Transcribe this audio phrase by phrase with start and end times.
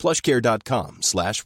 [0.00, 1.44] plushcare.com slash.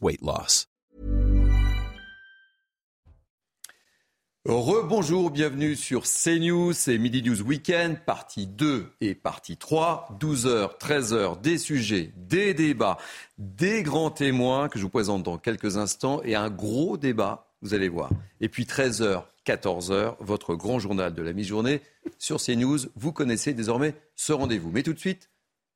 [4.45, 11.41] Rebonjour, bienvenue sur CNews, c'est Midi News Weekend, partie 2 et partie 3, 12h, 13h,
[11.41, 12.97] des sujets, des débats,
[13.37, 17.73] des grands témoins que je vous présente dans quelques instants et un gros débat, vous
[17.73, 18.09] allez voir.
[18.39, 21.81] Et puis 13h, 14h, votre grand journal de la mi-journée
[22.19, 22.79] sur CNews.
[22.95, 24.71] Vous connaissez désormais ce rendez-vous.
[24.71, 25.29] Mais tout de suite,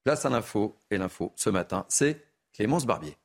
[0.05, 0.77] place à l'info.
[0.91, 2.28] Et l'info ce matin, c'est
[2.59, 3.15] Clémence Barbier.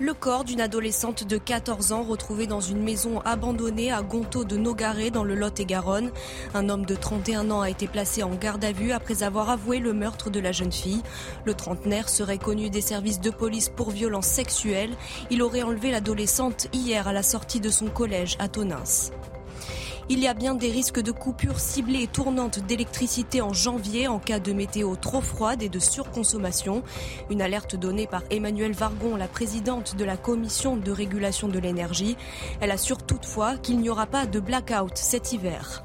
[0.00, 4.56] Le corps d'une adolescente de 14 ans retrouvée dans une maison abandonnée à Gonto de
[4.56, 6.10] Nogaret dans le Lot-et-Garonne.
[6.52, 9.78] Un homme de 31 ans a été placé en garde à vue après avoir avoué
[9.78, 11.04] le meurtre de la jeune fille.
[11.44, 14.90] Le trentenaire serait connu des services de police pour violence sexuelle.
[15.30, 18.82] Il aurait enlevé l'adolescente hier à la sortie de son collège à Tonins.
[20.10, 24.18] Il y a bien des risques de coupures ciblées et tournantes d'électricité en janvier en
[24.18, 26.82] cas de météo trop froide et de surconsommation.
[27.30, 32.18] Une alerte donnée par Emmanuel Vargon, la présidente de la commission de régulation de l'énergie.
[32.60, 35.83] Elle assure toutefois qu'il n'y aura pas de blackout cet hiver.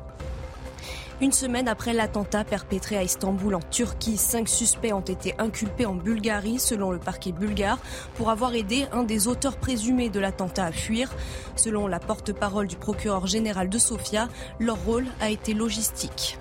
[1.22, 5.96] Une semaine après l'attentat perpétré à Istanbul en Turquie, cinq suspects ont été inculpés en
[5.96, 7.78] Bulgarie selon le parquet bulgare
[8.16, 11.12] pour avoir aidé un des auteurs présumés de l'attentat à fuir.
[11.58, 14.30] Selon la porte-parole du procureur général de Sofia,
[14.62, 16.38] leur rôle a été logistique.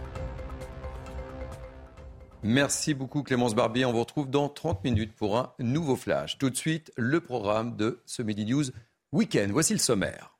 [2.44, 3.84] Merci beaucoup Clémence Barbier.
[3.84, 6.38] On vous retrouve dans 30 minutes pour un nouveau flash.
[6.38, 8.66] Tout de suite, le programme de ce Midi News
[9.10, 9.48] Week-end.
[9.50, 10.37] Voici le sommaire.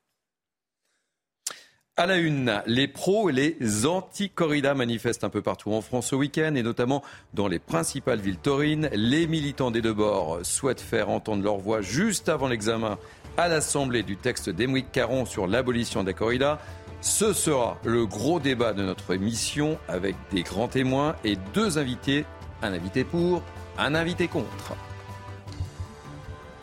[2.00, 6.14] À la une, les pros et les anti-corridas manifestent un peu partout en France ce
[6.14, 7.02] week-end et notamment
[7.34, 8.88] dans les principales villes taurines.
[8.92, 12.98] Les militants des deux bords souhaitent faire entendre leur voix juste avant l'examen
[13.36, 16.60] à l'Assemblée du texte d'Émeric Caron sur l'abolition des corridas.
[17.00, 22.26] Ce sera le gros débat de notre émission avec des grands témoins et deux invités,
[22.62, 23.42] un invité pour,
[23.76, 24.76] un invité contre.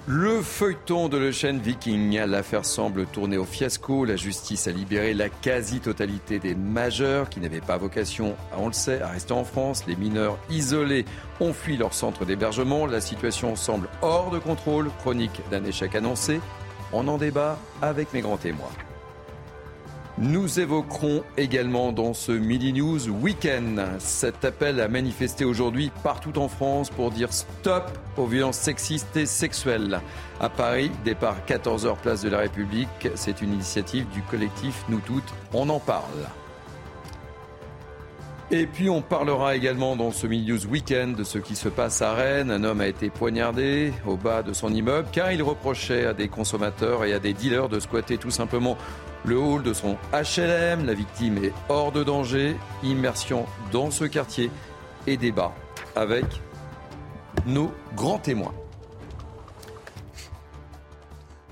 [0.07, 2.19] Le feuilleton de le Viking.
[2.27, 4.05] L'affaire semble tourner au fiasco.
[4.05, 9.01] La justice a libéré la quasi-totalité des majeurs qui n'avaient pas vocation, on le sait,
[9.01, 9.88] à rester en France.
[9.88, 11.05] Les mineurs isolés
[11.39, 12.85] ont fui leur centre d'hébergement.
[12.85, 14.91] La situation semble hors de contrôle.
[14.99, 16.39] Chronique d'un échec annoncé.
[16.93, 18.69] On en débat avec mes grands témoins.
[20.18, 26.48] Nous évoquerons également dans ce Midi News Week-end cet appel à manifester aujourd'hui partout en
[26.48, 30.00] France pour dire stop aux violences sexistes et sexuelles.
[30.40, 35.34] À Paris, départ 14h place de la République, c'est une initiative du collectif Nous Toutes,
[35.53, 36.30] on en parle.
[38.52, 42.02] Et puis on parlera également dans ce Midi News Week-end de ce qui se passe
[42.02, 42.52] à Rennes.
[42.52, 46.30] Un homme a été poignardé au bas de son immeuble car il reprochait à des
[46.30, 48.78] consommateurs et à des dealers de squatter tout simplement
[49.25, 50.86] le hall de son HLM.
[50.86, 52.56] La victime est hors de danger.
[52.84, 54.52] Immersion dans ce quartier
[55.08, 55.53] et débat
[55.96, 56.25] avec
[57.46, 58.53] nos grands témoins.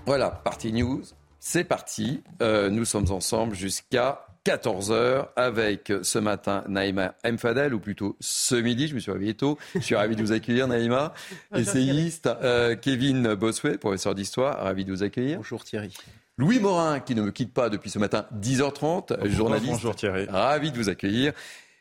[0.06, 1.04] Voilà, Party News,
[1.40, 2.24] c'est parti.
[2.42, 8.90] Euh, nous sommes ensemble jusqu'à 14h avec ce matin Naïma Mfadel, ou plutôt ce midi,
[8.90, 9.58] je me suis réveillé tôt.
[9.76, 11.14] Je suis ravi de vous accueillir Naïma,
[11.56, 12.28] essayiste.
[12.28, 15.38] Euh, Kevin Bossuet, professeur d'histoire, ravi de vous accueillir.
[15.38, 15.94] Bonjour Thierry.
[16.38, 19.72] Louis Morin, qui ne me quitte pas depuis ce matin, 10h30, journaliste.
[19.72, 20.26] Bonjour Thierry.
[20.26, 21.32] Ravi de vous accueillir.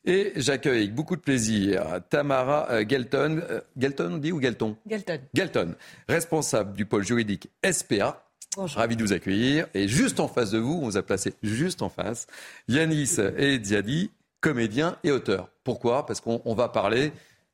[0.05, 3.41] Et j'accueille avec beaucoup de plaisir Tamara euh, Gelton.
[3.49, 5.21] Euh, Gelton, on dit ou Gelton Gelton.
[5.33, 5.75] Gelton,
[6.07, 8.27] responsable du pôle juridique SPA.
[8.55, 8.79] Bonjour.
[8.79, 9.69] Ravi de vous accueillir.
[9.73, 12.27] Et juste en face de vous, on vous a placé juste en face,
[12.69, 15.49] Yanis et Diadi, comédien et auteur.
[15.65, 16.05] Pourquoi?
[16.05, 17.13] Parce qu'on va parler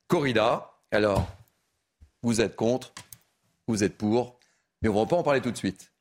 [0.09, 0.73] corrida.
[0.91, 1.29] Alors,
[2.23, 2.93] vous êtes contre,
[3.69, 4.37] vous êtes pour,
[4.83, 5.93] mais on ne va pas en parler tout de suite.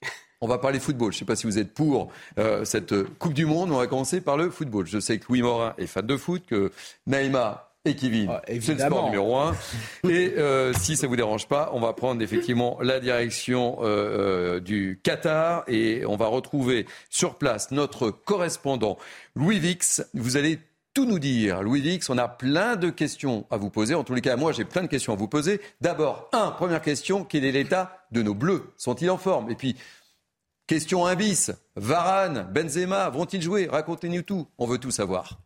[0.41, 1.11] On va parler football.
[1.11, 3.79] Je ne sais pas si vous êtes pour euh, cette Coupe du Monde, mais on
[3.79, 4.85] va commencer par le football.
[4.85, 6.71] Je sais que Louis Morin est fan de foot, que
[7.07, 9.55] Naïma et Kevin, ah, c'est le sport numéro un.
[10.09, 14.99] Et euh, si ça vous dérange pas, on va prendre effectivement la direction euh, du
[15.03, 18.97] Qatar et on va retrouver sur place notre correspondant
[19.35, 20.05] Louis Vix.
[20.13, 20.59] Vous allez
[20.93, 21.61] tout nous dire.
[21.61, 23.95] Louis Vix, on a plein de questions à vous poser.
[23.95, 25.61] En tous les cas, moi, j'ai plein de questions à vous poser.
[25.79, 28.73] D'abord, un, première question, quel est l'état de nos bleus?
[28.77, 29.49] Sont-ils en forme?
[29.49, 29.77] Et puis,
[30.67, 31.51] Question 1 bis.
[31.77, 33.67] Varane, Benzema, vont-ils jouer?
[33.67, 34.47] Racontez-nous tout.
[34.57, 35.39] On veut tout savoir.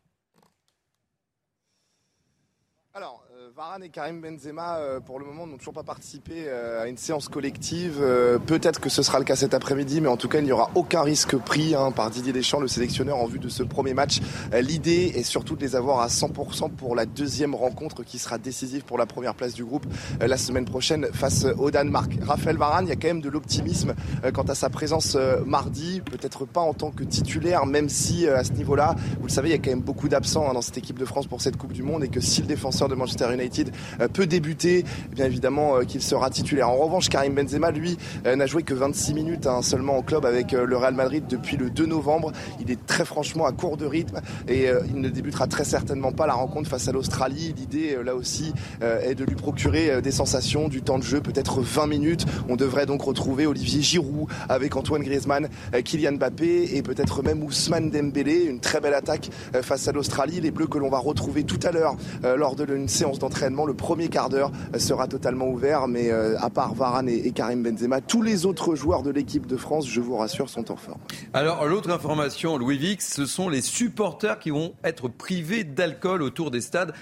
[2.95, 6.81] Alors, euh, Varane et Karim Benzema, euh, pour le moment, n'ont toujours pas participé euh,
[6.81, 8.03] à une séance collective.
[8.47, 10.71] Peut-être que ce sera le cas cet après-midi, mais en tout cas, il n'y aura
[10.73, 14.19] aucun risque pris hein, par Didier Deschamps, le sélectionneur, en vue de ce premier match.
[14.51, 18.83] L'idée est surtout de les avoir à 100% pour la deuxième rencontre qui sera décisive
[18.83, 19.85] pour la première place du groupe
[20.19, 22.17] la semaine prochaine face au Danemark.
[22.23, 23.93] Raphaël Varane, il y a quand même de l'optimisme
[24.33, 25.15] quant à sa présence
[25.45, 29.49] mardi, peut-être pas en tant que titulaire, même si à ce niveau-là, vous le savez,
[29.49, 31.57] il y a quand même beaucoup d'absents hein, dans cette équipe de France pour cette
[31.57, 35.25] Coupe du Monde et que si le défenseur de Manchester United euh, peut débuter, bien
[35.25, 36.69] évidemment euh, qu'il sera titulaire.
[36.69, 40.25] En revanche, Karim Benzema, lui, euh, n'a joué que 26 minutes hein, seulement en club
[40.25, 42.31] avec le Real Madrid depuis le 2 novembre.
[42.59, 46.27] Il est très franchement à court de rythme et il ne débutera très certainement pas
[46.27, 47.53] la rencontre face à l'Australie.
[47.57, 51.87] L'idée, là aussi, est de lui procurer des sensations, du temps de jeu, peut-être 20
[51.87, 52.25] minutes.
[52.49, 55.49] On devrait donc retrouver Olivier Giroud avec Antoine Griezmann,
[55.83, 58.45] Kylian Mbappé et peut-être même Ousmane Dembélé.
[58.45, 59.29] Une très belle attaque
[59.61, 60.41] face à l'Australie.
[60.41, 63.40] Les Bleus que l'on va retrouver tout à l'heure lors d'une séance d'entraînement.
[63.41, 68.01] Le premier quart d'heure sera totalement ouvert, mais euh, à part Varane et Karim Benzema,
[68.01, 70.99] tous les autres joueurs de l'équipe de France, je vous rassure, sont en forme.
[71.33, 76.51] Alors, l'autre information, Louis Vix, ce sont les supporters qui vont être privés d'alcool autour
[76.51, 76.93] des stades.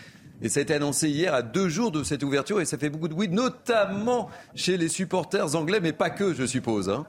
[0.41, 2.89] Et ça a été annoncé hier à deux jours de cette ouverture et ça fait
[2.89, 6.89] beaucoup de bruit, notamment chez les supporters anglais, mais pas que, je suppose.
[6.89, 7.06] Hein.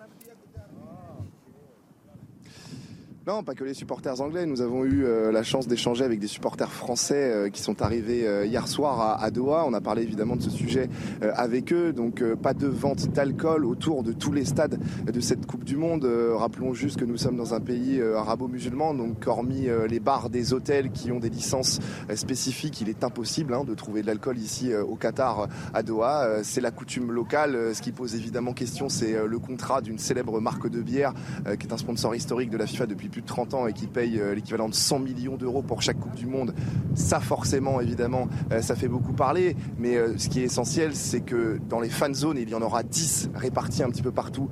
[3.31, 4.45] Non, pas que les supporters anglais.
[4.45, 8.27] Nous avons eu euh, la chance d'échanger avec des supporters français euh, qui sont arrivés
[8.27, 9.65] euh, hier soir à, Doha.
[9.69, 10.89] On a parlé évidemment de ce sujet
[11.21, 11.93] avec eux.
[11.93, 16.05] Donc pas de vente d'alcool autour de tous les stades de cette Coupe du Monde.
[16.35, 18.95] rappelons juste que nous sommes dans un pays arabo-musulman.
[18.95, 21.79] Donc hormis les bars des hôtels qui ont des licences
[22.17, 26.43] spécifiques, il est impossible hein, de trouver de l'alcool ici au Qatar à Doha.
[26.43, 27.77] c'est la coutume locale.
[27.77, 31.15] Ce qui pose évidemment question, c'est le contrat d'une célèbre marque de bière
[31.61, 34.19] qui est un sponsor historique de la FIFA depuis plus 30 ans et qui paye
[34.19, 36.55] euh, l'équivalent de 100 millions d'euros pour chaque Coupe du Monde,
[36.95, 39.57] ça forcément, évidemment, euh, ça fait beaucoup parler.
[39.79, 42.63] Mais euh, ce qui est essentiel, c'est que dans les fan zones, il y en
[42.63, 44.49] aura 10 répartis un petit peu partout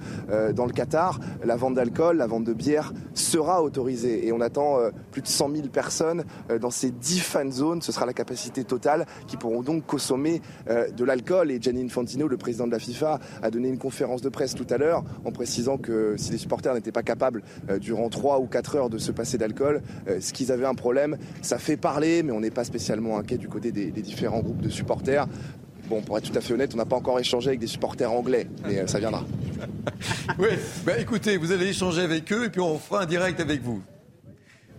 [0.54, 1.20] dans le Qatar.
[1.44, 4.26] La vente d'alcool, la vente de bière sera autorisée.
[4.26, 4.78] Et on attend
[5.10, 6.24] plus de 100 000 personnes
[6.60, 7.82] dans ces 10 fan zones.
[7.82, 11.50] Ce sera la capacité totale qui pourront donc consommer de l'alcool.
[11.50, 14.66] Et Gianni Infantino, le président de la FIFA, a donné une conférence de presse tout
[14.70, 17.42] à l'heure en précisant que si les supporters n'étaient pas capables
[17.80, 19.82] durant 3 ou 4 heures de se passer d'alcool.
[20.08, 23.38] Euh, ce qu'ils avaient un problème, ça fait parler, mais on n'est pas spécialement inquiet
[23.38, 25.26] du côté des, différents groupes de supporters.
[25.88, 28.12] Bon, pour être tout à fait honnête, on n'a pas encore échangé avec des supporters
[28.12, 29.24] anglais, mais euh, ça viendra.
[30.38, 30.48] oui,
[30.84, 33.82] bah, écoutez, vous allez échanger avec eux et puis on fera un direct avec vous.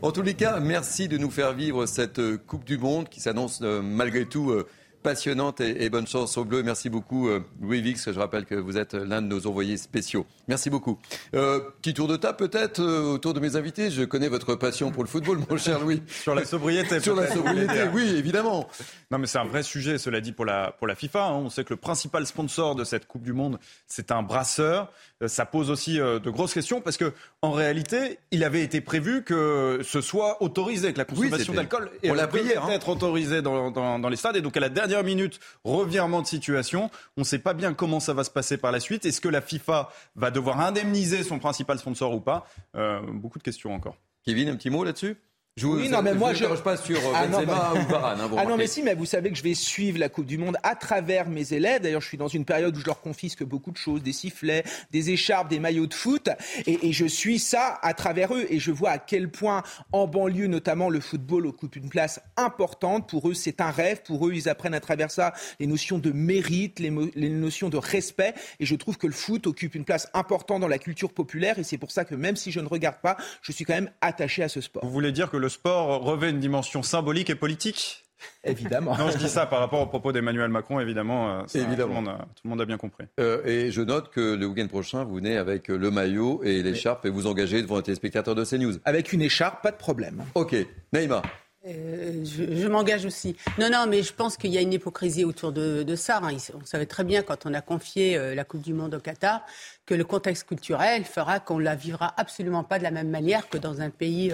[0.01, 3.19] En tous les cas, merci de nous faire vivre cette euh, Coupe du Monde qui
[3.19, 4.53] s'annonce malgré tout
[5.01, 6.63] passionnante et, bonne chance au bleu.
[6.63, 8.11] Merci beaucoup, euh, Louis Vix.
[8.11, 10.25] Je rappelle que vous êtes l'un de nos envoyés spéciaux.
[10.47, 10.99] Merci beaucoup.
[11.35, 13.89] Euh, petit tour de table peut-être euh, autour de mes invités.
[13.89, 16.01] Je connais votre passion pour le football, mon cher Louis.
[16.07, 16.99] Sur la sobriété.
[16.99, 18.67] Sur la sobriété, oui, évidemment.
[19.11, 21.27] Non, mais c'est un vrai sujet, cela dit, pour la, pour la FIFA.
[21.27, 21.33] Hein.
[21.33, 24.91] On sait que le principal sponsor de cette Coupe du Monde, c'est un brasseur.
[25.27, 29.79] Ça pose aussi de grosses questions parce que, en réalité, il avait été prévu que
[29.83, 32.69] ce soit autorisé, que la consommation d'alcool est hein.
[32.69, 34.35] être autorisée dans, dans, dans les stades.
[34.35, 36.89] Et donc, à la dernière dernière minute, revirement de situation.
[37.15, 39.05] On ne sait pas bien comment ça va se passer par la suite.
[39.05, 42.47] Est-ce que la FIFA va devoir indemniser son principal sponsor ou pas?
[42.75, 43.95] Euh, Beaucoup de questions encore.
[44.25, 45.15] Kevin, un petit mot là-dessus?
[45.63, 48.21] Oui, non, mais moi, je ne pas sur euh, ah, Benzema ou Varane.
[48.21, 50.37] Hein, ah non, mais si, mais vous savez que je vais suivre la Coupe du
[50.37, 51.81] Monde à travers mes élèves.
[51.81, 54.63] D'ailleurs, je suis dans une période où je leur confisque beaucoup de choses, des sifflets,
[54.91, 56.29] des écharpes, des maillots de foot,
[56.65, 58.45] et, et je suis ça à travers eux.
[58.49, 63.09] Et je vois à quel point, en banlieue notamment, le football occupe une place importante.
[63.09, 64.01] Pour eux, c'est un rêve.
[64.03, 67.77] Pour eux, ils apprennent à travers ça les notions de mérite, les, les notions de
[67.77, 68.33] respect.
[68.59, 71.59] Et je trouve que le foot occupe une place importante dans la culture populaire.
[71.59, 73.91] Et c'est pour ça que même si je ne regarde pas, je suis quand même
[74.01, 74.83] attaché à ce sport.
[74.85, 78.05] Vous voulez dire que le sport revêt une dimension symbolique et politique
[78.43, 78.97] Évidemment.
[78.97, 81.39] Non, je dis ça par rapport au propos d'Emmanuel Macron, évidemment.
[81.39, 82.01] Euh, évidemment.
[82.03, 83.05] Tout, le monde a, bien compris.
[83.19, 87.05] Euh, et je note que le week-end prochain, vous venez avec le maillot et l'écharpe
[87.05, 88.75] et vous engagez devant les téléspectateurs de CNews.
[88.85, 90.23] Avec une écharpe, pas de problème.
[90.35, 90.55] Ok.
[90.93, 91.21] Naïma.
[91.67, 93.35] Euh, je, m'engage aussi.
[93.59, 96.21] Non, non, mais je pense qu'il y a une hypocrisie autour de, ça.
[96.23, 96.37] Hein.
[96.53, 99.45] On savait très bien quand on a confié la Coupe du Monde au Qatar
[99.85, 103.57] que le contexte culturel fera qu'on la vivra absolument pas de la même manière que
[103.57, 104.31] dans un pays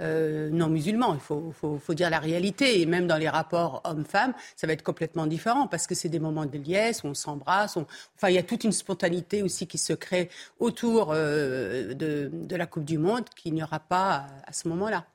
[0.00, 1.14] euh, non musulmans.
[1.14, 2.80] Il faut, dire la réalité.
[2.80, 6.20] Et même dans les rapports hommes-femmes, ça va être complètement différent parce que c'est des
[6.20, 7.76] moments de liesse on s'embrasse.
[7.76, 12.66] Enfin, il y a toute une spontanéité aussi qui se crée autour euh, de, la
[12.66, 15.06] Coupe du Monde qu'il n'y aura pas à ce moment-là.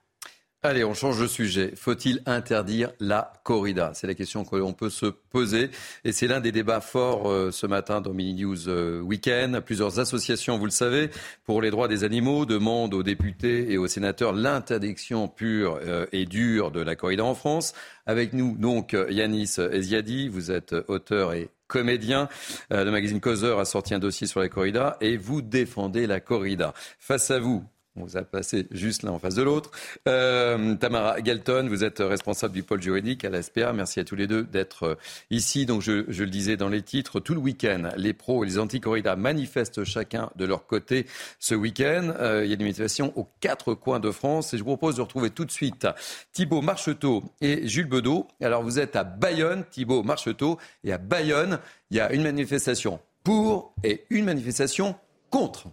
[0.66, 1.74] Allez, on change de sujet.
[1.76, 3.92] Faut-il interdire la corrida?
[3.94, 5.70] C'est la question que l'on peut se poser.
[6.04, 9.60] Et c'est l'un des débats forts euh, ce matin dans Mini News euh, Weekend.
[9.60, 11.12] Plusieurs associations, vous le savez,
[11.44, 16.26] pour les droits des animaux demandent aux députés et aux sénateurs l'interdiction pure euh, et
[16.26, 17.76] dure de la corrida en France.
[18.08, 22.28] Avec nous, donc, Yanis Eziadi, vous êtes auteur et comédien.
[22.70, 26.74] Le magazine Causeur a sorti un dossier sur la corrida et vous défendez la corrida.
[27.00, 27.64] Face à vous,
[27.98, 29.72] on vous a passé juste l'un en face de l'autre.
[30.08, 33.72] Euh, Tamara Galton, vous êtes responsable du pôle juridique à la SPA.
[33.72, 34.96] Merci à tous les deux d'être euh,
[35.30, 35.66] ici.
[35.66, 39.16] Donc, je, le disais dans les titres, tout le week-end, les pros et les anti-corridas
[39.16, 41.06] manifestent chacun de leur côté
[41.40, 42.14] ce week-end.
[42.20, 44.54] Euh, il y a des manifestations aux quatre coins de France.
[44.54, 45.88] Et je vous propose de retrouver tout de suite
[46.34, 48.28] Thibault Marcheteau et Jules Bedeau.
[48.42, 51.60] Alors, vous êtes à Bayonne, Thibault Marcheteau, et à Bayonne,
[51.92, 54.96] il y a une manifestation pour et une manifestation
[55.30, 55.70] contre.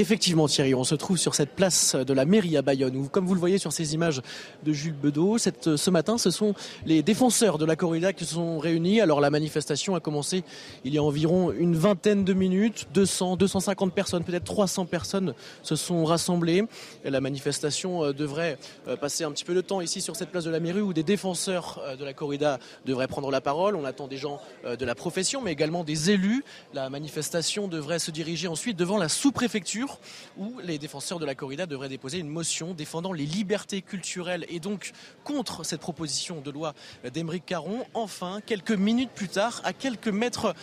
[0.00, 3.26] Effectivement, Thierry, on se trouve sur cette place de la mairie à Bayonne, où, comme
[3.26, 4.22] vous le voyez sur ces images
[4.62, 6.54] de Jules Bedeau, ce matin, ce sont
[6.86, 9.02] les défenseurs de la corrida qui se sont réunis.
[9.02, 10.42] Alors, la manifestation a commencé
[10.86, 12.88] il y a environ une vingtaine de minutes.
[12.94, 16.64] 200, 250 personnes, peut-être 300 personnes se sont rassemblées.
[17.04, 18.56] La manifestation euh, devrait
[18.88, 20.94] euh, passer un petit peu de temps ici sur cette place de la mairie, où
[20.94, 23.76] des défenseurs euh, de la corrida devraient prendre la parole.
[23.76, 26.42] On attend des gens de la profession, mais également des élus.
[26.72, 29.89] La manifestation devrait se diriger ensuite devant la sous-préfecture
[30.36, 34.60] où les défenseurs de la corrida devraient déposer une motion défendant les libertés culturelles et
[34.60, 34.92] donc
[35.24, 36.74] contre cette proposition de loi
[37.12, 37.84] d'Emeric Caron.
[37.94, 40.54] Enfin, quelques minutes plus tard, à quelques mètres,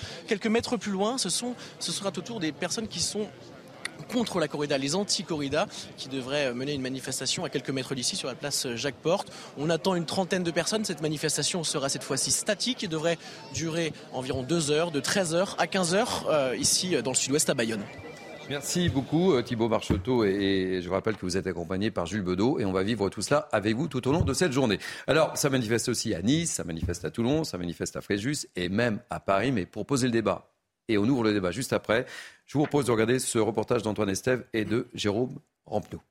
[0.78, 3.28] plus loin, ce, sont, ce sera au tour des personnes qui sont
[4.12, 5.68] contre la corrida, les anti-corrida,
[5.98, 9.32] qui devraient mener une manifestation à quelques mètres d'ici sur la place Jacques Porte.
[9.58, 10.86] On attend une trentaine de personnes.
[10.86, 13.18] Cette manifestation sera cette fois-ci statique et devrait
[13.54, 17.84] durer environ deux heures, de 13h à 15h, euh, ici dans le sud-ouest à Bayonne.
[18.50, 22.60] Merci beaucoup euh, Thibault Marcheteau et, je rappelle que vous êtes accompagné par Jules Bedeau
[22.60, 24.80] et on va vivre tout cela avec vous tout au long de cette journée.
[25.06, 28.70] Alors ça manifeste aussi à Nice, ça manifeste à Toulon, ça manifeste à Fréjus et
[28.70, 30.50] même à Paris, mais pour poser le débat,
[30.88, 32.06] et on ouvre le débat juste après,
[32.46, 36.02] je vous propose de regarder ce reportage d'Antoine Estève et de Jérôme Rampenou.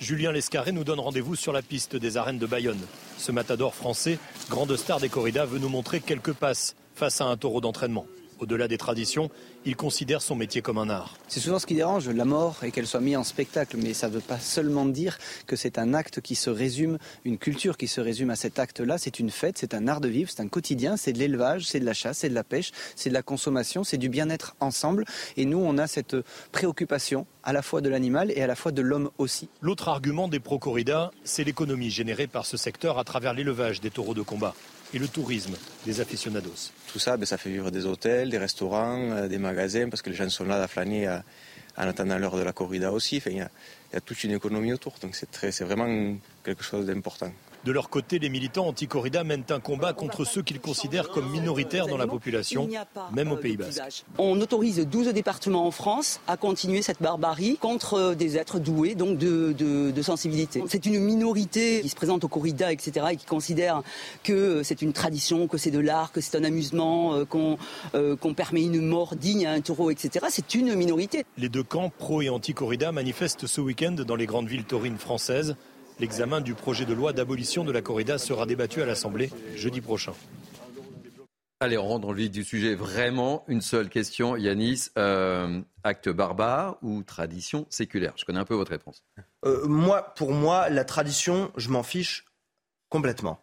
[0.00, 2.84] Julien Lescarré nous donne rendez-vous sur la piste des arènes de Bayonne.
[3.18, 4.18] Ce matador français,
[4.50, 8.06] grande star des corridas, veut nous montrer quelques passes face à un taureau d'entraînement.
[8.38, 9.30] Au-delà des traditions,
[9.64, 11.16] il considère son métier comme un art.
[11.26, 14.08] C'est souvent ce qui dérange, la mort et qu'elle soit mise en spectacle, mais ça
[14.08, 15.16] ne veut pas seulement dire
[15.46, 18.98] que c'est un acte qui se résume, une culture qui se résume à cet acte-là.
[18.98, 21.80] C'est une fête, c'est un art de vivre, c'est un quotidien, c'est de l'élevage, c'est
[21.80, 25.04] de la chasse, c'est de la pêche, c'est de la consommation, c'est du bien-être ensemble.
[25.36, 26.16] Et nous, on a cette
[26.52, 29.48] préoccupation à la fois de l'animal et à la fois de l'homme aussi.
[29.62, 34.14] L'autre argument des pro-corridas, c'est l'économie générée par ce secteur à travers l'élevage des taureaux
[34.14, 34.54] de combat
[34.92, 36.72] et le tourisme des aficionados.
[36.96, 40.08] Tout ça, ben, ça fait vivre des hôtels, des restaurants, euh, des magasins, parce que
[40.08, 41.06] les gens sont là à flâner
[41.76, 43.22] en attendant l'heure de la corrida aussi.
[43.26, 47.30] il y, a toute une économie autour, donc c'est vraiment quelque chose d'important.
[47.64, 51.86] De leur côté, les militants anti-corrida mènent un combat contre ceux qu'ils considèrent comme minoritaires
[51.86, 52.68] dans la population,
[53.12, 54.04] même au Pays Basque.
[54.18, 58.94] On autorise 12 départements en France à continuer cette barbarie contre euh, des êtres doués
[58.94, 60.62] donc de, sensibilité.
[60.68, 63.82] C'est une minorité qui se présente au corrida, etc., et qui considère
[64.22, 67.24] que c'est une tradition, que c'est de l'art, que c'est un amusement, euh,
[67.94, 70.26] euh, qu'on permet une mort digne à un taureau, etc.
[70.30, 71.24] C'est une minorité.
[71.36, 75.56] Les deux camps, pro et anti-corrida, manifestent ce week-end dans les grandes villes taurines françaises.
[75.98, 80.12] L'examen du projet de loi d'abolition de la corrida sera débattu à l'Assemblée jeudi prochain.
[81.60, 82.74] Allez, on rentre dans le vif du sujet.
[82.74, 84.88] Vraiment, une seule question, Yanis.
[84.98, 88.12] Euh, acte barbare ou tradition séculaire?
[88.16, 89.02] Je connais un peu votre réponse.
[89.46, 92.26] Euh, moi, pour moi, la tradition, je m'en fiche
[92.90, 93.40] complètement.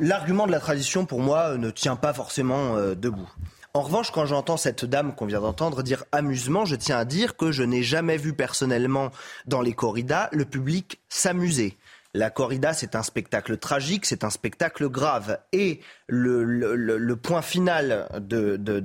[0.00, 3.32] L'argument de la tradition, pour moi, ne tient pas forcément euh, debout.
[3.76, 7.36] En revanche, quand j'entends cette dame qu'on vient d'entendre dire amusement, je tiens à dire
[7.36, 9.10] que je n'ai jamais vu personnellement
[9.46, 11.76] dans les corridas le public s'amuser.
[12.16, 15.40] La corrida, c'est un spectacle tragique, c'est un spectacle grave.
[15.52, 18.80] Et le, point final de, de,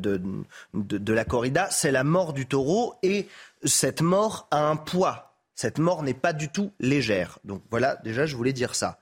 [0.74, 2.96] de la corrida, c'est la mort du taureau.
[3.04, 3.28] Et
[3.64, 5.36] cette mort a un poids.
[5.54, 7.38] Cette mort n'est pas du tout légère.
[7.44, 8.98] Donc voilà, déjà, je voulais dire ça.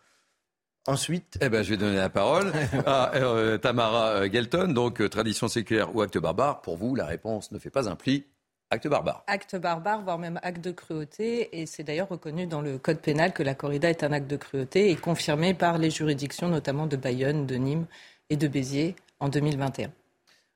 [0.88, 1.38] Ensuite.
[1.41, 2.53] Eh ben, je vais donner la parole
[2.86, 4.70] à euh, Tamara euh, Gelton.
[4.70, 6.62] Donc, euh, tradition séculaire ou acte barbare.
[6.62, 8.25] Pour vous, la réponse ne fait pas un pli.
[8.70, 9.24] Acte barbare.
[9.27, 11.60] Acte barbare, voire même acte de cruauté.
[11.60, 14.38] Et c'est d'ailleurs reconnu dans le code pénal que la corrida est un acte de
[14.38, 17.86] cruauté et confirmé par les juridictions, notamment de Bayonne, de Nîmes
[18.29, 19.91] et de Béziers en 2021.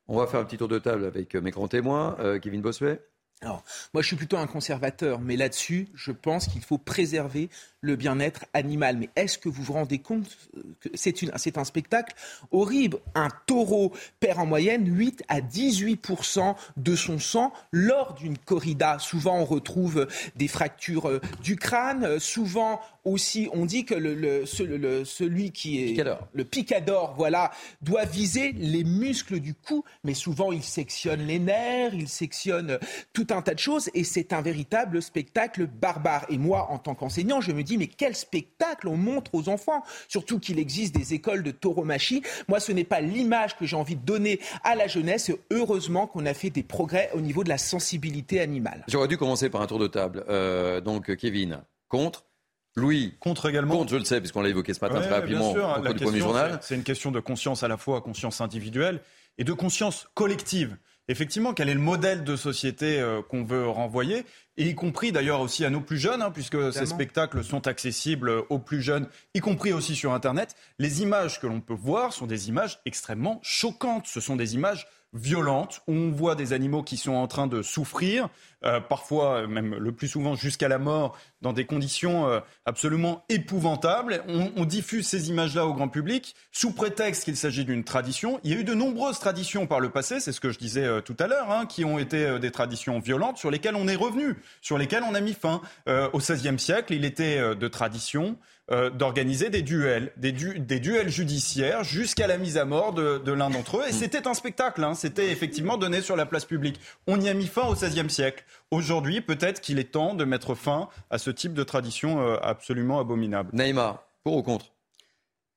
[0.07, 2.17] On va faire un petit tour de table avec mes grands témoins.
[2.41, 3.01] Kevin Bossuet
[3.43, 3.63] Alors,
[3.95, 7.49] moi, je suis plutôt un conservateur, mais là-dessus, je pense qu'il faut préserver
[7.81, 8.97] le bien-être animal.
[8.97, 10.37] Mais est-ce que vous vous rendez compte
[10.79, 12.15] que c'est, un spectacle
[12.51, 12.99] horrible?
[13.15, 18.99] Un taureau perd en moyenne 8 à 18% de son sang lors d'une corrida.
[18.99, 22.19] Souvent, on retrouve des fractures euh, du crâne.
[22.19, 26.03] Souvent, aussi, on dit que le, celui qui est
[26.33, 31.93] le picador, voilà, doit viser les muscles du cou, mais souvent il sectionne les nerfs,
[31.93, 32.79] il sectionne
[33.13, 36.25] tout un tas de choses, et c'est un véritable spectacle barbare.
[36.29, 39.83] Et moi, en tant qu'enseignant, je me dis, mais quel spectacle on montre aux enfants
[40.07, 42.21] Surtout qu'il existe des écoles de tauromachie.
[42.47, 45.31] Moi, ce n'est pas l'image que j'ai envie de donner à la jeunesse.
[45.51, 48.83] Heureusement qu'on a fait des progrès au niveau de la sensibilité animale.
[48.87, 50.23] J'aurais dû commencer par un tour de table.
[50.29, 52.25] Euh, donc, Kevin, contre
[52.75, 53.75] Louis, contre également.
[53.75, 56.59] Contre, je le sais, puisqu'on l'a évoqué ce matin très rapidement au du premier journal.
[56.61, 59.01] C'est une question de conscience à la fois, conscience individuelle
[59.37, 60.77] et de conscience collective
[61.11, 64.25] effectivement, quel est le modèle de société euh, qu'on veut renvoyer,
[64.57, 68.31] et y compris d'ailleurs aussi à nos plus jeunes, hein, puisque ces spectacles sont accessibles
[68.49, 70.55] aux plus jeunes, y compris aussi sur Internet.
[70.79, 74.07] Les images que l'on peut voir sont des images extrêmement choquantes.
[74.07, 77.61] Ce sont des images violentes, où on voit des animaux qui sont en train de
[77.61, 78.29] souffrir,
[78.63, 84.23] euh, parfois même le plus souvent jusqu'à la mort, dans des conditions euh, absolument épouvantables.
[84.27, 88.39] On, diffuse ces images-là au grand public sous prétexte qu'il s'agit d'une tradition.
[88.43, 90.85] Il y a eu de nombreuses traditions par le passé, c'est ce que je disais
[90.85, 93.95] euh, tout à l'heure, hein, qui ont été des traditions violentes sur lesquelles on est
[93.95, 95.61] revenu, sur lesquelles on a mis fin.
[95.87, 98.37] au XVIe siècle, il était de tradition
[98.71, 103.79] euh, d'organiser des duels, des, duels judiciaires jusqu'à la mise à mort de, l'un d'entre
[103.79, 103.83] eux.
[103.89, 104.93] Et c'était un spectacle, hein.
[104.93, 106.79] c'était effectivement donné sur la place publique.
[107.05, 108.45] On y a mis fin au XVIe siècle.
[108.71, 112.99] Aujourd'hui, peut-être qu'il est temps de mettre fin à ce type de tradition euh, absolument
[112.99, 113.49] abominable.
[113.53, 114.73] Neymar, pour ou contre?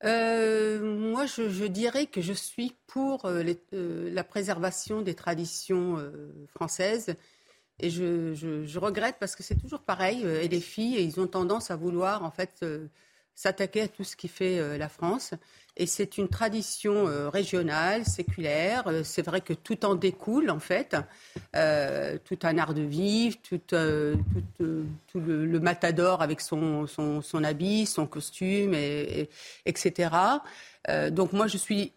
[0.03, 3.29] Euh, moi, je, dirais que je suis pour
[3.71, 5.97] la préservation des traditions
[6.47, 7.15] françaises.
[7.79, 10.23] Et je, regrette parce que c'est toujours pareil.
[10.23, 12.63] et les filles, ils ont tendance à vouloir, en fait,
[13.35, 15.33] s'attaquer à tout ce qui fait euh, la France.
[15.77, 18.87] Et c'est une tradition euh, régionale, séculaire.
[18.87, 20.95] Euh, c'est vrai que tout en découle, en fait.
[22.25, 29.29] tout un art de vivre, tout, le, matador avec son, son, habit, son costume, et,
[29.65, 30.09] etc.
[31.11, 31.93] donc moi, je suis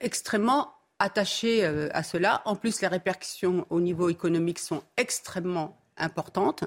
[0.00, 2.42] extrêmement attachée à cela.
[2.44, 6.64] En plus, les répercussions au niveau économique sont extrêmement importantes.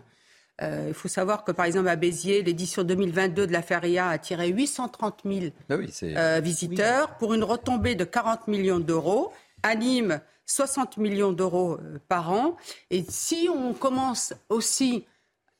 [0.61, 4.11] Euh, il faut savoir que, par exemple, à Béziers, l'édition 2022 de la Feria a
[4.11, 9.33] attiré 830 000 ah euh, visiteurs pour une retombée de 40 millions d'euros.
[9.63, 12.57] À Nîmes, 60 millions d'euros euh, par an.
[12.89, 15.05] Et si on commence aussi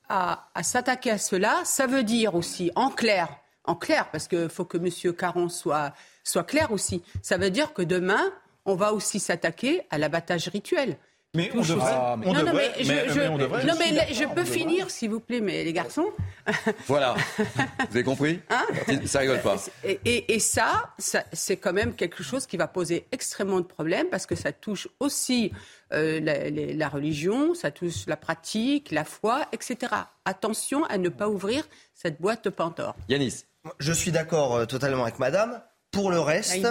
[0.10, 3.30] à, s'attaquer à cela, ça veut dire aussi, en clair,
[3.64, 5.14] en clair, parce qu'il faut que M.
[5.14, 8.32] Caron soit, soit clair aussi, ça veut dire que demain,
[8.66, 10.98] on va aussi s'attaquer à l'abattage rituel.
[11.34, 12.18] Mais on devrait.
[12.18, 16.08] non, non, mais je, non, mais je peux finir, s'il vous plaît, mais les garçons.
[16.88, 17.16] Voilà.
[17.38, 18.66] Vous avez compris hein
[19.06, 19.56] Ça rigole pas.
[19.86, 24.08] Et, et, ça, ça c'est quand même quelque chose qui va poser extrêmement de problèmes
[24.10, 25.54] parce que ça touche aussi
[25.94, 29.94] euh, la, la, religion, ça touche la pratique, la foi, etc.
[30.26, 31.64] Attention à ne pas ouvrir
[31.94, 32.96] cette boîte de Pandore.
[33.08, 33.46] Yanis.
[33.80, 35.62] Je suis d'accord euh, totalement avec madame.
[35.92, 36.66] Pour le reste,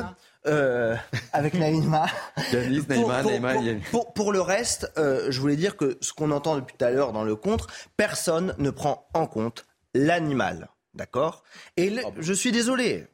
[0.46, 0.96] euh,
[1.32, 2.06] avec Naïma.
[3.90, 6.90] pour, pour, le reste, euh, je voulais dire que ce qu'on entend depuis tout à
[6.90, 10.68] l'heure dans le contre, personne ne prend en compte l'animal.
[10.94, 11.44] D'accord?
[11.76, 13.06] Et je suis désolé.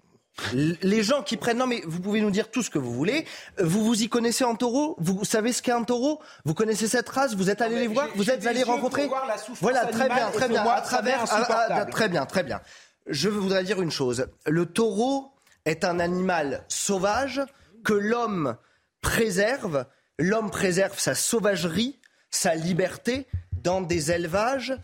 [0.53, 3.25] Les gens qui prennent, non mais vous pouvez nous dire tout ce que vous voulez.
[3.59, 4.95] Vous vous y connaissez en taureau?
[4.99, 6.21] Vous savez ce qu'est un taureau?
[6.45, 7.35] Vous connaissez cette race?
[7.35, 8.09] Vous êtes allé les voir?
[8.15, 9.09] Vous êtes allé rencontrer?
[9.61, 10.63] Voilà, très bien, très bien.
[10.63, 11.25] À travers,
[11.91, 12.61] très bien, très bien.
[13.07, 14.27] Je voudrais dire une chose.
[14.47, 15.33] Le taureau
[15.67, 17.43] est un animal sauvage
[17.85, 18.57] que l'homme
[19.03, 19.85] préserve.
[20.19, 22.01] L'homme préserve sa sauvagerie,
[22.31, 24.75] sa liberté dans des élevages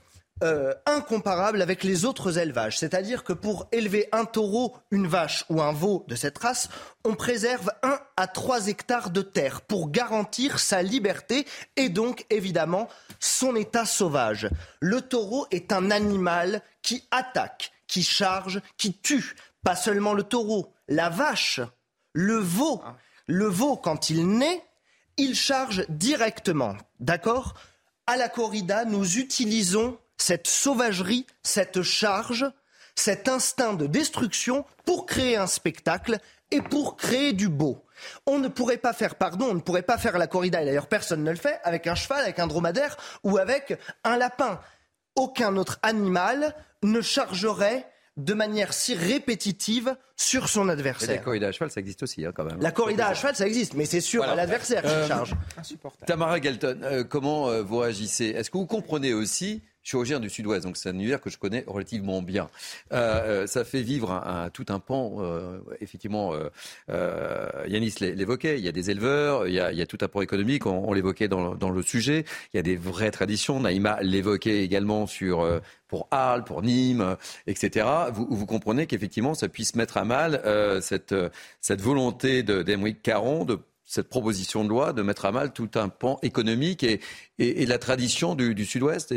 [0.42, 2.78] euh, incomparables avec les autres élevages.
[2.78, 6.68] C'est-à-dire que pour élever un taureau, une vache ou un veau de cette race,
[7.04, 12.88] on préserve 1 à 3 hectares de terre pour garantir sa liberté et donc évidemment
[13.20, 14.50] son état sauvage.
[14.80, 20.71] Le taureau est un animal qui attaque, qui charge, qui tue pas seulement le taureau,
[20.88, 21.60] la vache,
[22.12, 22.82] le veau.
[22.84, 22.96] Ah.
[23.26, 24.64] Le veau, quand il naît,
[25.16, 26.76] il charge directement.
[27.00, 27.54] D'accord?
[28.06, 32.46] À la corrida, nous utilisons cette sauvagerie, cette charge,
[32.94, 36.18] cet instinct de destruction pour créer un spectacle
[36.50, 37.84] et pour créer du beau.
[38.26, 40.88] On ne pourrait pas faire, pardon, on ne pourrait pas faire la corrida, et d'ailleurs
[40.88, 44.60] personne ne le fait, avec un cheval, avec un dromadaire ou avec un lapin.
[45.14, 51.22] Aucun autre animal ne chargerait de manière si répétitive sur son Et la adversaire.
[51.22, 52.60] corrida à cheval, ça existe aussi, hein, quand même.
[52.60, 54.34] La corrida à cheval, ça existe, mais c'est sur Voilà.
[54.36, 55.34] l'adversaire qui Euh, charge.
[56.06, 58.26] Tamara Galton, euh, comment euh, vous réagissez?
[58.26, 61.28] Est-ce que vous comprenez aussi je suis originaire du Sud-Ouest, donc c'est un univers que
[61.30, 62.48] je connais relativement bien.
[62.92, 65.16] Euh, euh, ça fait vivre un, un- tout un pan.
[65.18, 66.48] euh, effectivement, euh,
[66.90, 68.58] euh, Yanis l'é- l'évoquait.
[68.58, 70.66] Il y a des éleveurs, il y a, il y a tout un pan économique.
[70.66, 72.24] On, on l'évoquait dans, dans le sujet.
[72.52, 73.60] Il y a des vraies traditions.
[73.60, 77.16] Naïma l'évoquait également sur euh, pour Arles, pour Nîmes,
[77.46, 77.86] etc.
[78.12, 81.14] Vous, vous comprenez qu'effectivement, ça puisse mettre à mal euh, cette,
[81.60, 85.68] cette volonté de- d'Émeric Caron de cette proposition de loi de mettre à mal tout
[85.74, 87.00] un pan économique et,
[87.38, 89.12] et, et la tradition du, du Sud-Ouest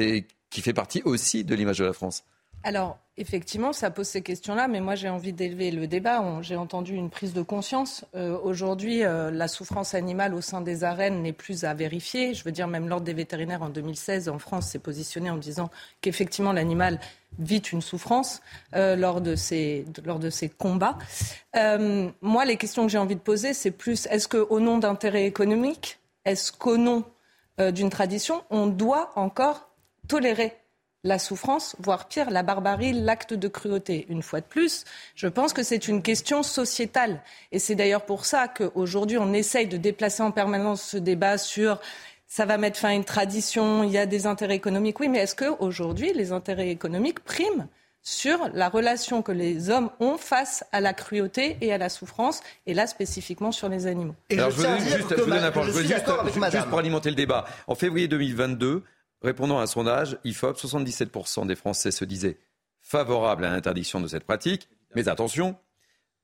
[0.49, 2.23] qui fait partie aussi de l'image de la France.
[2.65, 6.23] Alors, effectivement, ça pose ces questions-là, mais moi j'ai envie d'élever le débat.
[6.41, 8.05] J'ai entendu une prise de conscience.
[8.15, 12.34] Euh, Aujourd'hui, euh, la souffrance animale au sein des arènes n'est plus à vérifier.
[12.34, 15.69] Je veux dire, même l'Ordre des vétérinaires en 2016 en France s'est positionné en disant
[16.01, 16.99] qu'effectivement l'animal
[17.38, 18.41] vit une souffrance
[18.75, 20.97] euh, lors, de ces, lors de ces combats.
[21.53, 25.99] Moi, les questions que j'ai envie de poser, c'est plus est-ce qu'au nom d'intérêts économiques,
[26.25, 27.03] est-ce qu'au nom
[27.60, 29.69] d'une tradition, on doit encore
[30.08, 30.54] tolérer
[31.06, 34.06] la souffrance, voire pire, la barbarie, l'acte de cruauté.
[34.10, 37.22] Une fois de plus, je pense que c'est une question sociétale.
[37.52, 41.80] Et c'est d'ailleurs pour ça qu'aujourd'hui, on essaye de déplacer en permanence ce débat sur
[42.28, 45.00] ça va mettre fin à une tradition, il y a des intérêts économiques.
[45.00, 47.68] Oui, mais est-ce qu'aujourd'hui, les intérêts économiques priment
[48.02, 52.41] sur la relation que les hommes ont face à la cruauté et à la souffrance,
[52.65, 54.15] et là spécifiquement sur les animaux?
[54.32, 55.52] Alors, je, vous donne juste, je vous donne.
[55.54, 57.46] Je veux juste, juste pour alimenter le débat.
[57.68, 58.84] En février 2022,
[59.25, 62.38] répondant à un sondage IFOP, 77% des Français se disaient
[62.81, 64.69] favorables à l'interdiction de cette pratique.
[64.95, 65.57] Mais attention,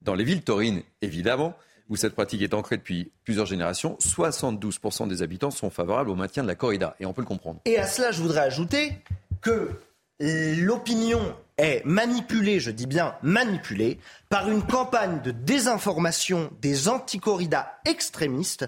[0.02, 1.56] dans les villes taurines, évidemment,
[1.90, 6.44] où cette pratique est ancrée depuis plusieurs générations, 72% des habitants sont favorables au maintien
[6.44, 6.96] de la corrida.
[7.00, 7.60] Et on peut le comprendre.
[7.66, 8.94] Et à cela, je voudrais ajouter
[9.42, 9.72] que
[10.20, 18.68] l'opinion est manipulée, je dis bien manipulée, par une campagne de désinformation des anti-corridas extrémistes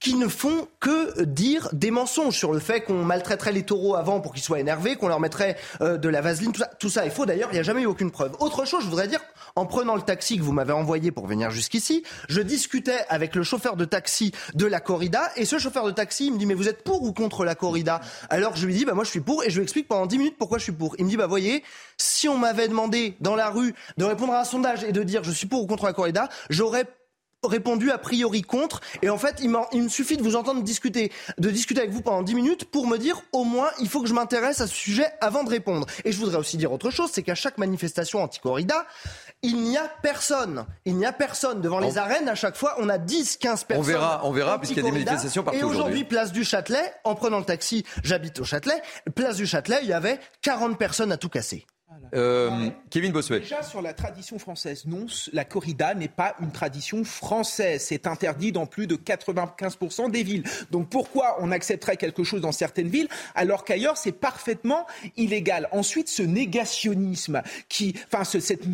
[0.00, 4.20] qui ne font que dire des mensonges sur le fait qu'on maltraiterait les taureaux avant
[4.20, 7.06] pour qu'ils soient énervés, qu'on leur mettrait euh, de la vaseline, tout ça, tout ça
[7.06, 8.32] est faux d'ailleurs, il n'y a jamais eu aucune preuve.
[8.40, 9.20] Autre chose, je voudrais dire,
[9.56, 13.42] en prenant le taxi que vous m'avez envoyé pour venir jusqu'ici, je discutais avec le
[13.42, 16.54] chauffeur de taxi de la corrida et ce chauffeur de taxi il me dit mais
[16.54, 18.00] vous êtes pour ou contre la corrida?
[18.28, 20.18] Alors je lui dis bah moi je suis pour et je lui explique pendant 10
[20.18, 20.94] minutes pourquoi je suis pour.
[20.98, 21.64] Il me dit bah voyez,
[21.96, 25.24] si on m'avait demandé dans la rue de répondre à un sondage et de dire
[25.24, 26.84] je suis pour ou contre la corrida, j'aurais
[27.46, 28.80] répondu a priori contre.
[29.02, 32.22] Et en fait il, me suffit de vous entendre discuter de discuter avec vous pendant
[32.22, 35.06] 10 minutes pour me dire au moins il faut que je m'intéresse à ce sujet
[35.20, 35.86] avant de répondre.
[36.04, 38.86] Et je voudrais aussi dire autre chose c'est qu'à chaque manifestation anti-corrida
[39.42, 40.66] il n'y a personne.
[40.86, 41.60] Il n'y a personne.
[41.60, 44.58] Devant les On- arènes à chaque fois on a 10 15 personnes verra- on verra,
[44.58, 45.80] puisqu'il y a des manifestations partout et aujourd'hui.
[45.82, 46.04] aujourd'hui.
[46.04, 48.80] place du Châtelet en prenant le taxi j'habite au Châtelet.
[49.14, 51.66] Place du Châtelet il y avait 40 personnes à tout casser
[52.14, 53.40] Euh, Kevin Bossuet.
[53.40, 57.82] Déjà sur la tradition française, non, la corrida n'est pas une tradition française.
[57.82, 60.44] C'est interdit dans plus de 95% des villes.
[60.70, 65.68] Donc pourquoi on accepterait quelque chose dans certaines villes alors qu'ailleurs c'est parfaitement illégal?
[65.72, 68.64] Ensuite, ce négationnisme qui, enfin, ce- cette,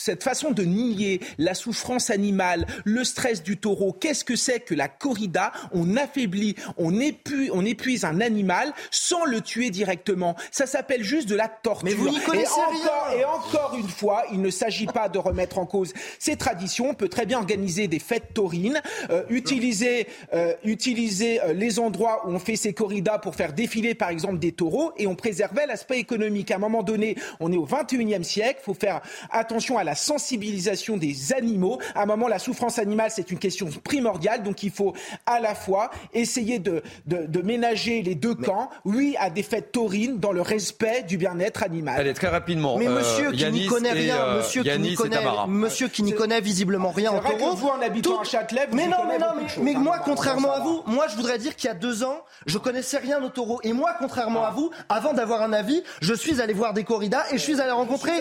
[0.00, 4.74] cette façon de nier la souffrance animale, le stress du taureau, qu'est-ce que c'est que
[4.74, 5.52] la corrida?
[5.72, 10.36] On affaiblit, on épuise, on épuise un animal sans le tuer directement.
[10.50, 11.84] Ça s'appelle juste de la torture.
[11.84, 13.18] Mais vous n'y Et encore, rien.
[13.18, 16.90] et encore une fois, il ne s'agit pas de remettre en cause ces traditions.
[16.90, 22.26] On peut très bien organiser des fêtes taurines, euh, utiliser, euh, utiliser euh, les endroits
[22.26, 25.66] où on fait ces corridas pour faire défiler, par exemple, des taureaux, et on préservait
[25.66, 26.50] l'aspect économique.
[26.50, 29.89] À un moment donné, on est au 21e siècle, il faut faire attention à la
[29.94, 31.78] sensibilisation des animaux.
[31.94, 34.94] À un moment, la souffrance animale, c'est une question primordiale, donc il faut
[35.26, 39.72] à la fois essayer de, de, de ménager les deux camps, oui, à des fêtes
[39.72, 42.00] taurines dans le respect du bien-être animal.
[42.00, 42.76] Allez, très rapidement.
[42.78, 46.14] Mais euh, monsieur qui n'y connaît rien, euh, monsieur qui n'y connaît, monsieur qui n'y
[46.14, 47.56] connaît visiblement rien C'est en vrai que taureau.
[47.56, 49.98] vous, en habitant à Châtelet, vous mais non, connaissez mais non, mais, mais hein, moi,
[50.04, 53.22] contrairement à vous, moi, je voudrais dire qu'il y a deux ans, je connaissais rien
[53.22, 53.60] au taureau.
[53.62, 57.24] Et moi, contrairement à vous, avant d'avoir un avis, je suis allé voir des corridas
[57.30, 58.12] et je suis allé rencontrer,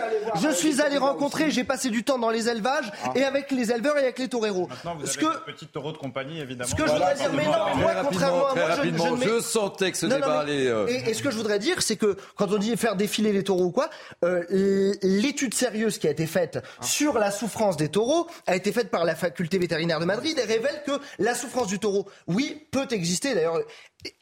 [0.42, 3.98] je suis allé rencontrer, j'ai passé du temps dans les élevages et avec les éleveurs
[3.98, 4.68] et avec les toreros.
[4.68, 6.70] Maintenant, vous Ce avez que, des petits taureaux de compagnie, évidemment.
[6.70, 9.98] ce que je voudrais dire, mais non, moi, contrairement à moi, je, je sentais que
[9.98, 10.68] ce Non, non, débat mais- allait.
[10.68, 13.34] euh, et, et ce que je voudrais dire, c'est que quand on dit faire défiler
[13.34, 13.90] les taureaux ou quoi,
[14.24, 14.44] euh,
[15.02, 19.04] l'étude sérieuse qui a été faite sur la souffrance des taureaux a été faite par
[19.04, 23.34] la faculté vétérinaire de Madrid et révèle que la souffrance du taureau, oui, peut exister.
[23.34, 23.60] D'ailleurs,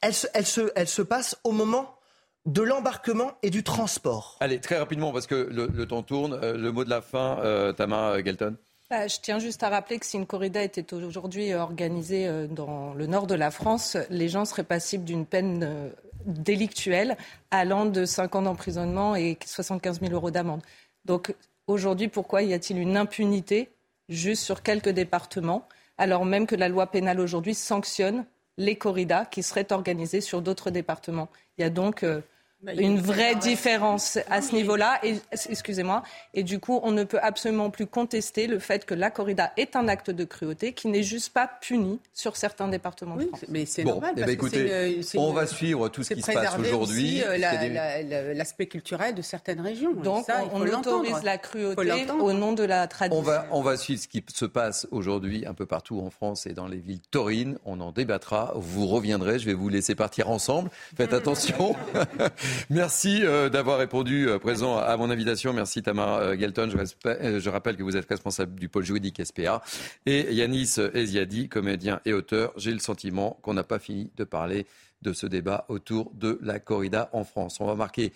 [0.00, 1.97] elle se, elle, se, elle se passe au moment
[2.46, 4.36] de l'embarquement et du transport.
[4.40, 6.32] Allez, très rapidement, parce que le, le temps tourne.
[6.42, 8.56] euh, le mot de la fin, euh, Tamara Gelton.
[8.90, 12.94] Bah, je tiens juste à rappeler que si une corrida était aujourd'hui organisée euh, dans
[12.94, 15.90] le nord de la France, les gens seraient passibles d'une peine euh,
[16.24, 17.16] délictuelle
[17.50, 20.62] allant de 5 ans d'emprisonnement et 75 000 euros d'amende.
[21.04, 21.34] Donc
[21.68, 23.68] Aujourd'hui, pourquoi y a-t-il une impunité
[24.08, 28.24] juste sur quelques départements, alors même que la loi pénale aujourd'hui sanctionne
[28.58, 31.30] les corridas qui seraient organisées sur d'autres départements.
[31.56, 32.20] Il y a donc euh,
[32.66, 34.98] une vraie différence à ce niveau-là.
[35.04, 35.16] Et,
[35.48, 36.02] excusez-moi.
[36.34, 39.76] Et du coup, on ne peut absolument plus contester le fait que la corrida est
[39.76, 43.44] un acte de cruauté qui n'est juste pas puni sur certains départements de France.
[43.48, 44.14] Mais c'est normal.
[44.16, 47.22] Eh ben, écoutez, on va suivre tout ce qui se passe aujourd'hui.
[47.22, 49.92] Euh, l'aspect culturel de certaines régions.
[49.94, 53.20] Donc, on, autorise la cruauté au nom de la tradition.
[53.20, 56.46] On va, on va suivre ce qui se passe aujourd'hui un peu partout en France
[56.46, 57.58] et dans les villes taurines.
[57.64, 58.52] On en débattra.
[58.56, 59.38] Vous reviendrez.
[59.38, 60.70] Je vais vous laisser partir ensemble.
[60.96, 61.76] Faites attention.
[62.70, 65.52] Merci euh, d'avoir répondu euh, présent à mon invitation.
[65.52, 66.68] Merci Tamara euh, Gelton.
[66.70, 69.62] Je, rappelle que vous êtes responsable du pôle juridique SPA.
[70.06, 72.52] Et Yanis Eziadi, comédien et auteur.
[72.56, 74.66] J'ai le sentiment qu'on n'a pas fini de parler
[75.02, 77.60] de ce débat autour de la corrida en France.
[77.60, 78.12] On va marquer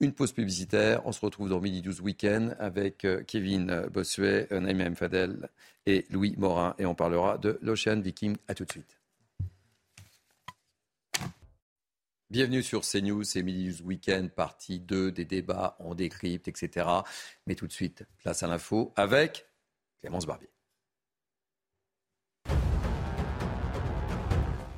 [0.00, 1.02] une pause publicitaire.
[1.06, 4.94] On se retrouve dans Midi 12 Weekend avec Kevin Bossuet, Naïm.
[4.94, 5.48] Fadel
[5.86, 6.74] et Louis Morin.
[6.78, 8.36] Et on parlera de l'Ocean Viking.
[8.48, 8.96] À tout de suite.
[12.28, 16.84] Bienvenue sur CNews, c'est Midi Weekend, partie 2 des débats, on décrypte, etc.
[17.46, 19.46] Mais tout de suite, place à l'info avec
[20.00, 20.50] Clémence Barbier.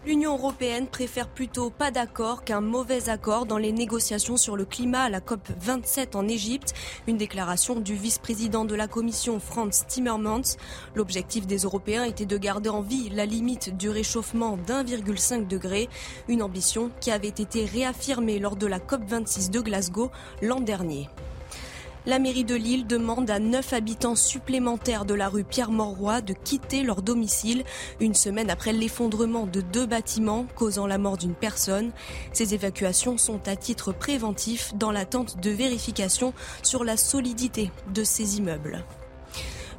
[0.08, 5.02] L'Union européenne préfère plutôt pas d'accord qu'un mauvais accord dans les négociations sur le climat
[5.02, 6.72] à la COP 27 en Égypte.
[7.06, 10.56] Une déclaration du vice-président de la Commission, Franz Timmermans.
[10.94, 15.90] L'objectif des Européens était de garder en vie la limite du réchauffement d'1,5 degré.
[16.26, 21.10] Une ambition qui avait été réaffirmée lors de la COP 26 de Glasgow l'an dernier.
[22.08, 26.82] La mairie de Lille demande à neuf habitants supplémentaires de la rue Pierre-Mauroy de quitter
[26.82, 27.64] leur domicile
[28.00, 31.90] une semaine après l'effondrement de deux bâtiments causant la mort d'une personne.
[32.32, 38.38] Ces évacuations sont à titre préventif dans l'attente de vérification sur la solidité de ces
[38.38, 38.86] immeubles.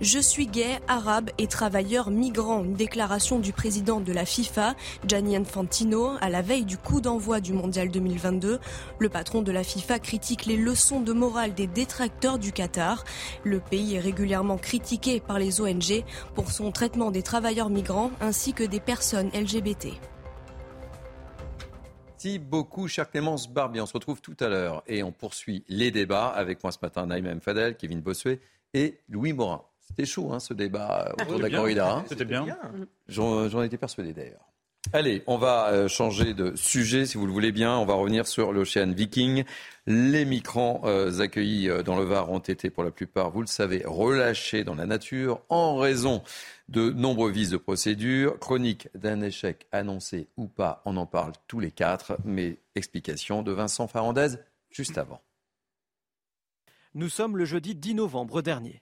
[0.01, 2.63] Je suis gay, arabe et travailleur migrant.
[2.63, 7.41] Une déclaration du président de la FIFA, Gianni Infantino, à la veille du coup d'envoi
[7.41, 8.59] du mondial 2022.
[8.97, 13.03] Le patron de la FIFA critique les leçons de morale des détracteurs du Qatar.
[13.43, 18.53] Le pays est régulièrement critiqué par les ONG pour son traitement des travailleurs migrants ainsi
[18.53, 19.89] que des personnes LGBT.
[22.13, 23.81] Merci beaucoup, cher Clémence Barbier.
[23.81, 27.05] On se retrouve tout à l'heure et on poursuit les débats avec moi ce matin,
[27.05, 28.39] Naïm Fadel, Kevin Bossuet
[28.73, 29.61] et Louis Morin.
[29.89, 31.91] C'était chaud, hein, ce débat autour de la corrida.
[31.91, 32.05] Hein.
[32.07, 32.45] C'était bien.
[33.07, 34.49] J'en étais persuadé d'ailleurs.
[34.93, 37.77] Allez, on va euh, changer de sujet, si vous le voulez bien.
[37.77, 39.43] On va revenir sur l'Ocean Viking.
[39.87, 43.47] Les migrants euh, accueillis euh, dans le Var ont été, pour la plupart, vous le
[43.47, 46.23] savez, relâchés dans la nature en raison
[46.69, 48.39] de nombreux vices de procédure.
[48.39, 52.17] Chronique d'un échec annoncé ou pas, on en parle tous les quatre.
[52.23, 54.37] Mais explication de Vincent Farandez
[54.71, 55.21] juste avant.
[56.95, 58.81] Nous sommes le jeudi 10 novembre dernier.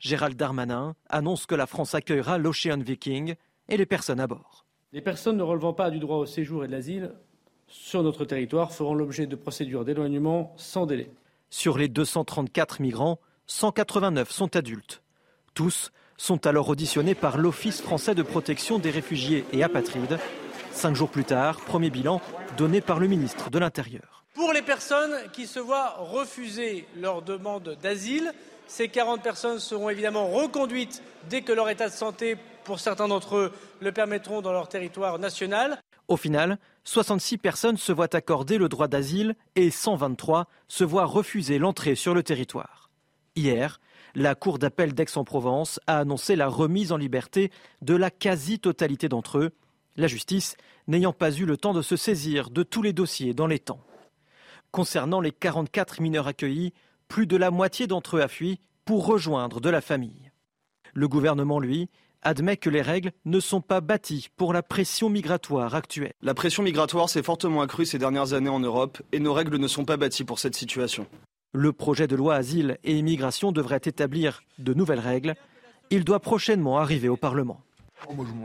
[0.00, 3.34] Gérald Darmanin annonce que la France accueillera l'Ocean Viking
[3.68, 4.66] et les personnes à bord.
[4.92, 7.12] Les personnes ne relevant pas du droit au séjour et de l'asile
[7.68, 11.10] sur notre territoire feront l'objet de procédures d'éloignement sans délai.
[11.50, 15.02] Sur les 234 migrants, 189 sont adultes.
[15.54, 20.18] Tous sont alors auditionnés par l'Office français de protection des réfugiés et apatrides.
[20.70, 22.20] Cinq jours plus tard, premier bilan
[22.56, 24.24] donné par le ministre de l'Intérieur.
[24.34, 28.32] Pour les personnes qui se voient refuser leur demande d'asile,
[28.66, 33.36] ces 40 personnes seront évidemment reconduites dès que leur état de santé, pour certains d'entre
[33.36, 35.80] eux, le permettront dans leur territoire national.
[36.08, 41.58] Au final, 66 personnes se voient accorder le droit d'asile et 123 se voient refuser
[41.58, 42.90] l'entrée sur le territoire.
[43.36, 43.80] Hier,
[44.14, 47.50] la Cour d'appel d'Aix-en-Provence a annoncé la remise en liberté
[47.82, 49.50] de la quasi-totalité d'entre eux,
[49.96, 53.46] la justice n'ayant pas eu le temps de se saisir de tous les dossiers dans
[53.46, 53.80] les temps.
[54.70, 56.72] Concernant les 44 mineurs accueillis,
[57.14, 60.32] plus de la moitié d'entre eux a fui pour rejoindre de la famille.
[60.94, 61.88] Le gouvernement, lui,
[62.22, 66.14] admet que les règles ne sont pas bâties pour la pression migratoire actuelle.
[66.22, 69.68] La pression migratoire s'est fortement accrue ces dernières années en Europe et nos règles ne
[69.68, 71.06] sont pas bâties pour cette situation.
[71.52, 75.36] Le projet de loi Asile et Immigration devrait établir de nouvelles règles.
[75.90, 77.60] Il doit prochainement arriver au Parlement.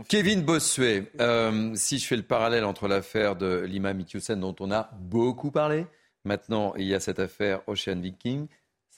[0.08, 4.70] Kevin Bossuet, euh, si je fais le parallèle entre l'affaire de l'imam Iqiyoussen dont on
[4.70, 5.86] a beaucoup parlé,
[6.24, 8.46] Maintenant, il y a cette affaire Ocean Viking.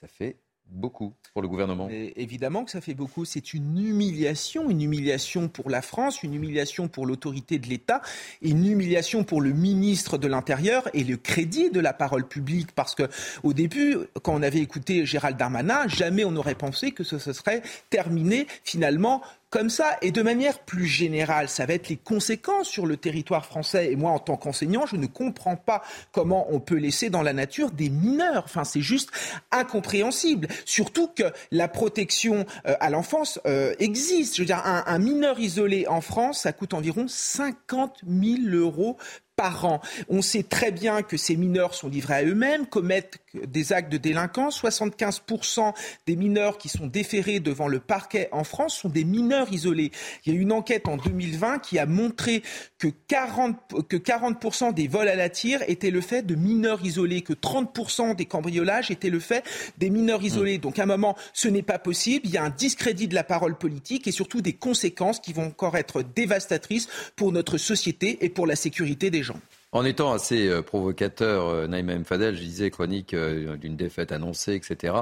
[0.03, 0.37] Ça fait
[0.67, 1.89] beaucoup pour le gouvernement.
[1.91, 3.25] évidemment que ça fait beaucoup.
[3.25, 8.03] C'est une humiliation, une humiliation pour la France, une humiliation pour l'autorité de l'État,
[8.41, 12.73] une humiliation pour le ministre de l'Intérieur et le crédit de la parole publique.
[12.73, 13.05] Parce que
[13.45, 17.33] au début, quand on avait écouté Gérald Darmanin, jamais on n'aurait pensé que ce, ce
[17.33, 19.99] serait terminé finalement comme ça.
[20.01, 23.93] Et de manière plus générale, ça va être les conséquences sur le territoire français.
[23.93, 27.35] Et moi, en tant qu'enseignant, je ne comprends pas comment on peut laisser dans la
[27.35, 28.45] nature des mineurs.
[28.47, 29.11] Enfin, c'est juste
[29.53, 30.49] incompréhensible.
[30.65, 34.37] Surtout que la protection euh, à l'enfance euh, existe.
[34.37, 38.97] Je veux dire, un, un mineur isolé en France, ça coûte environ 50 000 euros
[39.43, 39.81] par an.
[40.09, 43.97] On sait très bien que ces mineurs sont livrés à eux-mêmes, commettent des actes de
[43.97, 44.63] délinquance.
[44.63, 45.75] 75%
[46.07, 49.91] des mineurs qui sont déférés devant le parquet en France sont des mineurs isolés.
[50.25, 52.45] Il y a une enquête en 2020 qui a montré
[52.79, 57.23] que 40%, que 40 des vols à la tire étaient le fait de mineurs isolés,
[57.23, 59.45] que 30% des cambriolages étaient le fait
[59.79, 60.59] des mineurs isolés.
[60.59, 62.27] Donc à un moment, ce n'est pas possible.
[62.27, 65.47] Il y a un discrédit de la parole politique et surtout des conséquences qui vont
[65.47, 69.32] encore être dévastatrices pour notre société et pour la sécurité des gens.
[69.33, 69.62] special.
[69.75, 72.05] En étant assez euh, provocateur, euh, Naïma M.
[72.05, 74.95] Fadel, je disais chronique euh, d'une défaite annoncée, etc.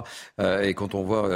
[0.62, 1.28] et quand on voit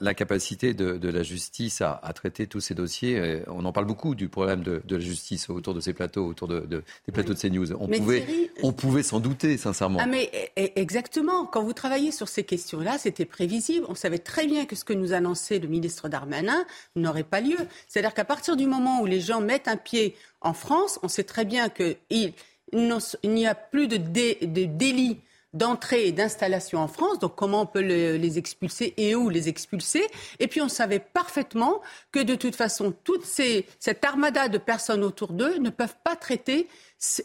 [0.00, 4.62] l'incapacité de, la justice à, traiter tous ces dossiers, on en parle beaucoup du problème
[4.62, 7.72] de, la justice autour de ces plateaux, autour de, des plateaux de CNews.
[7.72, 8.24] On pouvait,
[8.62, 9.98] on pouvait s'en douter, sincèrement.
[10.00, 11.46] Ah mais e, e, exactement.
[11.46, 13.86] Quand vous travaillez sur ces questions-là, c'était prévisible.
[13.88, 17.58] On savait très bien que ce que nous annonçait le ministre Darmanin n'aurait pas lieu.
[17.88, 21.24] C'est-à-dire qu'à partir du moment où les gens mettent un pied en France, on sait
[21.24, 21.96] très bien qu'il
[22.72, 25.20] il n'y a plus de, délit
[25.52, 30.06] d'entrée et d'installation en France, donc comment on peut les expulser et où les expulser?
[30.38, 31.80] Et puis on savait parfaitement
[32.12, 36.68] que de toute façon, toute cette armada de personnes autour d'eux ne peuvent pas traiter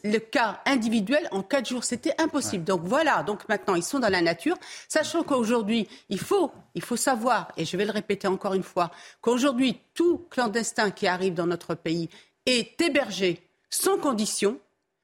[0.04, 1.84] le cas individuel en quatre jours.
[1.84, 2.64] C'était impossible.
[2.64, 6.98] Donc voilà, donc maintenant ils sont dans la nature, sachant qu'aujourd'hui, il faut, il faut
[6.98, 11.48] savoir, et je vais le répéter encore une fois, qu'aujourd'hui, tout clandestin qui arrive dans
[11.48, 12.10] notre pays
[12.46, 14.60] est hébergé sans condition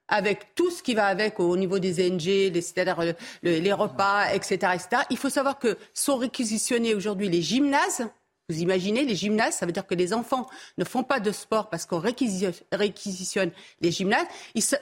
[0.07, 4.73] avec tout ce qui va avec au niveau des NG, c'est-à-dire euh, les repas, etc.,
[4.75, 5.03] etc.
[5.09, 8.07] Il faut savoir que sont réquisitionnés aujourd'hui les gymnases.
[8.49, 11.69] Vous imaginez, les gymnases, ça veut dire que les enfants ne font pas de sport
[11.69, 14.25] parce qu'on réquisitionne les gymnases.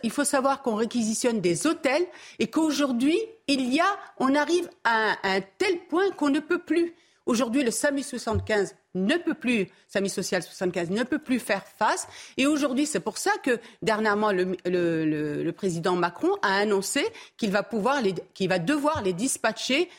[0.04, 2.06] Il faut savoir qu'on réquisitionne des hôtels
[2.38, 6.94] et qu'aujourd'hui, il y a, on arrive à un tel point qu'on ne peut plus.
[7.26, 12.08] Aujourd'hui, le SAMU 75 ne peut plus, SAMU Social 75 ne peut plus faire face.
[12.38, 17.04] Et aujourd'hui, c'est pour ça que dernièrement, le, président Macron a annoncé
[17.38, 18.02] qu'il va, pouvoir
[18.42, 19.90] va devoir les dispatcher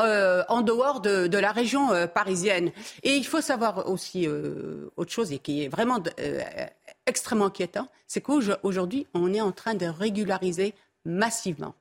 [0.00, 2.72] euh, en dehors de, la région euh, parisienne.
[3.04, 6.02] Et il faut savoir aussi euh, autre chose et qui est vraiment
[7.06, 11.74] extrêmement inquiétant, c'est qu'aujourd'hui, on est en train de régulariser massivement.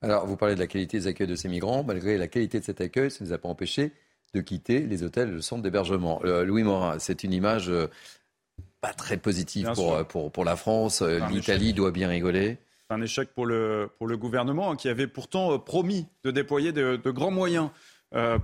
[0.00, 1.82] Alors, vous parlez de la qualité des accueils de ces migrants.
[1.82, 3.92] Malgré la qualité de cet accueil, ça ne nous a pas empêché
[4.34, 6.20] de quitter les hôtels et le centre d'hébergement.
[6.24, 7.86] Euh, Louis Morin, c'est une image euh,
[8.80, 11.02] pas très positive pour, euh, pour, pour, la France.
[11.30, 12.58] L'Italie doit bien rigoler.
[12.88, 16.72] C'est un échec pour le, pour le gouvernement hein, qui avait pourtant promis de déployer
[16.72, 17.70] de, grands moyens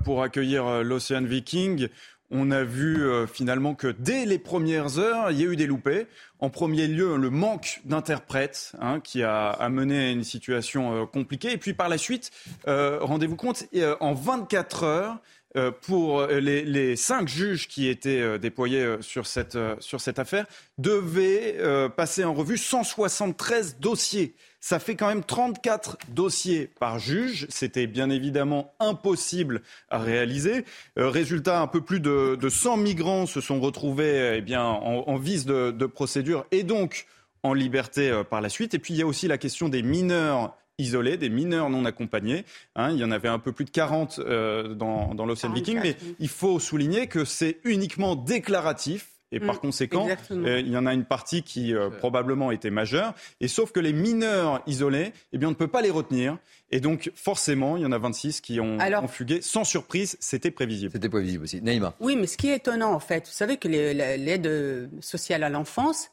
[0.05, 1.89] pour accueillir l'Océan Viking.
[2.31, 6.07] On a vu finalement que dès les premières heures, il y a eu des loupés.
[6.39, 11.53] En premier lieu, le manque d'interprètes hein, qui a amené à une situation compliquée.
[11.53, 12.31] Et puis par la suite,
[12.67, 13.65] rendez-vous compte,
[14.01, 15.19] en 24 heures,
[15.83, 20.47] pour euh, les, cinq juges qui étaient euh, déployés sur cette, sur cette affaire
[20.79, 21.59] devaient
[21.97, 24.35] passer en revue 173 dossiers.
[24.61, 27.47] Ça fait quand même 34 dossiers par juge.
[27.49, 30.65] C'était bien évidemment impossible à réaliser.
[30.97, 35.17] résultat, un peu plus de, de 100 migrants se sont retrouvés eh bien, en, en
[35.17, 37.07] vise de, de procédure et donc
[37.43, 38.75] en liberté par la suite.
[38.75, 42.45] Et puis il y a aussi la question des mineurs isolés, des mineurs non accompagnés.
[42.77, 42.91] Hein.
[42.91, 45.97] il y en avait un peu plus de 40 euh, dans, dans l'Ocean Viking, mais
[46.19, 49.07] il faut souligner que c'est uniquement déclaratif.
[49.33, 52.71] Et par mm, conséquent, euh, il y en a une partie qui euh, probablement était
[52.71, 53.15] majeure.
[53.41, 56.37] Et sauf que les mineurs isolés, eh bien, on ne peut pas les retenir.
[56.73, 59.41] Et donc, forcément, il y en a 26 qui ont, fugué.
[59.41, 60.91] Sans surprise, c'était prévisible.
[60.93, 61.63] C'était prévisible aussi.
[61.63, 61.95] Naïma.
[62.01, 66.11] Oui, mais ce qui est étonnant, en fait, vous savez que l'aide sociale à l'enfance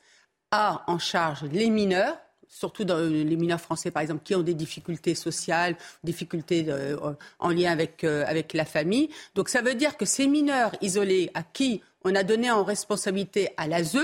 [0.52, 2.18] a en charge les mineurs
[2.50, 6.98] surtout dans les mineurs français, par exemple, qui ont des difficultés sociales, difficultés euh,
[7.40, 9.10] en lien avec, euh, avec la famille.
[9.36, 13.50] Donc ça veut dire que ces mineurs isolés à qui on a donné en responsabilité
[13.58, 13.98] à l'ASE,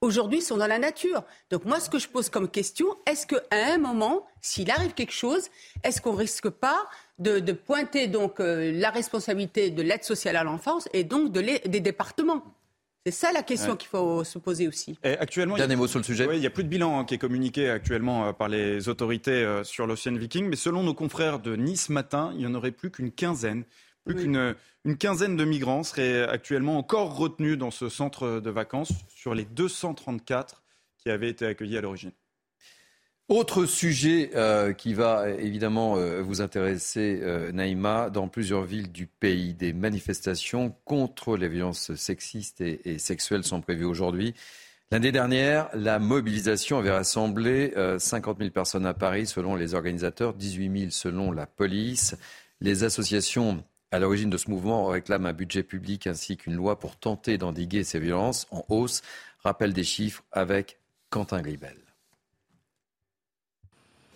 [0.00, 1.22] aujourd'hui sont dans la nature.
[1.50, 5.12] Donc moi, ce que je pose comme question, est-ce qu'à un moment, s'il arrive quelque
[5.12, 5.48] chose,
[5.84, 10.88] est-ce qu'on risque pas de, pointer donc euh, la responsabilité de l'aide sociale à l'enfance
[10.92, 12.42] et donc de des départements?
[13.04, 14.98] C'est ça la question qu'il faut se poser aussi.
[15.02, 16.26] actuellement, Dernier mot sur le sujet.
[16.32, 19.30] il n'y a plus de bilan hein, qui est communiqué actuellement euh, par les autorités
[19.30, 22.70] euh, sur l'Ocean Viking, mais selon nos confrères de Nice matin, il n'y en aurait
[22.72, 23.64] plus qu'une quinzaine.
[24.04, 28.92] Plus qu'une une quinzaine de migrants seraient actuellement encore retenus dans ce centre de vacances
[29.14, 30.64] sur les 234
[30.98, 32.10] qui avaient été accueillis à l'origine.
[33.28, 39.06] Autre sujet euh, qui va évidemment euh, vous intéresser, euh, Naïma, dans plusieurs villes du
[39.06, 44.34] pays, des manifestations contre les violences sexistes et, et sexuelles sont prévues aujourd'hui.
[44.90, 50.78] L'année dernière, la mobilisation avait rassemblé 50 000 personnes à Paris selon les organisateurs, 18
[50.80, 52.14] 000 selon la police.
[52.60, 56.96] Les associations à l'origine de ce mouvement réclament un budget public ainsi qu'une loi pour
[56.96, 59.00] tenter d'endiguer ces violences en hausse.
[59.42, 60.78] Rappel des chiffres avec
[61.08, 61.81] Quentin Gribel.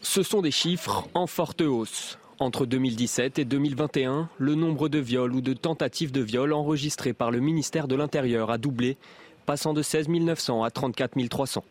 [0.09, 2.17] Ce sont des chiffres en forte hausse.
[2.39, 7.33] Entre 2017 et 2021, le nombre de viols ou de tentatives de viol enregistrés par
[7.33, 8.97] le ministère de l'Intérieur a doublé,
[9.47, 11.65] passant de 16 900 à 34 300.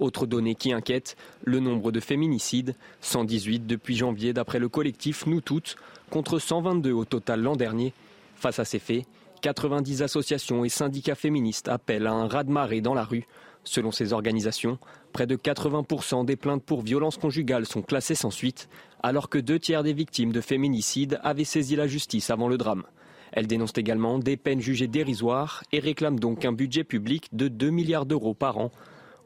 [0.00, 5.40] Autre donnée qui inquiète, le nombre de féminicides, 118 depuis janvier d'après le collectif Nous
[5.40, 5.76] Toutes,
[6.10, 7.94] contre 122 au total l'an dernier.
[8.34, 9.06] Face à ces faits,
[9.40, 13.26] 90 associations et syndicats féministes appellent à un raz-de-marée dans la rue.
[13.68, 14.78] Selon ces organisations,
[15.12, 18.70] près de 80% des plaintes pour violences conjugales sont classées sans suite,
[19.02, 22.84] alors que deux tiers des victimes de féminicides avaient saisi la justice avant le drame.
[23.30, 27.68] Elles dénoncent également des peines jugées dérisoires et réclament donc un budget public de 2
[27.68, 28.70] milliards d'euros par an.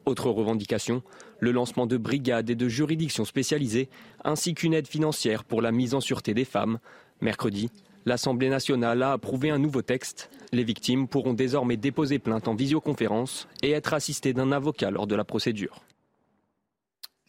[0.05, 1.03] Autre revendication,
[1.39, 3.87] le lancement de brigades et de juridictions spécialisées,
[4.25, 6.79] ainsi qu'une aide financière pour la mise en sûreté des femmes.
[7.21, 7.69] Mercredi,
[8.05, 10.29] l'Assemblée nationale a approuvé un nouveau texte.
[10.51, 15.15] Les victimes pourront désormais déposer plainte en visioconférence et être assistées d'un avocat lors de
[15.15, 15.83] la procédure.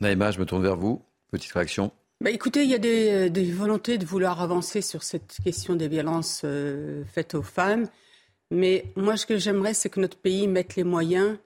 [0.01, 1.03] Naïma, je me tourne vers vous.
[1.31, 1.93] Petite réaction.
[2.20, 5.89] Bah écoutez, il y a des, des, volontés de vouloir avancer sur cette question des
[5.89, 7.89] violences euh, faites aux femmes.
[8.51, 11.37] Mais moi, ce que j'aimerais, c'est que notre pays mette les moyens,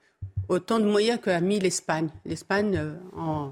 [0.49, 2.11] autant de moyens qu'a mis l'Espagne.
[2.27, 3.49] L'Espagne euh,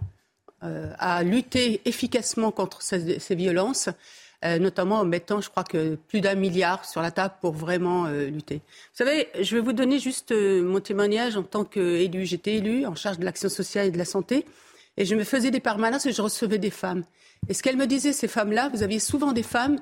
[0.63, 3.89] euh, a lutté efficacement contre ces, ces violences.
[4.45, 8.05] Euh, notamment en mettant, je crois que plus d'un milliard sur la table pour vraiment
[8.07, 8.57] euh, lutter.
[8.57, 12.27] Vous savez, je vais vous donner juste euh, mon témoignage en tant qu'élu.
[12.27, 14.45] J'étais élu en charge de l'action sociale et de la santé,
[14.99, 17.05] et je me faisais des permanences et je recevais des femmes.
[17.49, 19.79] Et ce qu'elles me disaient, ces femmes-là, vous aviez souvent des femmes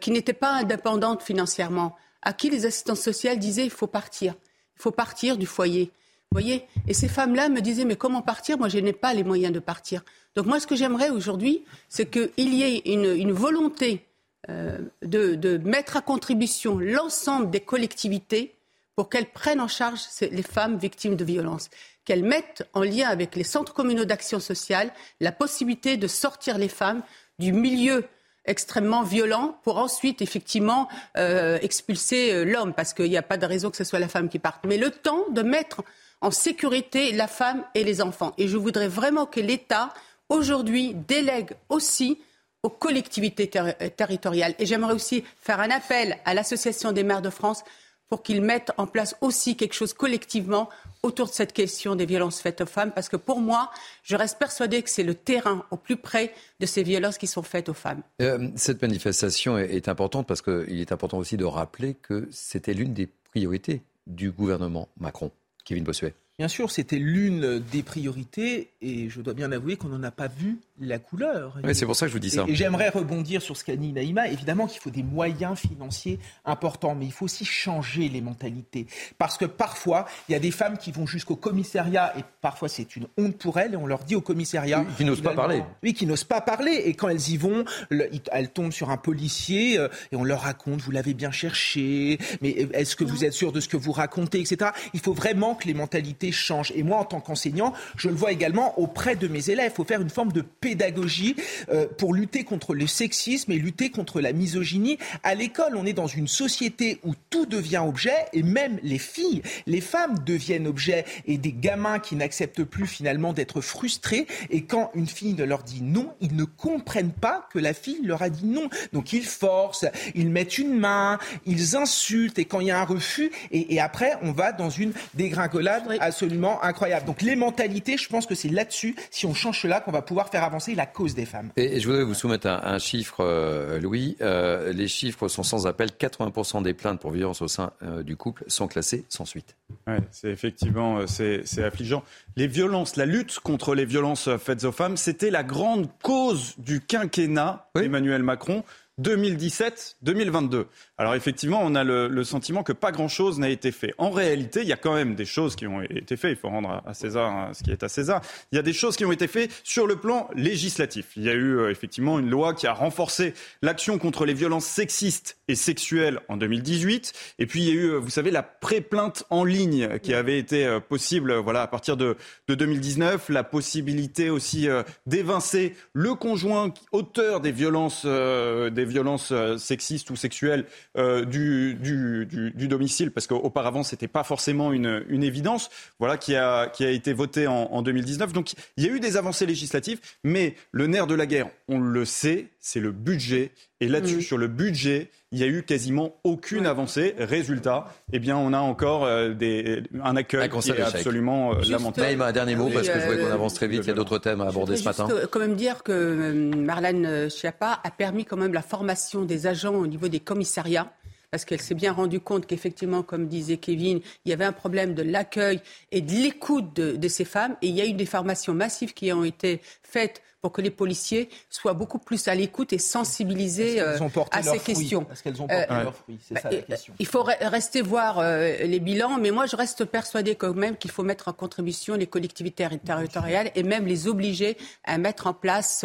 [0.00, 4.34] qui n'étaient pas indépendantes financièrement, à qui les assistantes sociales disaient il faut partir,
[4.78, 5.90] il faut partir du foyer.
[6.32, 8.58] Voyez Et ces femmes-là me disaient mais comment partir?
[8.58, 10.04] Moi, je n'ai pas les moyens de partir.
[10.34, 14.04] Donc moi, ce que j'aimerais aujourd'hui, c'est qu'il y ait une, volonté
[14.50, 18.54] euh, de, de, mettre à contribution l'ensemble des collectivités
[18.96, 21.68] pour qu'elles prennent en charge les femmes victimes de violences,
[22.04, 26.68] qu'elles mettent en lien avec les centres communaux d'action sociale la possibilité de sortir les
[26.68, 27.02] femmes
[27.38, 28.04] du milieu
[28.46, 33.46] extrêmement violent pour ensuite effectivement euh, expulser euh, l'homme, parce qu'il n'y a pas de
[33.46, 34.64] raison que ce soit la femme qui parte.
[34.64, 35.82] Mais le temps de mettre
[36.20, 38.32] en sécurité la femme et les enfants.
[38.38, 39.92] Et je voudrais vraiment que l'État
[40.28, 42.18] aujourd'hui délègue aussi
[42.62, 44.54] aux collectivités ter territoriales.
[44.58, 47.62] Et j'aimerais aussi faire un appel à l'Association des maires de France
[48.08, 50.68] pour qu'ils mettent en place aussi quelque chose collectivement
[51.02, 53.70] autour de cette question des violences faites aux femmes, parce que pour moi,
[54.02, 57.42] je reste persuadée que c'est le terrain au plus près de ces violences qui sont
[57.42, 58.02] faites aux femmes.
[58.22, 62.74] Euh, cette manifestation est, est importante parce qu'il est important aussi de rappeler que c'était
[62.74, 65.30] l'une des priorités du gouvernement Macron.
[65.66, 66.14] Kevin Bossuet.
[66.38, 70.28] Bien sûr, c'était l'une des priorités et je dois bien avouer qu'on n'en a pas
[70.28, 71.58] vu la couleur.
[71.62, 72.44] Oui, c'est pour ça que je vous dis ça.
[72.46, 74.28] Et, et j'aimerais rebondir sur ce qu'a dit Naïma.
[74.28, 78.86] Évidemment qu'il faut des moyens financiers importants, mais il faut aussi changer les mentalités.
[79.18, 82.96] Parce que parfois, il y a des femmes qui vont jusqu'au commissariat et parfois c'est
[82.96, 84.80] une honte pour elles et on leur dit au commissariat.
[84.80, 85.62] Oui, qui n'osent pas parler.
[85.82, 86.82] Oui, qui n'osent pas parler.
[86.84, 90.42] Et quand elles y vont, le, elles tombent sur un policier euh, et on leur
[90.42, 93.92] raconte, vous l'avez bien cherché, mais est-ce que vous êtes sûr de ce que vous
[93.92, 94.70] racontez, etc.
[94.94, 96.72] Il faut vraiment que les mentalités changent.
[96.74, 99.72] Et moi, en tant qu'enseignant, je le vois également auprès de mes élèves.
[99.72, 101.36] Il faut faire une forme de pédagogie
[101.68, 104.98] euh, pour lutter contre le sexisme et lutter contre la misogynie.
[105.22, 109.42] À l'école, on est dans une société où tout devient objet et même les filles,
[109.68, 114.26] les femmes deviennent objet et des gamins qui n'acceptent plus finalement d'être frustrés.
[114.50, 118.22] Et quand une fille leur dit non, ils ne comprennent pas que la fille leur
[118.22, 118.68] a dit non.
[118.92, 119.86] Donc ils forcent,
[120.16, 123.78] ils mettent une main, ils insultent et quand il y a un refus, et, et
[123.78, 127.06] après on va dans une dégringolade absolument incroyable.
[127.06, 130.28] Donc les mentalités, je pense que c'est là-dessus, si on change cela, qu'on va pouvoir
[130.28, 131.50] faire avancer la cause des femmes.
[131.56, 134.16] Et, et je voudrais vous soumettre un, un chiffre, euh, Louis.
[134.20, 135.90] Euh, les chiffres sont sans appel.
[135.90, 139.56] 80% des plaintes pour violence au sein euh, du couple sont classées sans suite.
[139.86, 142.02] Ouais, c'est effectivement c'est affligeant.
[142.36, 146.80] Les violences, la lutte contre les violences faites aux femmes, c'était la grande cause du
[146.80, 147.82] quinquennat oui.
[147.82, 148.64] d'Emmanuel Macron.
[149.02, 150.66] 2017-2022.
[150.96, 153.92] Alors effectivement, on a le, sentiment que pas grand-chose n'a été fait.
[153.98, 156.32] En réalité, il y a quand même des choses qui ont été faites.
[156.32, 158.22] Il faut rendre à César hein, ce qui est à César.
[158.52, 161.08] Il y a des choses qui ont été faites sur le plan législatif.
[161.16, 164.64] Il y a eu euh, effectivement une loi qui a renforcé l'action contre les violences
[164.64, 167.12] sexistes et sexuelles en 2018.
[167.38, 170.38] Et puis il y a eu, euh, vous savez, la pré-plainte en ligne qui avait
[170.38, 172.16] été euh, possible voilà, à partir de,
[172.48, 173.28] de 2019.
[173.28, 174.68] La possibilité aussi
[175.06, 180.64] d'évincer le conjoint auteur des violences, des violences sexistes ou sexuelles
[180.96, 186.34] euh, du, du, du, domicile, parce qu'auparavant, ce n'était pas forcément une, évidence, voilà, qui
[186.34, 188.32] a, été voté en, en 2019.
[188.32, 191.78] Donc, il y a eu des avancées législatives, mais le nerf de la guerre, on
[191.78, 193.52] le sait, c'est le budget.
[193.80, 194.22] Et là-dessus, mm.
[194.22, 197.14] sur le budget, il n'y a eu quasiment aucune avancée.
[197.16, 202.22] Résultat, eh bien, on a encore euh, des, un accueil qui est absolument euh, lamentable.
[202.22, 203.82] un dernier mot, parce que je voudrais qu'on avance très vite.
[203.84, 205.06] Il y a d'autres thèmes à aborder ce matin.
[205.08, 209.74] Je quand même dire que Marlène Schiappa a permis quand même la formation des agents
[209.74, 210.92] au niveau des commissariats
[211.30, 214.94] parce qu'elle s'est bien rendue compte qu'effectivement, comme disait Kevin, il y avait un problème
[214.94, 215.60] de l'accueil
[215.92, 217.56] et de l'écoute de, de, ces femmes.
[217.62, 219.60] Et il y a eu des formations massives qui ont été
[219.96, 223.98] faites pour que les policiers soient beaucoup plus à l'écoute et sensibilisés euh,
[224.30, 225.04] à ces questions.
[225.04, 226.94] Parce qu'elles ont porté euh, leurs fruits, c'est ça la question.
[226.98, 230.90] Il faut rester voir euh, les bilans, mais moi je reste persuadée quand même qu'il
[230.90, 235.84] faut mettre en contribution les collectivités territoriales et même les obliger à mettre en place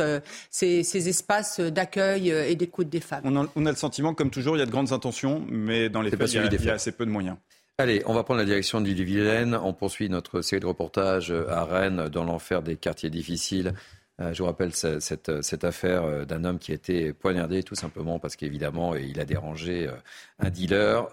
[0.49, 3.21] ces, ces, espaces d'accueil et d'écoute des femmes.
[3.23, 5.89] On a, on a, le sentiment, comme toujours, il y a de grandes intentions, mais
[5.89, 7.37] dans les faits, il y, a, il y a assez peu de moyens.
[7.77, 9.55] Allez, on va prendre la direction du Vilaine.
[9.55, 13.73] On poursuit notre série de reportages à Rennes, dans l'enfer des quartiers difficiles.
[14.21, 18.19] Euh, je vous rappelle cette, affaire euh, d'un homme qui a été poignardé tout simplement
[18.19, 19.93] parce qu'évidemment il a dérangé euh,
[20.39, 21.07] un dealer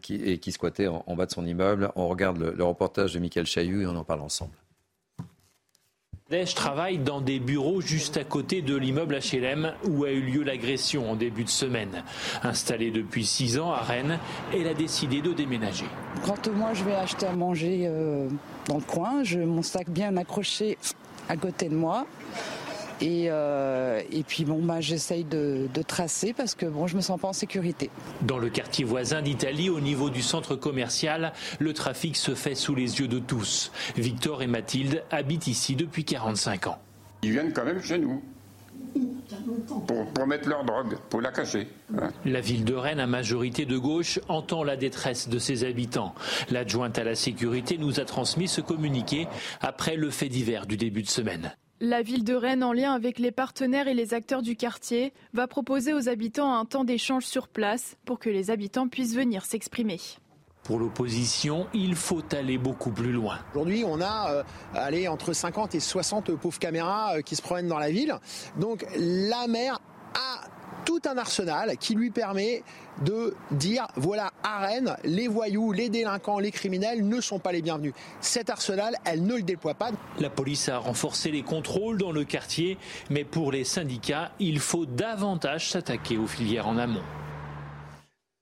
[0.00, 1.90] qui, et qui squattait en, bas de son immeuble.
[1.96, 4.52] On regarde le, reportage de Michael Chailloux et on en parle ensemble.
[6.30, 10.42] Je travaille dans des bureaux juste à côté de l'immeuble HLM où a eu lieu
[10.42, 12.02] l'agression en début de semaine.
[12.42, 14.18] Installée depuis six ans à Rennes,
[14.52, 15.84] elle a décidé de déménager.
[16.24, 17.88] Quand moi je vais acheter à manger
[18.68, 20.78] dans le coin, je mon sac bien accroché
[21.28, 22.06] à côté de moi.
[23.00, 27.00] Et, euh, et, puis bon, bah, j'essaye de, de, tracer parce que bon, je me
[27.00, 27.90] sens pas en sécurité.
[28.22, 32.74] Dans le quartier voisin d'Italie, au niveau du centre commercial, le trafic se fait sous
[32.74, 33.72] les yeux de tous.
[33.96, 36.78] Victor et Mathilde habitent ici depuis 45 ans.
[37.22, 38.22] Ils viennent quand même chez nous.
[39.66, 41.66] Pour, pour, mettre leur drogue, pour la cacher.
[42.24, 46.14] La ville de Rennes, à majorité de gauche, entend la détresse de ses habitants.
[46.50, 49.26] L'adjointe à la sécurité nous a transmis ce communiqué
[49.60, 51.54] après le fait divers du début de semaine.
[51.80, 55.46] La ville de Rennes, en lien avec les partenaires et les acteurs du quartier, va
[55.46, 59.98] proposer aux habitants un temps d'échange sur place pour que les habitants puissent venir s'exprimer.
[60.64, 63.38] Pour l'opposition, il faut aller beaucoup plus loin.
[63.52, 64.42] Aujourd'hui, on a euh,
[64.74, 68.14] allé entre 50 et 60 pauvres caméras euh, qui se promènent dans la ville.
[68.58, 69.78] Donc la maire
[70.14, 70.40] a
[70.86, 72.62] tout un arsenal qui lui permet
[73.02, 77.60] de dire voilà à Rennes, les voyous, les délinquants, les criminels ne sont pas les
[77.60, 77.92] bienvenus.
[78.20, 79.90] Cet arsenal, elle ne le déploie pas.
[80.18, 82.78] La police a renforcé les contrôles dans le quartier,
[83.10, 87.02] mais pour les syndicats, il faut davantage s'attaquer aux filières en amont.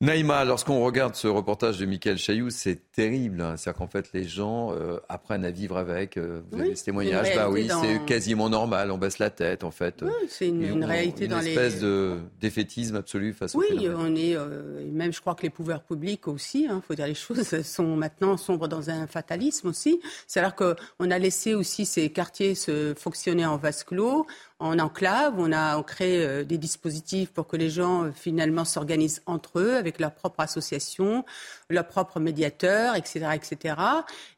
[0.02, 3.40] Naïma, lorsqu'on regarde ce reportage de Michael Chailloux, c'est terrible.
[3.40, 3.56] Hein.
[3.56, 6.16] C'est-à-dire qu'en fait, les gens euh, apprennent à vivre avec.
[6.16, 8.90] Euh, vous avez ce témoignage Bah oui, c'est quasiment normal.
[8.90, 10.02] On baisse la tête, en fait.
[10.02, 11.52] Oui, c'est une, réalité dans les.
[11.52, 14.34] Une espèce de défaitisme absolu face oui, au Oui, on est.
[14.34, 17.60] Euh, même, je crois que les pouvoirs publics aussi, il hein, faut dire les choses,
[17.62, 20.00] sont maintenant sombres dans un fatalisme aussi.
[20.26, 24.26] C'est-à-dire qu'on a laissé aussi ces quartiers se fonctionner en vase clos
[24.62, 25.34] en enclave.
[25.38, 29.76] On a créé euh, des dispositifs pour que les gens euh, finalement s'organisent entre eux
[29.76, 31.24] avec leur propre association,
[31.70, 33.74] leur propre médiateur, etc., etc.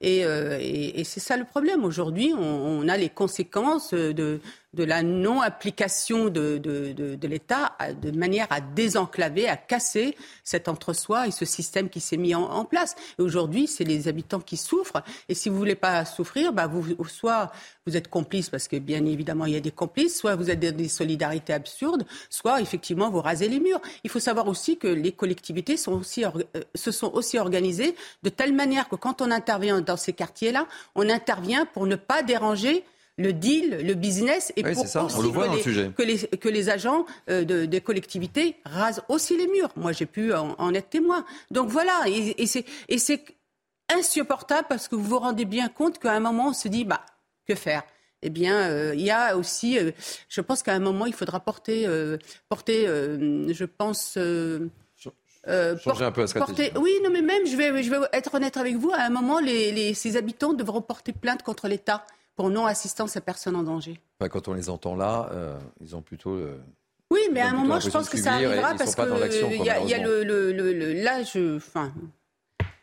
[0.04, 1.84] Euh, et, et, c'est ça le problème.
[1.84, 4.40] Aujourd'hui, on, a les conséquences de,
[4.74, 11.28] de la non-application de, de, de, l'État de manière à désenclaver, à casser cet entre-soi
[11.28, 12.94] et ce système qui s'est mis en, place.
[13.18, 15.02] Et aujourd'hui, c'est les habitants qui souffrent.
[15.28, 17.52] Et si vous voulez pas souffrir, bah vous, soit
[17.86, 20.58] vous êtes complice parce que bien évidemment il y a des complices, soit vous êtes
[20.58, 23.80] des solidarités absurdes, soit effectivement vous rasez les murs.
[24.04, 26.30] Il faut savoir aussi que les collectivités sont aussi, euh,
[26.74, 31.08] se sont aussi organisées de telle manière que quand on intervient dans ces quartiers-là, on
[31.08, 32.84] intervient pour ne pas déranger
[33.16, 37.80] le deal, le business, et pour aussi que, les, que, les, agents euh, de, des
[37.80, 39.70] collectivités rasent aussi les murs.
[39.76, 41.24] Moi, j'ai pu en, être témoin.
[41.50, 43.24] Donc voilà, et, et c'est
[43.94, 47.04] insupportable parce que vous vous rendez bien compte qu'à un moment, on se dit, bah,
[47.46, 47.84] que faire?
[48.22, 49.92] Eh bien, euh, il y a aussi, euh,
[50.28, 51.86] je pense qu'à un moment, il faudra porter,
[52.48, 54.18] porter je pense,
[55.82, 56.70] Changer un peu la stratégie.
[56.76, 59.40] oui, non, mais même, je vais, je vais être honnête avec vous, à un moment,
[59.40, 62.04] les, les, ces habitants devront porter plainte contre l'État
[62.36, 64.00] pour non-assistance à personne en danger.
[64.18, 66.38] quand on les entend là, euh, ils ont plutôt.
[67.10, 69.94] Oui, mais à un moment, je pense que ça arrivera parce que y a, y
[69.94, 71.92] a le, le, le, là, je, enfin,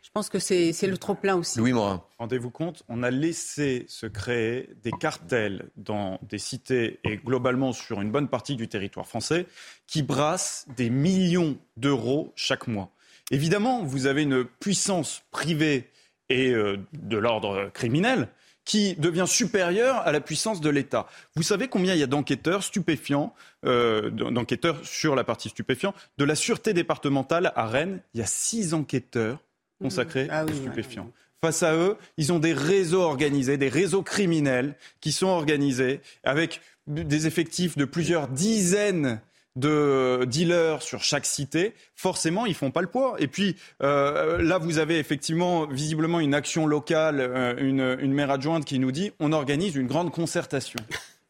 [0.02, 1.58] je pense que c'est le trop plein aussi.
[1.58, 2.04] Louis Morin.
[2.18, 8.00] Rendez-vous compte, on a laissé se créer des cartels dans des cités et globalement sur
[8.00, 9.46] une bonne partie du territoire français
[9.86, 12.90] qui brassent des millions d'euros chaque mois.
[13.30, 15.88] Évidemment, vous avez une puissance privée
[16.28, 18.28] et euh, de l'ordre criminel
[18.64, 21.06] qui devient supérieure à la puissance de l'État.
[21.36, 23.34] Vous savez combien il y a d'enquêteurs stupéfiants,
[23.64, 28.00] euh, d'enquêteurs sur la partie stupéfiant, de la sûreté départementale à Rennes?
[28.14, 29.38] Il y a six enquêteurs
[29.82, 31.10] consacrés ah aux stupéfiants.
[31.44, 36.60] Face à eux, ils ont des réseaux organisés, des réseaux criminels qui sont organisés avec
[36.86, 39.20] des effectifs de plusieurs dizaines
[39.56, 43.16] de dealers sur chaque cité, forcément, ils font pas le poids.
[43.18, 48.30] Et puis euh, là, vous avez effectivement visiblement une action locale, euh, une, une maire
[48.30, 50.78] adjointe qui nous dit on organise une grande concertation.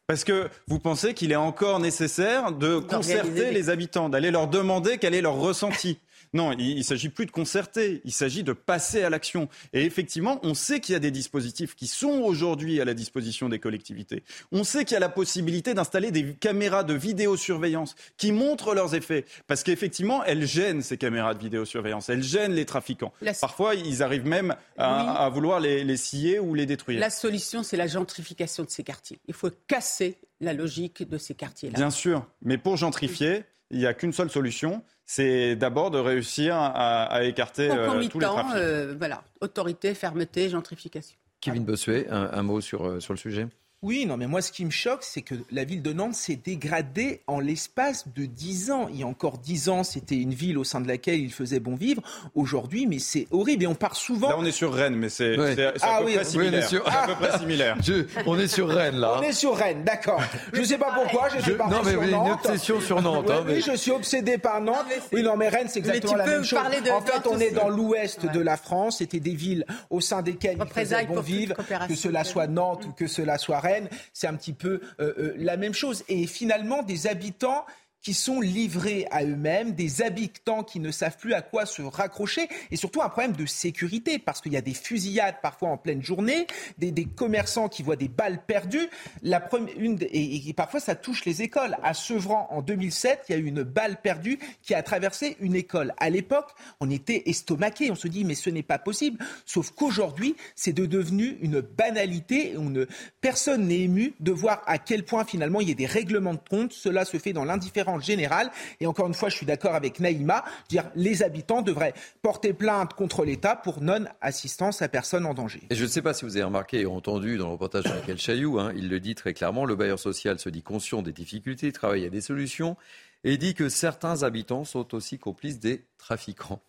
[0.07, 4.97] Parce que vous pensez qu'il est encore nécessaire de concerter les habitants, d'aller leur demander
[4.97, 5.97] quel est leur ressenti.
[6.33, 9.49] Non, il ne s'agit plus de concerter, il s'agit de passer à l'action.
[9.71, 13.49] Et effectivement, on sait qu'il y a des dispositifs qui sont aujourd'hui à la disposition
[13.49, 14.23] des collectivités.
[14.51, 18.95] On sait qu'il y a la possibilité d'installer des caméras de vidéosurveillance qui montrent leurs
[18.95, 19.25] effets.
[19.45, 23.13] Parce qu'effectivement, elles gênent ces caméras de vidéosurveillance, elles gênent les trafiquants.
[23.39, 26.99] Parfois, ils arrivent même à, vouloir les, les scier ou les détruire.
[26.99, 29.19] La solution, c'est la gentrification de ces quartiers.
[29.27, 31.77] Il faut casser la logique de ces quartiers-là.
[31.77, 36.55] Bien sûr, mais pour gentrifier, il n'y a qu'une seule solution, c'est d'abord de réussir
[36.55, 38.55] à, écarter euh, tous les trafics.
[38.55, 41.17] Euh, voilà, autorité, fermeté, gentrification.
[41.41, 43.47] Kevin Bossuet, un, mot sur, euh, sur le sujet?
[43.83, 46.37] Oui, non, mais moi, ce qui me choque, c'est que la ville de Nantes s'est
[46.37, 48.87] dégradée en l'espace de 10 ans.
[48.89, 51.59] Il y a encore 10 ans, c'était une ville au sein de laquelle il faisait
[51.59, 52.01] bon vivre.
[52.33, 53.65] Aujourd'hui, mais c'est horrible.
[53.65, 54.29] Et on part souvent.
[54.29, 56.69] Là, on est sur Rennes, mais c'est à, peu près similaire.
[56.85, 57.77] à peu près similaire.
[58.25, 59.17] on est sur Rennes, là.
[59.19, 60.21] On est sur Rennes, d'accord.
[60.53, 63.29] Je ne sais pas pourquoi, je suis Non, mais sur une obsession sur Nantes.
[63.29, 64.85] Hein, oui, je suis obsédé par Nantes.
[65.11, 66.59] oui, non, mais Rennes, c'est exactement la même chose.
[66.89, 68.99] En fait, on est dans l'ouest de la France.
[68.99, 71.55] C'était des villes au sein desquelles il faisait bon vivre.
[71.85, 73.72] Que cela soit Nantes ou que cela soit Rennes.
[74.13, 76.03] C'est un petit peu euh, euh, la même chose.
[76.07, 77.65] Et finalement, des habitants
[78.03, 82.49] qui sont livrés à eux-mêmes, des habitants qui ne savent plus à quoi se raccrocher,
[82.69, 86.03] et surtout un problème de sécurité, parce qu'il y a des fusillades parfois en pleine
[86.03, 86.45] journée,
[86.77, 88.89] des, commerçants qui voient des balles perdues,
[89.21, 91.77] la première, une, et, parfois ça touche les écoles.
[91.81, 95.55] À Sevran, en 2007, il y a eu une balle perdue qui a traversé une
[95.55, 95.93] école.
[95.97, 96.51] À l'époque,
[96.81, 100.85] on était estomaqué, on se dit mais ce n'est pas possible, sauf qu'aujourd'hui, c'est de
[100.85, 102.73] devenu une banalité, on
[103.21, 106.39] personne n'est ému de voir à quel point finalement il y a des règlements de
[106.49, 108.51] compte, cela se fait dans l'indifférence général.
[108.79, 112.93] Et encore une fois, je suis d'accord avec Naïma, dire les habitants devraient porter plainte
[112.93, 115.61] contre l'État pour non-assistance à personne en danger.
[115.71, 118.17] Je ne sais pas si vous avez remarqué et entendu dans le reportage de Michael
[118.17, 121.71] Chailloux, hein, il le dit très clairement, le bailleur social se dit conscient des difficultés,
[121.71, 122.77] travaille à des solutions
[123.23, 126.61] et dit que certains habitants sont aussi complices des trafiquants.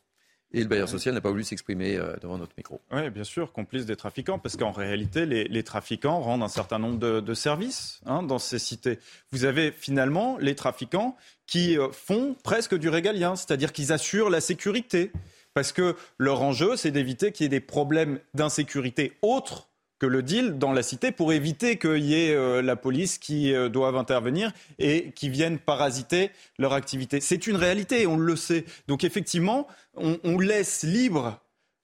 [0.55, 2.81] Et le bailleur social n'a pas voulu s'exprimer euh, devant notre micro.
[2.93, 6.99] Oui, bien sûr, complice des trafiquants, parce qu'en réalité, les, trafiquants rendent un certain nombre
[6.99, 9.01] de, services hein, dans ces cités.
[9.33, 11.17] Vous avez finalement les trafiquants
[11.49, 15.11] qui euh, font presque du régalien, c'est-à-dire qu'ils assurent la sécurité.
[15.55, 19.69] Parce que leur enjeu, c'est d'éviter qu'il y ait des problèmes d'insécurité autres
[20.05, 23.55] que le deal dans la cité pour éviter qu'il y ait euh, la police qui
[23.55, 27.23] euh, doive intervenir et qui viennent parasiter leur activité.
[27.23, 28.67] C'est une réalité, on le sait.
[28.87, 31.41] Donc effectivement, on, on laisse libre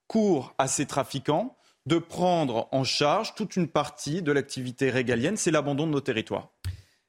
[0.06, 1.56] cours à ces trafiquants
[1.86, 6.50] de prendre en charge toute une partie de l'activité régalienne, c'est l'abandon de nos territoires.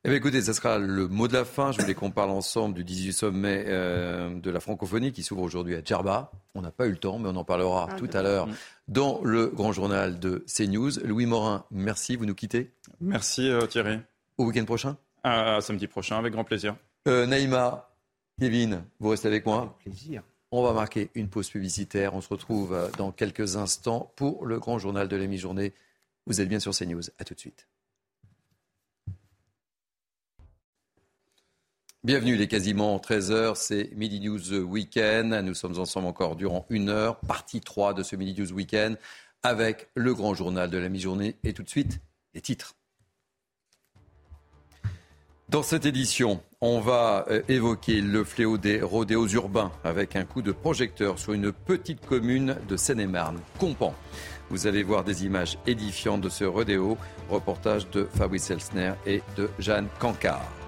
[0.03, 1.71] Eh bien, écoutez, ce sera le mot de la fin.
[1.71, 5.75] Je voulais qu'on parle ensemble du 18 sommet euh, de la francophonie qui s'ouvre aujourd'hui
[5.75, 6.31] à Djerba.
[6.55, 8.47] On n'a pas eu le temps, mais on en parlera ah, tout à l'heure
[8.91, 10.99] dans le grand journal de CNews.
[11.05, 12.17] Louis Morin, merci.
[12.17, 13.99] Vous nous quittez Merci euh, Thierry.
[14.37, 16.75] Au week-end prochain À samedi prochain, avec grand plaisir.
[17.07, 17.89] Euh, Naïma,
[18.39, 20.23] Kevin, vous restez avec moi Avec plaisir.
[20.51, 22.13] On va marquer une pause publicitaire.
[22.13, 25.73] On se retrouve euh, dans quelques instants pour le grand journal de la mi-journée.
[26.27, 27.03] Vous êtes bien sur CNews.
[27.17, 27.67] À tout de suite.
[32.03, 35.35] Bienvenue, il est quasiment 13h, c'est Midi News Weekend.
[35.45, 38.97] Nous sommes ensemble encore durant une heure, partie 3 de ce Midi News Weekend,
[39.43, 41.35] avec le grand journal de la mi-journée.
[41.43, 41.99] Et tout de suite,
[42.33, 42.73] les titres.
[45.47, 50.41] Dans cette édition, on va euh, évoquer le fléau des rodéos urbains avec un coup
[50.41, 53.93] de projecteur sur une petite commune de Seine-et-Marne, Compan.
[54.49, 56.97] Vous allez voir des images édifiantes de ce rodéo,
[57.29, 60.60] reportage de Fabrice Elsner et de Jeanne Cancard.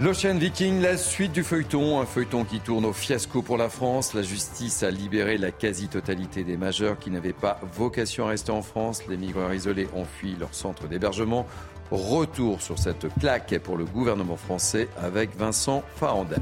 [0.00, 4.14] L'Ocean Viking, la suite du feuilleton, un feuilleton qui tourne au fiasco pour la France.
[4.14, 8.62] La justice a libéré la quasi-totalité des majeurs qui n'avaient pas vocation à rester en
[8.62, 9.02] France.
[9.08, 11.46] Les migrants isolés ont fui leur centre d'hébergement.
[11.90, 16.36] Retour sur cette claque pour le gouvernement français avec Vincent Farandez.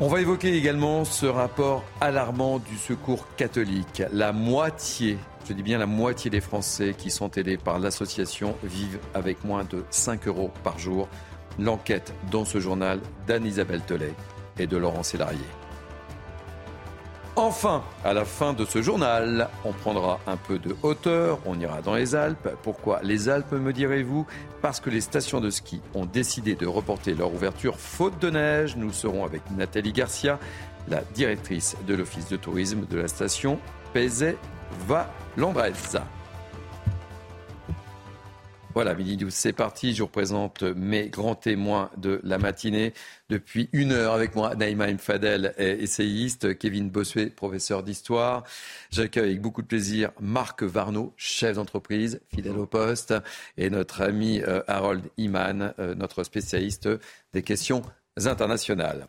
[0.00, 4.02] On va évoquer également ce rapport alarmant du secours catholique.
[4.12, 5.16] La moitié,
[5.46, 9.64] je dis bien la moitié des Français qui sont aidés par l'association vivent avec moins
[9.64, 11.08] de 5 euros par jour.
[11.58, 14.14] L'enquête dans ce journal d'Anne-Isabelle Telet
[14.58, 15.44] et de Laurent Sélarié.
[17.36, 21.82] Enfin, à la fin de ce journal, on prendra un peu de hauteur, on ira
[21.82, 22.48] dans les Alpes.
[22.62, 24.24] Pourquoi les Alpes, me direz-vous?
[24.62, 28.76] Parce que les stations de ski ont décidé de reporter leur ouverture faute de neige.
[28.76, 30.38] Nous serons avec Nathalie Garcia,
[30.88, 33.58] la directrice de l'Office de tourisme de la station
[34.70, 35.72] Pézet-Va-Landrez.
[38.74, 39.94] Voilà, midi 12, c'est parti.
[39.94, 42.92] Je vous présente mes grands témoins de la matinée.
[43.28, 48.42] Depuis une heure avec moi, Naïma Mfadel, essayiste, Kevin Bossuet, professeur d'histoire.
[48.90, 53.14] J'accueille avec beaucoup de plaisir Marc Varnaud, chef d'entreprise, fidèle au poste,
[53.56, 56.88] et notre ami euh, Harold Iman, euh, notre spécialiste
[57.32, 57.82] des questions
[58.16, 59.06] internationales.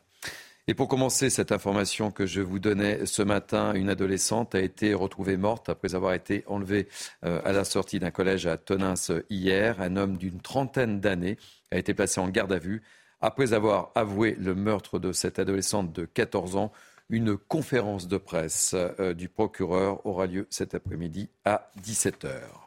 [0.68, 4.96] Et pour commencer cette information que je vous donnais ce matin, une adolescente a été
[4.96, 6.88] retrouvée morte après avoir été enlevée
[7.24, 8.96] euh, à la sortie d'un collège à Tonins
[9.30, 9.80] hier.
[9.80, 11.38] Un homme d'une trentaine d'années
[11.70, 12.82] a été placé en garde à vue
[13.22, 16.72] après avoir avoué le meurtre de cette adolescente de 14 ans.
[17.12, 22.65] Une conférence de presse euh, du procureur aura lieu cet après-midi à 17h.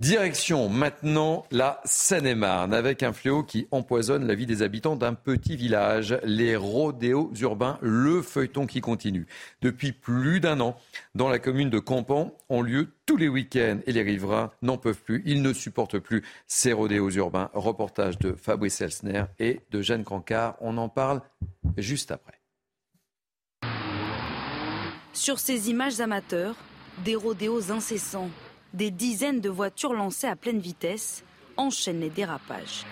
[0.00, 5.56] Direction maintenant la Seine-et-Marne avec un fléau qui empoisonne la vie des habitants d'un petit
[5.56, 9.26] village, les rodéos urbains, le feuilleton qui continue.
[9.62, 10.76] Depuis plus d'un an,
[11.14, 15.00] dans la commune de Campan, ont lieu tous les week-ends et les riverains n'en peuvent
[15.00, 17.48] plus, ils ne supportent plus ces rodéos urbains.
[17.54, 21.22] Reportage de Fabrice Elsner et de Jeanne Cancard, on en parle
[21.78, 22.38] juste après.
[25.14, 26.54] Sur ces images amateurs,
[27.02, 28.28] des rodéos incessants
[28.74, 31.24] des dizaines de voitures lancées à pleine vitesse
[31.56, 32.84] enchaînent les dérapages.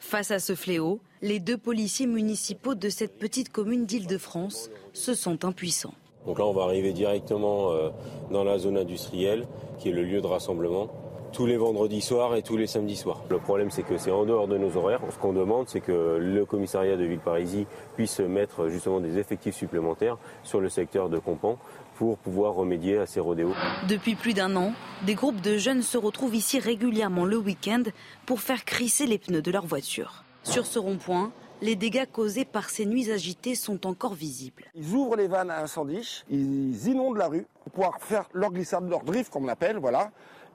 [0.00, 5.44] Face à ce fléau, les deux policiers municipaux de cette petite commune d'Île-de-France se sont
[5.44, 5.94] impuissants.
[6.26, 7.90] Donc là, on va arriver directement euh,
[8.30, 9.46] dans la zone industrielle,
[9.78, 10.88] qui est le lieu de rassemblement
[11.34, 13.24] tous les vendredis soirs et tous les samedis soirs.
[13.28, 15.00] Le problème, c'est que c'est en dehors de nos horaires.
[15.10, 20.16] Ce qu'on demande, c'est que le commissariat de Villeparisis puisse mettre justement des effectifs supplémentaires
[20.44, 21.58] sur le secteur de Compan
[21.96, 23.54] pour pouvoir remédier à ces rodéos.
[23.88, 24.72] Depuis plus d'un an,
[25.06, 27.82] des groupes de jeunes se retrouvent ici régulièrement le week-end
[28.26, 30.24] pour faire crisser les pneus de leur voiture.
[30.42, 31.32] Sur ce rond-point,
[31.62, 34.64] les dégâts causés par ces nuits agitées sont encore visibles.
[34.74, 38.88] Ils ouvrent les vannes à incendie, ils inondent la rue pour pouvoir faire leur glissade,
[38.88, 40.10] leur drift, comme on l'appelle, voilà.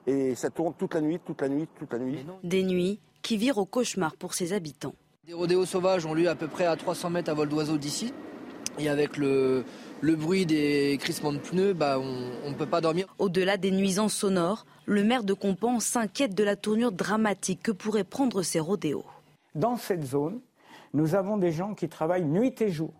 [0.06, 2.26] Et ça tourne toute la nuit, toute la nuit, toute la nuit.
[2.44, 4.94] Des nuits qui virent au cauchemar pour ses habitants.
[5.26, 8.14] Des rodéos sauvages ont lieu à peu près à 300 mètres à vol d'oiseau d'ici.
[8.78, 9.66] Et avec le,
[10.02, 13.08] le bruit des crissements de pneus, bah, on ne peut pas dormir.
[13.18, 18.04] Au-delà des nuisances sonores, le maire de Compan s'inquiète de la tournure dramatique que pourraient
[18.04, 19.06] prendre ces rodéos.
[19.56, 20.40] Dans cette zone,
[20.94, 22.94] nous avons des gens qui travaillent nuit et jour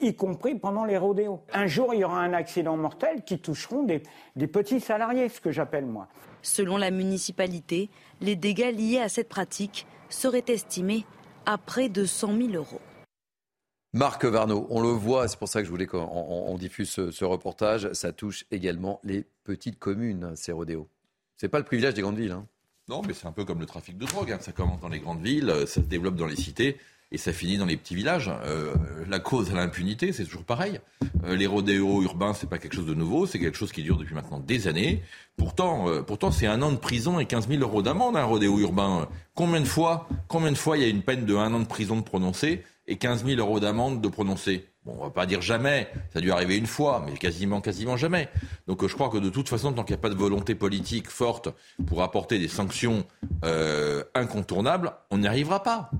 [0.00, 1.40] y compris pendant les rodéos.
[1.52, 4.02] Un jour, il y aura un accident mortel qui toucheront des,
[4.46, 6.08] petits salariés, ce que j'appelle moi.
[6.42, 7.88] Selon la municipalité,
[8.20, 11.04] les dégâts liés à cette pratique seraient estimés
[11.46, 12.80] à près de 100 000 euros.
[13.96, 17.90] Marc Varnaud, on le voit, c'est pour ça que je voulais qu'on diffuse ce, reportage,
[17.94, 20.86] ça touche également les petites communes, ces rodéos.
[21.38, 22.32] C'est pas le privilège des grandes villes.
[22.32, 22.46] Hein.
[22.88, 24.32] Non, mais c'est un peu comme le trafic de drogue.
[24.32, 24.38] Hein.
[24.42, 26.76] Ça commence dans les grandes villes, ça se développe dans les cités
[27.12, 28.30] et ça finit dans les petits villages.
[28.44, 28.74] Euh,
[29.08, 30.80] la cause à l'impunité, c'est toujours pareil.
[31.24, 33.96] Euh, les rodéos urbains, c'est pas quelque chose de nouveau, c'est quelque chose qui dure
[33.96, 35.02] depuis maintenant des années.
[35.36, 38.58] Pourtant, euh, pourtant, c'est un an de prison et 15 000 euros d'amende un rodéo
[38.58, 39.08] urbain.
[39.34, 41.66] Combien de fois, combien de fois il y a une peine de un an de
[41.66, 44.66] prison de prononcer et 15 000 euros d'amende de prononcer?
[44.84, 47.96] Bon, on va pas dire jamais, ça a dû arriver une fois, mais quasiment, quasiment
[47.96, 48.28] jamais.
[48.66, 51.08] Donc je crois que de toute façon, tant qu'il n'y a pas de volonté politique
[51.08, 51.48] forte
[51.86, 53.04] pour apporter des sanctions
[54.14, 55.90] incontournables, on n'y arrivera pas.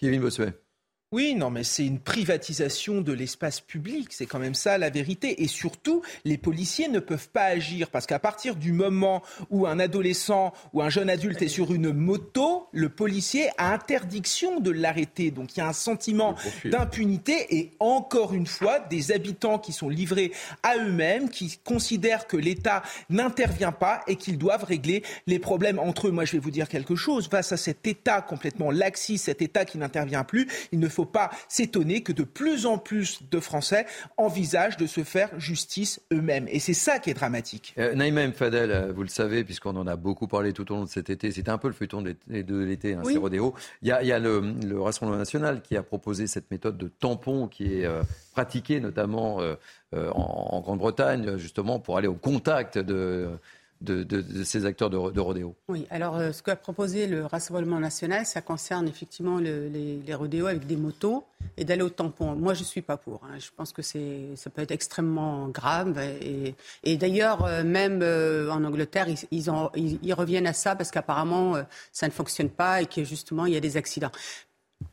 [0.00, 0.65] Kevin Bossuet.
[1.12, 5.44] Oui, non, mais c'est une privatisation de l'espace public, c'est quand même ça la vérité.
[5.44, 9.78] Et surtout, les policiers ne peuvent pas agir parce qu'à partir du moment où un
[9.78, 15.30] adolescent ou un jeune adulte est sur une moto, le policier a interdiction de l'arrêter.
[15.30, 16.34] Donc il y a un sentiment
[16.64, 20.32] d'impunité et encore une fois, des habitants qui sont livrés
[20.64, 26.08] à eux-mêmes, qui considèrent que l'État n'intervient pas et qu'ils doivent régler les problèmes entre
[26.08, 26.10] eux.
[26.10, 27.28] Moi, je vais vous dire quelque chose.
[27.28, 31.30] Face à cet État complètement laxiste, cet État qui n'intervient plus, il ne faut pas
[31.48, 33.86] s'étonner que de plus en plus de Français
[34.16, 36.48] envisagent de se faire justice eux-mêmes.
[36.48, 37.74] Et c'est ça qui est dramatique.
[37.78, 40.84] Euh, Naïma Fadel, euh, vous le savez, puisqu'on en a beaucoup parlé tout au long
[40.84, 43.54] de cet été, c'était un peu le feuilleton de l'été, hein, ces rodéos.
[43.82, 46.78] Il y a, il y a le, le, Rassemblement national qui a proposé cette méthode
[46.78, 49.54] de tampon qui est euh, pratiquée notamment euh,
[49.94, 53.28] euh, en, en Grande-Bretagne, justement pour aller au contact de
[53.86, 58.40] de, ces acteurs de, rodéo Oui, alors euh, ce qu'a proposé le Rassemblement national, ça
[58.40, 61.24] concerne effectivement le, les, rodéos avec des motos
[61.56, 62.34] et d'aller au tampon.
[62.34, 63.22] Moi, je ne suis pas pour.
[63.24, 63.38] Hein.
[63.38, 65.98] Je pense que ça peut être extrêmement grave.
[66.84, 69.48] Et, d'ailleurs, euh, même euh, en Angleterre, ils,
[70.02, 71.54] ils, reviennent à ça parce qu'apparemment,
[71.92, 74.12] ça ne fonctionne pas et que justement, il y a des accidents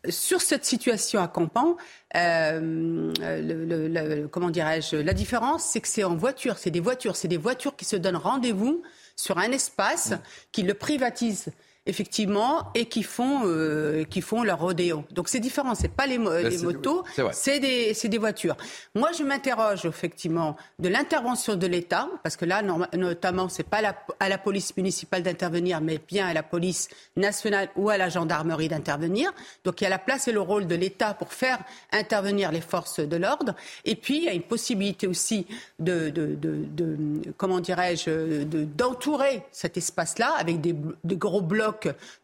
[0.09, 1.77] sur cette situation à Campan,
[2.15, 6.79] euh, le, le, le, comment dirais-je, la différence, c'est que c'est en voiture, c'est des
[6.79, 8.81] voitures, c'est des voitures qui se donnent rendez-vous
[9.15, 10.13] sur un espace,
[10.51, 11.49] qui le privatisent
[11.85, 15.03] effectivement, et qui font, euh, qui font leur rodéo.
[15.11, 18.55] Donc c'est différent, c'est pas les, mo les motos, c'est des, des voitures.
[18.95, 22.61] Moi, je m'interroge effectivement de l'intervention de l'État, parce que là,
[22.93, 27.69] notamment, c'est pas la, à la police municipale d'intervenir, mais bien à la police nationale
[27.75, 29.33] ou à la gendarmerie d'intervenir.
[29.65, 31.59] Donc il y a la place et le rôle de l'État pour faire
[31.91, 33.55] intervenir les forces de l'ordre.
[33.83, 35.47] Et puis il y a une possibilité aussi
[35.79, 36.97] de, de, de, de
[37.35, 41.72] comment dirais-je, d'entourer cet espace-là avec des, des gros blocs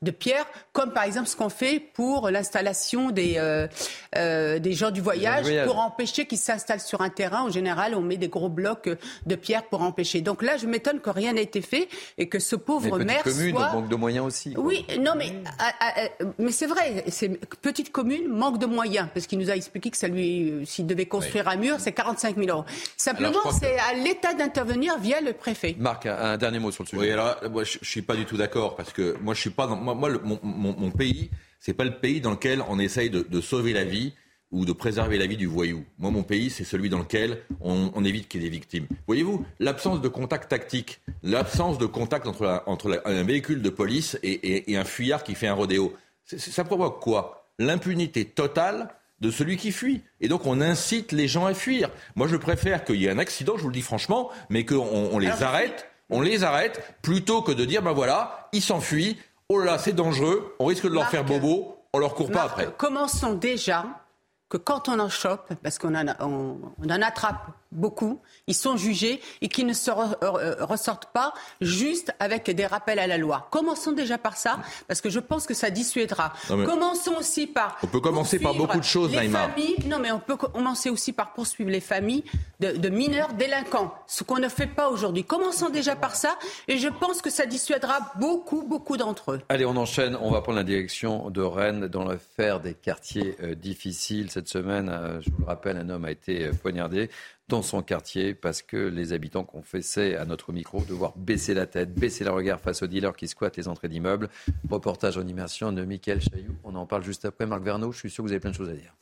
[0.01, 3.67] de pierre, comme par exemple ce qu'on fait pour l'installation des, euh,
[4.15, 5.67] euh, des gens du voyage, voyage.
[5.67, 7.43] pour empêcher qu'ils s'installent sur un terrain.
[7.43, 8.89] En général, on met des gros blocs
[9.25, 10.21] de pierre pour empêcher.
[10.21, 11.87] Donc là, je m'étonne que rien n'ait été fait
[12.17, 13.71] et que ce pauvre maire commune, soit...
[13.71, 14.53] manque de moyens aussi.
[14.53, 14.63] Quoi.
[14.63, 17.03] Oui, non, mais, à, à, mais c'est vrai.
[17.07, 17.29] Ces
[17.61, 21.05] petites communes manquent de moyens parce qu'il nous a expliqué que ça lui, s'il devait
[21.05, 21.53] construire oui.
[21.53, 22.65] un mur, c'est 45 000 euros.
[22.97, 23.91] Simplement, c'est que...
[23.91, 25.75] à l'État d'intervenir via le préfet.
[25.79, 27.01] Marc, un, un, dernier mot sur le sujet.
[27.01, 29.49] Oui, alors, moi, je, je suis pas du tout d'accord parce que moi, je suis
[29.49, 31.29] pas dans, moi, moi le, mon, mon, mon, pays,
[31.59, 34.13] c'est pas le pays dans lequel on essaye de, de, sauver la vie
[34.51, 35.85] ou de préserver la vie du voyou.
[35.97, 38.87] Moi, mon pays, c'est celui dans lequel on, on évite qu'il y ait des victimes.
[39.07, 43.69] Voyez-vous, l'absence de contact tactique, l'absence de contact entre, la, entre la, un véhicule de
[43.69, 45.93] police et, et, et, un fuyard qui fait un rodéo,
[46.25, 47.47] ça provoque quoi?
[47.59, 50.01] L'impunité totale de celui qui fuit.
[50.21, 51.89] Et donc on incite les gens à fuir.
[52.15, 55.09] Moi, je préfère qu'il y ait un accident, je vous le dis franchement, mais qu'on
[55.11, 59.17] on les arrête on les arrête plutôt que de dire ben voilà, ils s'enfuient,
[59.49, 62.29] oh là là, c'est dangereux, on risque de leur Marc, faire bobo, on leur court
[62.29, 62.73] Marc, pas après.
[62.77, 63.85] Commençons déjà
[64.47, 68.77] que quand on en chope, parce qu'on en, on, on en attrape beaucoup, ils sont
[68.77, 73.17] jugés et qui ne se re, re, ressortent pas juste avec des rappels à la
[73.17, 73.47] loi.
[73.51, 76.33] Commençons déjà par ça, parce que je pense que ça dissuadera.
[76.47, 77.77] Commençons aussi par...
[77.83, 79.49] On peut commencer par beaucoup de choses, Naïma.
[79.49, 82.23] Familles, non, mais on peut commencer aussi par poursuivre les familles
[82.59, 85.23] de, de mineurs délinquants, ce qu'on ne fait pas aujourd'hui.
[85.23, 89.41] Commençons déjà par ça, et je pense que ça dissuadera beaucoup, beaucoup d'entre eux.
[89.49, 90.17] Allez, on enchaîne.
[90.21, 94.31] On va prendre la direction de Rennes dans l'affaire des quartiers euh, difficiles.
[94.31, 97.09] Cette semaine, euh, je vous le rappelle, un homme a été euh, poignardé
[97.49, 101.93] dans son quartier parce que les habitants confessaient à notre micro devoir baisser la tête,
[101.93, 104.29] baisser le regard face aux dealers qui squattent les entrées d'immeubles.
[104.69, 106.55] Reportage en immersion de Michael Chailloux.
[106.63, 107.45] On en parle juste après.
[107.45, 108.95] Marc Verneau, je suis sûr que vous avez plein de choses à dire.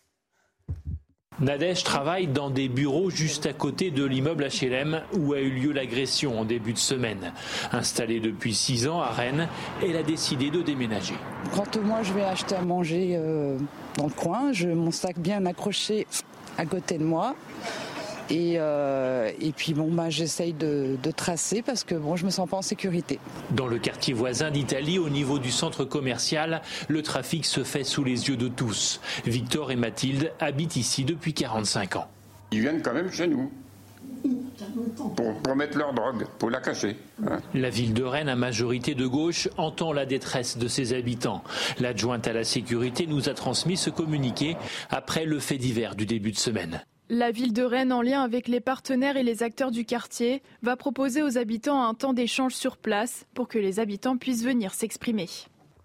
[1.40, 5.72] Nadège travaille dans des bureaux juste à côté de l'immeuble HLM où a eu lieu
[5.72, 7.32] l'agression en début de semaine.
[7.72, 9.48] Installée depuis six ans à Rennes,
[9.84, 11.14] elle a décidé de déménager.
[11.54, 13.60] Quand moi je vais acheter à manger euh,
[13.98, 16.08] dans le coin, je mon sac bien accroché
[16.58, 17.36] à côté de moi.
[18.30, 22.30] Et, euh, et, puis bon, bah, j'essaye de, de, tracer parce que bon, je me
[22.30, 23.20] sens pas en sécurité.
[23.52, 28.04] Dans le quartier voisin d'Italie, au niveau du centre commercial, le trafic se fait sous
[28.04, 29.00] les yeux de tous.
[29.26, 32.08] Victor et Mathilde habitent ici depuis 45 ans.
[32.52, 33.52] Ils viennent quand même chez nous.
[34.96, 36.98] Pour, pour, mettre leur drogue, pour la cacher.
[37.26, 37.40] Hein.
[37.54, 41.44] La ville de Rennes, à majorité de gauche, entend la détresse de ses habitants.
[41.80, 44.58] L'adjointe à la sécurité nous a transmis ce communiqué
[44.90, 46.82] après le fait divers du début de semaine.
[47.10, 50.76] La ville de Rennes, en lien avec les partenaires et les acteurs du quartier, va
[50.76, 55.30] proposer aux habitants un temps d'échange sur place pour que les habitants puissent venir s'exprimer.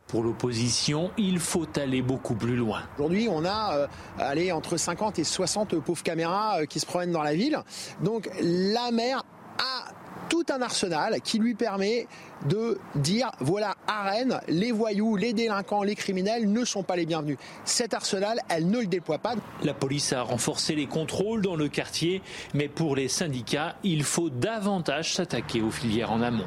[0.08, 2.82] Pour l'opposition, il faut aller beaucoup plus loin.
[2.98, 3.86] Aujourd'hui, on a euh,
[4.18, 7.56] allé entre 50 et 60 pauvres caméras euh, qui se promènent dans la ville.
[8.02, 9.22] Donc la maire
[9.58, 9.92] a
[10.28, 12.06] tout un arsenal qui lui permet
[12.48, 17.06] de dire voilà à Rennes, les voyous, les délinquants, les criminels ne sont pas les
[17.06, 17.38] bienvenus.
[17.64, 19.34] Cet arsenal, elle ne le déploie pas.
[19.62, 22.22] La police a renforcé les contrôles dans le quartier,
[22.54, 26.46] mais pour les syndicats, il faut davantage s'attaquer aux filières en amont.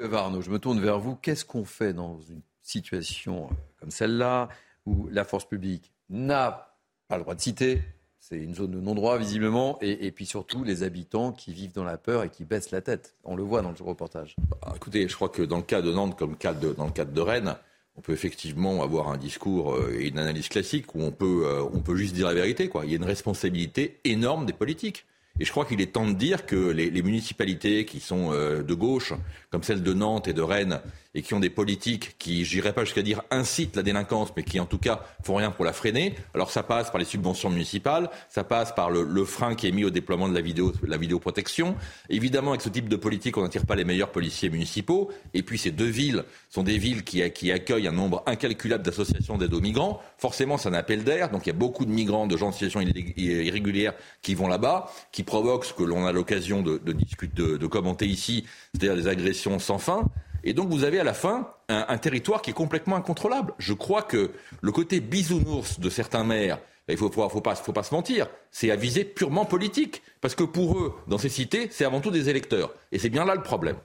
[0.00, 1.16] Varno, je me tourne vers vous.
[1.16, 3.48] Qu'est-ce qu'on fait dans une situation
[3.80, 4.48] comme celle-là
[4.84, 6.74] où la force publique n'a
[7.08, 7.82] pas le droit de citer,
[8.28, 9.78] c'est une zone de non-droit, visiblement.
[9.82, 13.14] Et, puis surtout, les habitants qui vivent dans la peur et qui baissent la tête.
[13.22, 14.34] On le voit dans le reportage.
[14.60, 16.34] Bah, écoutez, je crois que dans le cas de Nantes, comme
[16.76, 17.54] dans le cadre de Rennes,
[17.96, 21.62] on peut effectivement avoir un discours euh, et une analyse classique où on peut, euh,
[21.72, 22.68] on peut juste dire la vérité.
[22.68, 22.84] Quoi.
[22.84, 25.06] Il y a une responsabilité énorme des politiques.
[25.38, 28.62] Et je crois qu'il est temps de dire que les, les municipalités qui sont euh,
[28.62, 29.12] de gauche,
[29.50, 30.80] comme celle de Nantes et de Rennes,
[31.16, 34.60] et qui ont des politiques qui, j'irai pas jusqu'à dire, incitent la délinquance, mais qui
[34.60, 36.14] en tout cas font rien pour la freiner.
[36.34, 39.84] Alors ça passe par les subventions municipales, ça passe par le, frein qui est mis
[39.84, 41.74] au déploiement de la, vidéo, la vidéoprotection.
[42.10, 45.10] Évidemment, avec ce type de politique, on n'attire pas les meilleurs policiers municipaux.
[45.32, 49.54] Et puis ces deux villes sont des villes qui, accueillent un nombre incalculable d'associations d'aide
[49.54, 50.02] aux migrants.
[50.18, 51.30] Forcément, c'est un appel d'air.
[51.30, 52.82] Donc il y a beaucoup de migrants, de gens en situation
[53.16, 57.66] irrégulière qui vont là-bas, qui provoquent ce que l'on a l'occasion de, de, de, de
[57.66, 58.44] commenter ici,
[58.74, 60.10] c'est-à-dire des agressions sans fin.
[60.46, 63.52] Et donc vous avez à la fin un, un, territoire qui est complètement incontrôlable.
[63.58, 64.30] Je crois que
[64.60, 67.92] le côté bisounours de certains maires, il ne faut, faut, faut, pas, faut pas se
[67.92, 70.02] mentir, c'est à visée purement politique.
[70.20, 72.72] Parce que pour eux, dans ces cités, c'est avant tout des électeurs.
[72.92, 73.76] Et c'est bien là le problème.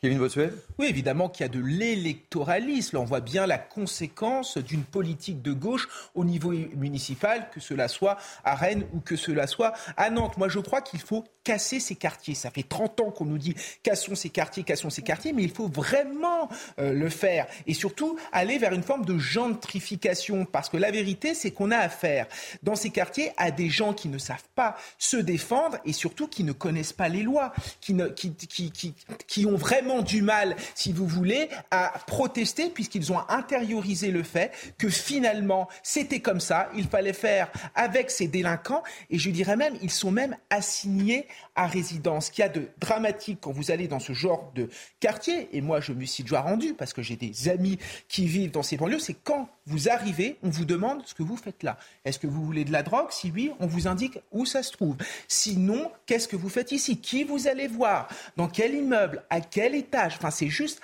[0.00, 0.50] Kevin Bossuet?
[0.78, 2.96] Oui, évidemment qu'il y a de l'électoralisme.
[2.96, 7.86] Là, on voit bien la conséquence d'une politique de gauche au niveau municipal, que cela
[7.86, 10.38] soit à Rennes ou que cela soit à Nantes.
[10.38, 12.34] Moi, je crois qu'il faut casser ces quartiers.
[12.34, 15.50] Ça fait 30 ans qu'on nous dit cassons ces quartiers, cassons ces quartiers, mais il
[15.50, 17.46] faut vraiment euh, le faire.
[17.66, 20.44] Et surtout, aller vers une forme de gentrification.
[20.44, 22.26] Parce que la vérité, c'est qu'on a affaire
[22.62, 26.44] dans ces quartiers à des gens qui ne savent pas se défendre et surtout qui
[26.44, 28.94] ne connaissent pas les lois, qui, qui, qui, qui,
[29.26, 34.52] qui ont vraiment du mal, si vous voulez, à protester puisqu'ils ont intériorisé le fait
[34.78, 39.76] que finalement c'était comme ça, il fallait faire avec ces délinquants et je dirais même
[39.82, 42.26] ils sont même assignés à résidence.
[42.26, 44.68] Ce qu'il y a de dramatique quand vous allez dans ce genre de
[45.00, 47.78] quartier, et moi je me suis déjà rendu parce que j'ai des amis
[48.08, 51.36] qui vivent dans ces banlieues, c'est quand vous arrivez, on vous demande ce que vous
[51.36, 51.78] faites là.
[52.04, 53.10] Est-ce que vous voulez de la drogue?
[53.10, 54.96] Si oui, on vous indique où ça se trouve.
[55.28, 57.00] Sinon, qu'est-ce que vous faites ici?
[57.00, 58.08] Qui vous allez voir?
[58.36, 59.22] Dans quel immeuble?
[59.30, 60.14] À quel étage?
[60.16, 60.80] Enfin, c'est juste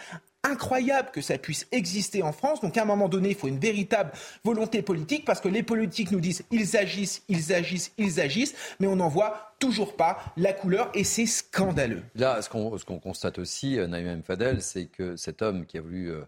[0.47, 2.61] incroyable que ça puisse exister en France.
[2.61, 4.13] Donc à un moment donné, il faut une véritable
[4.45, 8.87] volonté politique parce que les politiques nous disent ils agissent, ils agissent, ils agissent, mais
[8.87, 12.03] on n'en voit toujours pas la couleur et c'est scandaleux.
[12.15, 15.81] Là, ce qu'on qu constate aussi, euh, Naïm Fadel, c'est que cet homme qui a
[15.81, 16.23] voulu euh,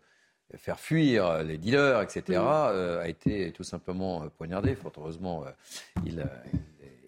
[0.57, 2.43] faire fuir les dealers, etc., mmh.
[2.43, 4.75] euh, a été tout simplement poignardé.
[4.75, 5.45] Fort heureusement,
[6.07, 6.25] il,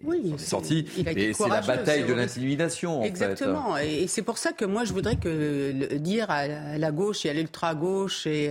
[0.03, 0.85] oui, sorti.
[0.97, 3.03] Et c'est la bataille de l'intimidation.
[3.03, 3.71] Exactement.
[3.71, 4.03] En fait.
[4.03, 6.47] Et c'est pour ça que moi, je voudrais que le, dire à
[6.77, 8.47] la gauche et à l'ultra-gauche et,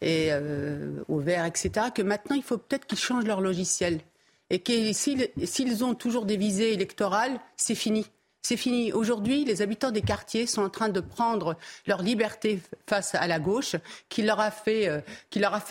[0.00, 4.00] et euh, au vert, etc., que maintenant, il faut peut-être qu'ils changent leur logiciel.
[4.48, 8.06] Et que s'ils ont toujours des visées électorales, c'est fini.
[8.48, 8.92] C'est fini.
[8.92, 11.56] Aujourd'hui, les habitants des quartiers sont en train de prendre
[11.88, 13.74] leur liberté face à la gauche,
[14.08, 15.02] qui leur a fait,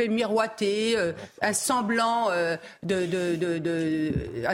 [0.10, 0.98] miroiter
[1.42, 2.32] un semblant
[2.84, 4.46] de, de,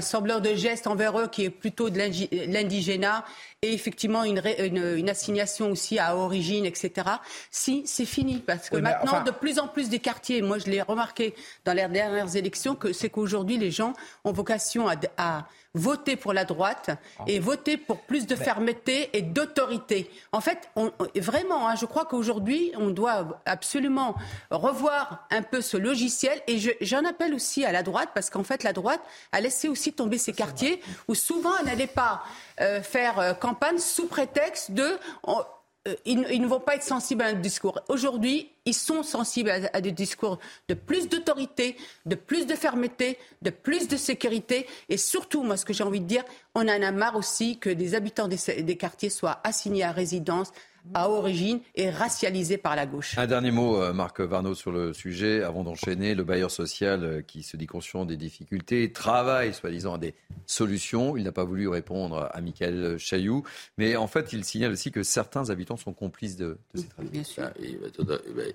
[0.86, 3.26] envers eux qui est plutôt de l'indigénat
[3.64, 7.08] et effectivement une, une, une, assignation aussi à origine, etc.
[7.52, 9.24] Si c'est fini, parce que oui, maintenant, enfin...
[9.24, 12.92] de plus en plus des quartiers, moi je l'ai remarqué dans les dernières élections, que
[12.92, 13.94] c'est qu'aujourd'hui les gens
[14.24, 16.90] ont vocation à, à voter pour la droite
[17.28, 20.10] et voter pour plus de fermeté et d'autorité.
[20.32, 24.16] En fait, on, vraiment, hein, je crois qu'aujourd'hui, on doit absolument
[24.50, 26.42] revoir un peu ce logiciel.
[26.48, 29.02] Et j'en appelle aussi à la droite, parce qu'en fait, la droite
[29.32, 32.24] a laissé aussi tomber ces quartiers où souvent elle n'allait pas
[32.62, 34.98] euh, faire euh, campagne sous prétexte de...
[35.88, 37.80] Euh, ils, ne vont pas être sensibles à un discours.
[37.90, 40.38] Aujourd'hui, ils sont sensibles à, des discours
[40.68, 44.68] de plus d'autorité, de plus de fermeté, de plus de sécurité.
[44.90, 47.72] Et surtout, moi, ce que j'ai envie de dire, on en a marre aussi que
[47.72, 50.52] des habitants des quartiers soient assignés à résidence
[50.94, 53.18] à origine et racialisés par la gauche.
[53.18, 56.16] Un dernier mot, euh, Marc Varnaud, sur le sujet, avant d'enchaîner.
[56.16, 60.14] Le bailleur social euh, qui se dit conscient des difficultés travaille, soi-disant, à des
[60.46, 61.18] solutions.
[61.18, 63.44] Il n'a pas voulu répondre à Michael Chailloux.
[63.78, 67.10] Mais en fait, il signale aussi que certains habitants sont complices de, de ces travaux.
[67.10, 67.50] Bien sûr.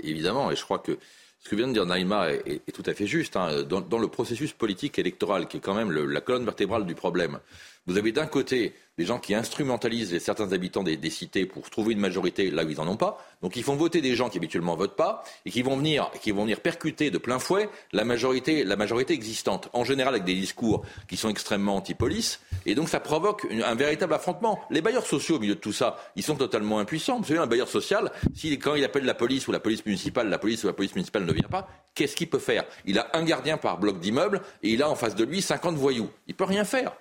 [0.00, 0.98] Évidemment, et je crois que
[1.46, 3.36] ce que vient de dire Naïma est, est, est tout à fait juste.
[3.36, 3.62] Hein.
[3.62, 6.94] Dans, dans, le processus politique électoral, qui est quand même le, la colonne vertébrale du
[6.94, 7.38] problème,
[7.86, 12.00] vous avez d'un côté des gens qui instrumentalisent certains habitants des, cités pour trouver une
[12.00, 13.24] majorité là où ils n'en ont pas.
[13.42, 16.30] Donc ils font voter des gens qui habituellement votent pas et qui vont venir, qui
[16.30, 18.64] vont venir percuter de plein fouet la majorité,
[19.10, 19.68] existante.
[19.72, 22.40] En général avec des discours qui sont extrêmement anti-police.
[22.64, 24.58] Et donc ça provoque un véritable affrontement.
[24.70, 27.18] Les bailleurs sociaux au milieu de tout ça, ils sont totalement impuissants.
[27.18, 30.28] Vous savez, un bailleur social, si, quand il appelle la police ou la police municipale,
[30.28, 32.64] la police ou la police municipale ne vient pas, qu'est-ce qu'il peut faire?
[32.86, 35.76] Il a un gardien par bloc d'immeuble et il a en face de lui 50
[35.76, 36.10] voyous.
[36.26, 36.92] Il peut rien faire.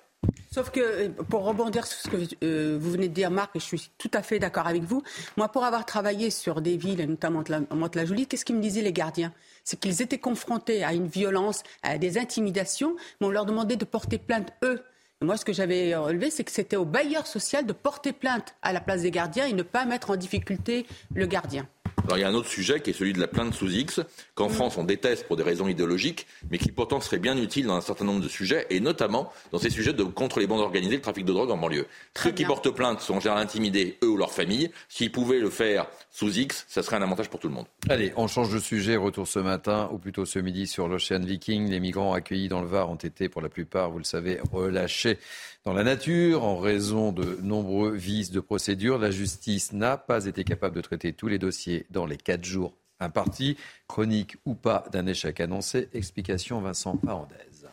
[0.51, 3.66] Sauf que, pour rebondir sur ce que euh, vous venez de dire, Marc, et je
[3.66, 5.03] suis tout à fait d'accord avec vous,
[5.36, 9.34] moi, pour avoir travaillé sur des villes, notamment Mantes-la-Jolie, qu'est-ce qu'ils me disaient les gardiens?
[9.66, 13.84] C'est qu'ils étaient confrontés à une violence, à des intimidations, mais on leur demandait de
[13.84, 14.82] porter plainte, eux.
[15.22, 18.72] Moi, ce que j'avais relevé, c'est que c'était au bailleur social de porter plainte à
[18.72, 21.68] la place des gardiens et ne pas mettre en difficulté le gardien.
[22.06, 23.99] Alors il y a un autre sujet qui est celui de la plainte sous X,
[24.36, 27.76] qu'en France on déteste pour des raisons idéologiques, mais qui pourtant serait bien utile dans
[27.76, 30.97] un certain nombre de sujets, et notamment dans ces sujets de, contre les bandes organisées,
[30.97, 31.88] le trafic de drogue en banlieue.
[32.16, 34.70] Ceux qui portent plainte sont en général intimidés, eux ou leur famille.
[34.88, 37.66] S'ils pouvaient le faire sous X, ça serait un avantage pour tout le monde.
[37.89, 38.95] Allez, on change de sujet.
[38.95, 41.70] Retour ce matin, ou plutôt ce midi, sur l'Ocean Viking.
[41.70, 45.18] Les migrants accueillis dans le Var ont été, pour la plupart, vous le savez, relâchés
[45.66, 48.99] dans la nature en raison de nombreux vices de procédure.
[48.99, 52.78] La justice n'a pas été capable de traiter tous les dossiers dans les quatre jours
[52.99, 53.57] impartis.
[53.88, 55.89] Chronique ou pas d'un échec annoncé.
[55.93, 57.68] Explication Vincent Parendaise.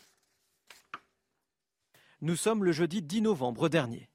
[2.22, 4.09] Nous sommes le jeudi 10 novembre dernier.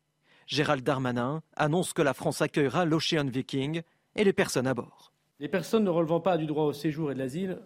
[0.47, 3.81] Gérald Darmanin annonce que la France accueillera l'Ocean Viking
[4.15, 5.11] et les personnes à bord.
[5.39, 7.59] Les personnes ne relevant pas du droit au séjour et de l'asile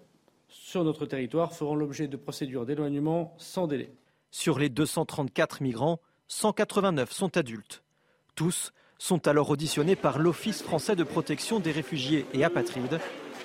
[0.49, 3.93] sur notre territoire feront l'objet de procédures d'éloignement sans délai.
[4.31, 7.83] Sur les 234 migrants, 189 sont adultes.
[8.35, 13.01] Tous sont alors auditionnés par l'Office français de protection des réfugiés et apatrides.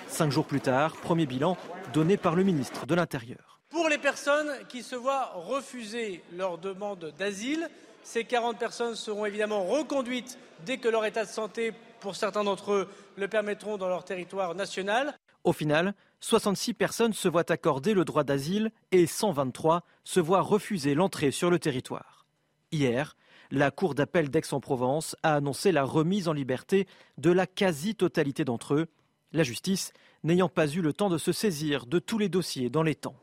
[0.07, 1.57] Cinq jours plus tard, premier bilan
[1.93, 3.61] donné par le ministre de l'Intérieur.
[3.71, 7.69] Pour les personnes qui se voient refuser leur demande d'asile,
[8.05, 12.73] ces 40 personnes seront évidemment reconduites dès que leur état de santé, pour certains d'entre
[12.73, 15.19] eux, le permettront dans leur territoire national.
[15.47, 20.97] Au final, 66 personnes se voient accorder le droit d'asile et 123 se voient refuser
[20.97, 22.27] l'entrée sur le territoire.
[22.73, 23.17] Hier,
[23.53, 28.87] la Cour d'appel d'Aix-en-Provence a annoncé la remise en liberté de la quasi-totalité d'entre eux,
[29.31, 29.93] la justice
[30.25, 33.17] n'ayant pas eu le temps de se saisir de tous les dossiers dans les temps.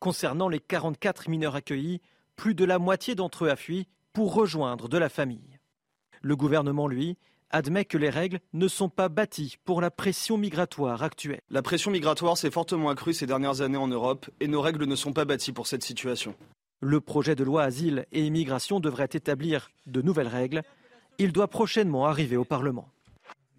[0.00, 2.00] Concernant les 44 mineurs accueillis,
[2.34, 5.60] plus de la moitié d'entre eux a fui pour rejoindre de la famille.
[6.20, 7.16] Le gouvernement, lui,
[7.50, 11.40] admet que les règles ne sont pas bâties pour la pression migratoire actuelle.
[11.50, 14.96] La pression migratoire s'est fortement accrue ces dernières années en Europe et nos règles ne
[14.96, 16.34] sont pas bâties pour cette situation.
[16.80, 20.62] Le projet de loi Asile et Immigration devrait établir de nouvelles règles.
[21.18, 22.88] Il doit prochainement arriver au Parlement.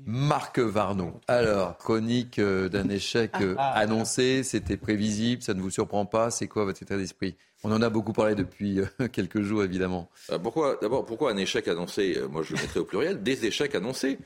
[0.05, 1.19] Marc Varnon.
[1.27, 6.47] Alors, chronique euh, d'un échec euh, annoncé, c'était prévisible, ça ne vous surprend pas C'est
[6.47, 7.35] quoi votre état d'esprit?
[7.63, 10.09] On en a beaucoup parlé depuis euh, quelques jours, évidemment.
[10.41, 12.17] Pourquoi D'abord, pourquoi un échec annoncé?
[12.31, 13.21] Moi, je le mettrais au pluriel.
[13.21, 14.19] Des échecs annoncés.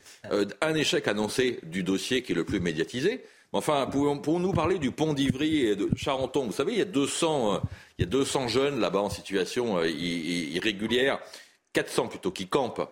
[0.61, 3.24] un échec annoncé du dossier qui est le plus médiatisé.
[3.51, 7.61] Enfin, pouvons-nous parler du pont d'Ivry et de Charenton Vous savez, il y a 200,
[7.97, 11.19] il y a 200 jeunes là-bas en situation irrégulière,
[11.74, 12.91] 400 plutôt, qui campent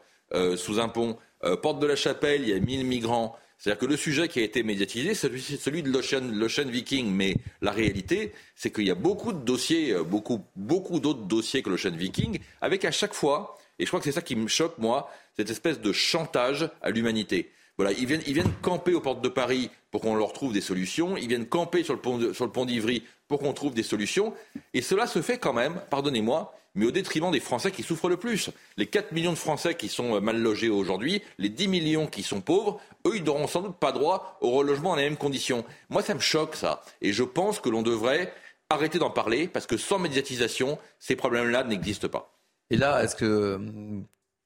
[0.56, 1.18] sous un pont.
[1.44, 3.36] Euh, Porte de la Chapelle, il y a 1000 migrants.
[3.58, 7.12] C'est-à-dire que le sujet qui a été médiatisé, c'est celui, de l'Ocean Viking.
[7.12, 11.62] Mais la réalité, c'est qu'il y a beaucoup de dossiers, euh, beaucoup, beaucoup d'autres dossiers
[11.62, 14.48] que l'Ocean Viking, avec à chaque fois, et je crois que c'est ça qui me
[14.48, 17.52] choque, moi, cette espèce de chantage à l'humanité.
[17.78, 20.62] Voilà, ils viennent, ils viennent camper aux portes de Paris pour qu'on leur trouve des
[20.62, 21.18] solutions.
[21.18, 24.34] Ils viennent camper sur le pont, sur le pont d'Ivry pour qu'on trouve des solutions.
[24.74, 28.18] Et cela se fait quand même, pardonnez-moi, mais au détriment des Français qui souffrent le
[28.18, 28.50] plus.
[28.78, 32.24] Les 4 millions de Français qui sont euh, mal logés aujourd'hui, les 10 millions qui
[32.24, 35.66] sont pauvres, eux, ils n'auront sans doute pas droit au relogement dans les mêmes conditions.
[35.90, 36.84] Moi, ça me choque, ça.
[37.02, 38.34] Et je pense que l'on devrait
[38.70, 42.38] arrêter d'en parler, parce que sans médiatisation, ces problèmes-là n'existent pas.
[42.70, 44.06] Et là, est-ce que vous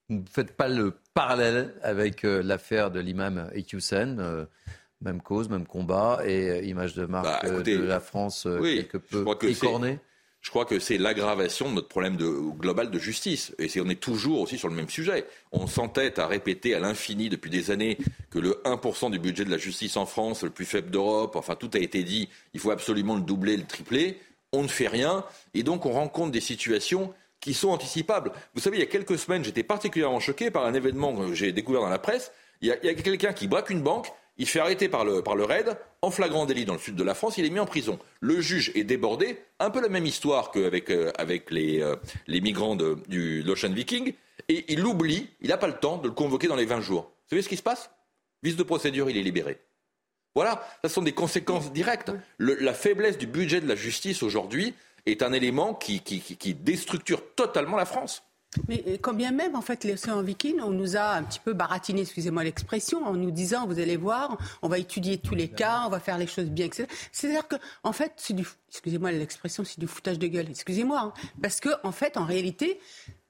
[0.10, 4.46] ne faites pas le parallèle avec euh, l'affaire de l'imam Ekyusen euh,
[5.02, 10.00] même cause, même combat, et image de marque bah, de la France quelque peu écornée?
[10.46, 13.56] Je crois que c'est l'aggravation de notre problème global de justice.
[13.58, 15.26] Et on est toujours aussi sur le même sujet.
[15.52, 17.98] On s'entête à répéter à l'infini depuis des années
[18.30, 21.56] que le 1% du budget de la justice en France, le plus faible d'Europe, enfin
[21.56, 24.20] tout a été dit, il faut absolument le doubler, le tripler.
[24.54, 25.26] On ne fait rien.
[25.56, 28.32] Et donc on rencontre des situations qui sont anticipables.
[28.54, 31.54] Vous savez, il y a quelques semaines, j'étais particulièrement choqué par un événement que j'ai
[31.54, 32.32] découvert dans la presse.
[32.62, 36.12] Il y a quelqu'un qui braque une banque il fait arrêter par le, RAID, en
[36.12, 38.00] flagrant délit dans le sud de la France, il est mis en prison.
[38.20, 41.96] Le juge est débordé, un peu la même histoire qu'avec euh, avec les, euh,
[42.28, 44.14] les migrants de, du l'Ocean Viking,
[44.50, 47.04] et il oublie, il n'a pas le temps de le convoquer dans les 20 jours.
[47.04, 47.90] Vous savez ce qui se passe?
[48.44, 49.60] Vice de procédure, il est libéré.
[50.36, 52.12] Voilà, ce sont des conséquences directes.
[52.40, 54.76] la faiblesse du budget de la justice aujourd'hui
[55.06, 56.02] est un élément qui
[56.54, 58.22] déstructure totalement la France.
[58.68, 61.54] Mais euh, quand bien même, en fait, l'océan Viking, on nous a un petit peu
[61.54, 65.84] baratiné, excusez-moi l'expression, en nous disant, vous allez voir, on va étudier tous les cas,
[65.86, 66.88] on va faire les choses bien, etc.
[67.12, 71.14] C'est-à-dire que, en fait, c'est du, excusez-moi l'expression, c'est du foutage de gueule, excusez-moi, hein.
[71.42, 72.80] parce que, en fait, en réalité,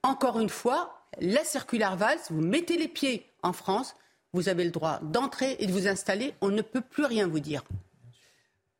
[0.02, 3.94] encore une fois, la circulaire Valls, vous mettez les pieds en France,
[4.32, 7.40] vous avez le droit d'entrer et de vous installer, on ne peut plus rien vous
[7.40, 7.64] dire.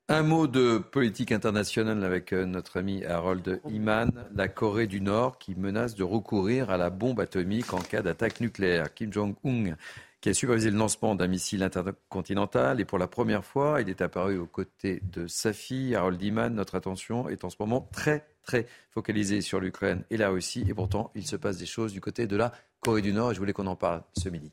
[0.09, 5.37] Un mot de politique internationale avec euh, notre ami Harold Iman, la Corée du Nord
[5.37, 8.95] qui menace de recourir à la bombe atomique en cas d'attaque nucléaire.
[8.95, 9.75] Kim Jong-un
[10.21, 14.01] qui a supervisé le lancement d'un missile intercontinental et pour la première fois, il est
[14.01, 16.55] apparu aux côtés de sa fille, Harold Iman.
[16.55, 20.75] Notre attention est en ce moment très très focalisée sur l'Ukraine et la Russie et
[20.75, 23.41] pourtant il se passe des choses du côté de la Corée du Nord et je
[23.41, 24.53] voulais qu'on en parle ce midi.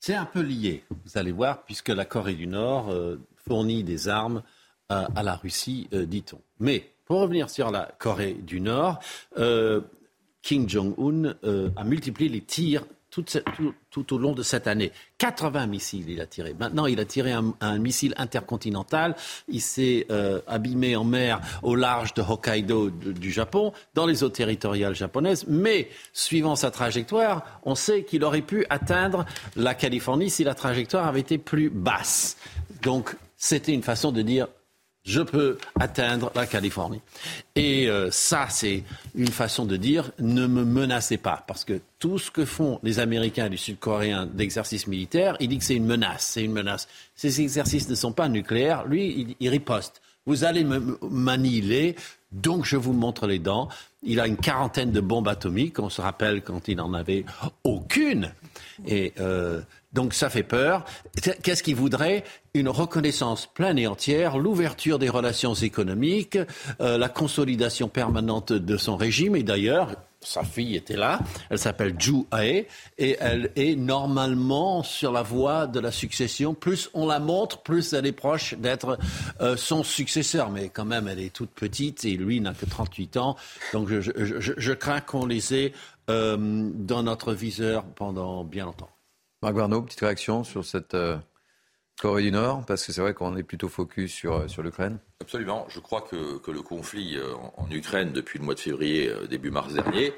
[0.00, 4.08] C'est un peu lié, vous allez voir, puisque la Corée du Nord euh, fournit des
[4.08, 4.42] armes
[4.88, 6.40] à la Russie, dit-on.
[6.60, 9.00] Mais pour revenir sur la Corée du Nord,
[10.42, 11.34] Kim Jong-un
[11.76, 12.84] a multiplié les tirs
[13.90, 14.92] tout, au long de cette année.
[15.18, 16.54] 80 missiles il a tiré.
[16.58, 19.16] Maintenant, il a tiré un, missile intercontinental.
[19.48, 24.28] Il s'est euh, abîmé en mer au large de Hokkaido du Japon, dans les eaux
[24.28, 25.44] territoriales japonaises.
[25.48, 29.24] Mais, suivant sa trajectoire, on sait qu'il aurait pu atteindre
[29.56, 32.36] la Californie si la trajectoire avait été plus basse.
[32.82, 34.48] Donc, c'était une façon de dire
[35.04, 37.00] je peux atteindre la Californie.
[37.54, 38.84] Et euh, ça, c'est
[39.14, 41.44] une façon de dire ne me menacez pas.
[41.46, 45.58] Parce que tout ce que font les Américains et les Sud-Coréens d'exercices militaires, il dit
[45.58, 46.24] que c'est une menace.
[46.32, 46.88] C'est une menace.
[47.14, 48.86] Ces exercices ne sont pas nucléaires.
[48.86, 50.02] Lui, il, riposte.
[50.26, 51.96] Vous allez me manier,
[52.32, 53.68] donc je vous montre les dents.
[54.02, 55.78] Il a une quarantaine de bombes atomiques.
[55.78, 57.24] On se rappelle quand il n'en avait
[57.64, 58.30] aucune.
[58.86, 59.62] Et euh,
[59.92, 60.84] donc ça fait peur.
[61.42, 62.24] Qu'est-ce qu'il voudrait
[62.54, 66.38] Une reconnaissance pleine et entière, l'ouverture des relations économiques,
[66.80, 69.34] euh, la consolidation permanente de son régime?
[69.34, 72.66] Et d'ailleurs, sa fille était là, elle s'appelle Ju Ae,
[72.98, 76.54] et elle est normalement sur la voie de la succession.
[76.54, 78.98] Plus on la montre, plus elle est proche d'être
[79.40, 80.50] euh, son successeur.
[80.50, 83.36] Mais quand même, elle est toute petite et lui n'a que 38 ans.
[83.72, 85.72] Donc je, je crains qu'on les ait
[86.10, 86.36] euh,
[86.74, 88.90] dans notre viseur pendant bien longtemps.
[89.40, 91.16] Marc Barneau, petite réaction sur cette euh,
[92.00, 94.98] Corée du Nord, parce que c'est vrai qu'on est plutôt focus sur, euh, sur l'Ukraine.
[95.20, 95.64] Absolument.
[95.68, 99.50] Je crois que, que le conflit euh, en, Ukraine depuis le mois de février, début
[99.52, 100.12] mars dernier,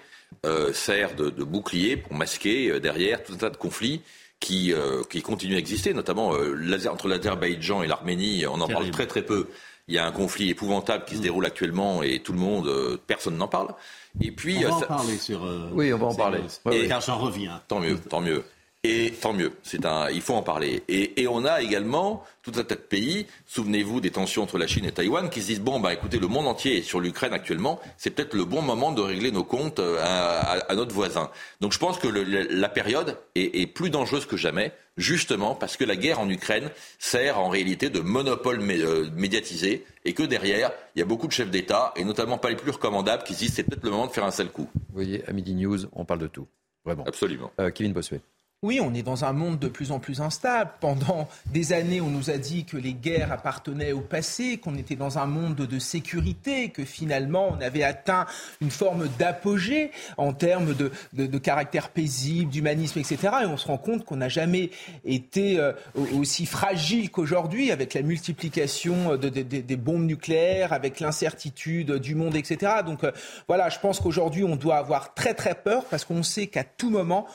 [0.73, 4.01] sert de, bouclier pour masquer derrière tout un tas de conflits
[4.39, 4.73] qui,
[5.11, 8.47] qui continuent à exister, notamment entre l'Azerbaïdjan et l'Arménie.
[8.47, 9.49] On en parle très très peu.
[9.89, 11.23] Il y a un conflit épouvantable qui se mm.
[11.23, 13.75] déroule actuellement et tout le monde, personne n'en parle.
[14.21, 15.43] Et puis, on va en parler sur.
[15.73, 16.41] oui, on va en parler.
[16.87, 17.61] car j'en reviens.
[17.67, 18.45] Tant mieux, tant mieux.
[18.83, 20.83] Et tant mieux, c'est un, il faut en parler.
[20.89, 24.87] Et, on a également tout un tas de pays, souvenez-vous des tensions entre la Chine
[24.87, 27.79] et Taïwan, qui se disent, bon, bah, écoutez, le monde entier est sur l'Ukraine actuellement,
[27.99, 31.31] c'est peut-être le bon moment de régler nos comptes euh, à, notre voisin.
[31.61, 35.97] Donc je pense que la période est, plus dangereuse que jamais, justement parce que la
[35.97, 41.03] guerre en Ukraine sert en réalité de monopole euh, médiatisé, et que derrière, il y
[41.03, 43.65] a beaucoup de chefs d'État, et notamment pas les plus recommandables, qui se disent, c'est
[43.65, 44.71] peut-être le moment de faire un sale coup.
[44.73, 46.49] Vous voyez, à Midi News, on parle de tout.
[46.87, 47.05] Vraiment.
[47.05, 47.53] Absolument.
[47.61, 48.23] Euh, Kevin Bossuet.
[48.63, 50.73] Oui, on est dans un monde de plus en plus instable.
[50.81, 54.97] Pendant des années, on nous a dit que les guerres appartenaient au passé, qu'on était
[54.97, 58.27] dans un monde de sécurité, que finalement on avait atteint
[58.61, 63.17] une forme d'apogée en termes de, caractère paisible, d'humanisme, etc.
[63.45, 64.69] Et on se rend compte qu'on n'a jamais
[65.07, 65.73] été euh,
[66.15, 72.73] aussi fragile qu'aujourd'hui avec la multiplication des bombes nucléaires, avec l'incertitude du monde, etc.
[72.85, 73.13] Donc euh,
[73.49, 76.91] voilà, je pense qu'aujourd'hui on doit avoir très très peur parce qu'on sait qu'à tout
[76.91, 77.27] moment,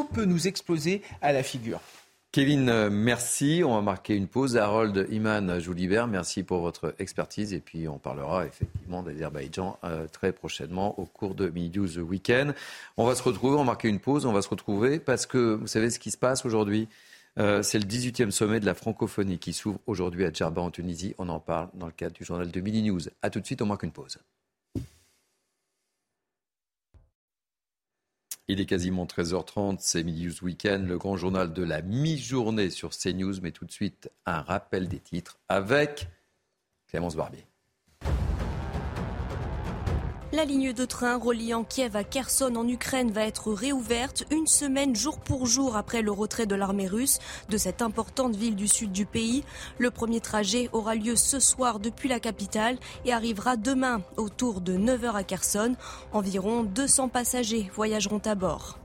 [0.00, 1.80] peut nous exploser à la figure.
[2.32, 3.62] Kevin, euh, merci.
[3.62, 4.56] On va marquer une pause.
[4.56, 7.52] Harold Iman Joulibert, merci pour votre expertise.
[7.52, 12.54] Et puis, on parlera effectivement d'Azerbaïdjan euh, très prochainement au cours de Mini News Weekend.
[12.96, 14.24] On va se retrouver, on va marquer une pause.
[14.24, 16.88] On va se retrouver parce que vous savez ce qui se passe aujourd'hui?
[17.38, 21.14] Euh, C'est le 18e sommet de la francophonie qui s'ouvre aujourd'hui à Djerba en Tunisie.
[21.18, 23.00] On en parle dans le cadre du journal de Mini News.
[23.20, 24.16] A tout de suite, on marque une pause.
[28.48, 33.40] Il est quasiment 13h30, c'est News Weekend, le grand journal de la mi-journée sur CNews.
[33.40, 36.08] Mais tout de suite, un rappel des titres avec
[36.88, 37.46] Clémence Barbier.
[40.34, 44.96] La ligne de train reliant Kiev à Kherson en Ukraine va être réouverte une semaine
[44.96, 47.18] jour pour jour après le retrait de l'armée russe
[47.50, 49.44] de cette importante ville du sud du pays.
[49.76, 54.72] Le premier trajet aura lieu ce soir depuis la capitale et arrivera demain autour de
[54.72, 55.76] 9h à Kherson.
[56.14, 58.81] Environ 200 passagers voyageront à bord.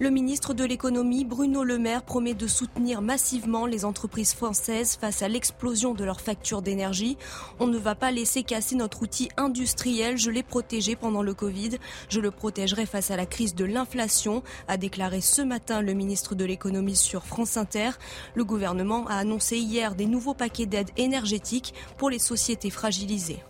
[0.00, 5.20] Le ministre de l'économie, Bruno Le Maire, promet de soutenir massivement les entreprises françaises face
[5.20, 7.18] à l'explosion de leurs factures d'énergie.
[7.58, 10.16] On ne va pas laisser casser notre outil industriel.
[10.16, 11.72] Je l'ai protégé pendant le Covid.
[12.08, 16.34] Je le protégerai face à la crise de l'inflation, a déclaré ce matin le ministre
[16.34, 17.90] de l'économie sur France Inter.
[18.34, 23.42] Le gouvernement a annoncé hier des nouveaux paquets d'aide énergétique pour les sociétés fragilisées.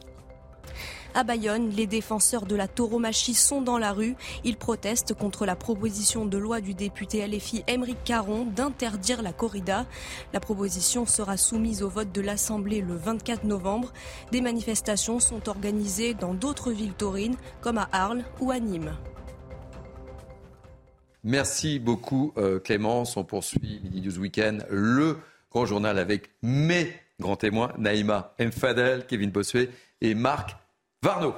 [1.12, 4.14] À Bayonne, les défenseurs de la tauromachie sont dans la rue.
[4.44, 9.86] Ils protestent contre la proposition de loi du député LFI Émeric Caron d'interdire la corrida.
[10.32, 13.92] La proposition sera soumise au vote de l'Assemblée le 24 novembre.
[14.30, 18.96] Des manifestations sont organisées dans d'autres villes taurines comme à Arles ou à Nîmes.
[21.24, 23.16] Merci beaucoup euh, Clémence.
[23.16, 25.18] On poursuit Midi News Weekend, le
[25.50, 29.70] grand journal avec mes grands témoins, Naïma Mfadel, Kevin Bossuet
[30.00, 30.56] et Marc
[31.02, 31.34] Varno.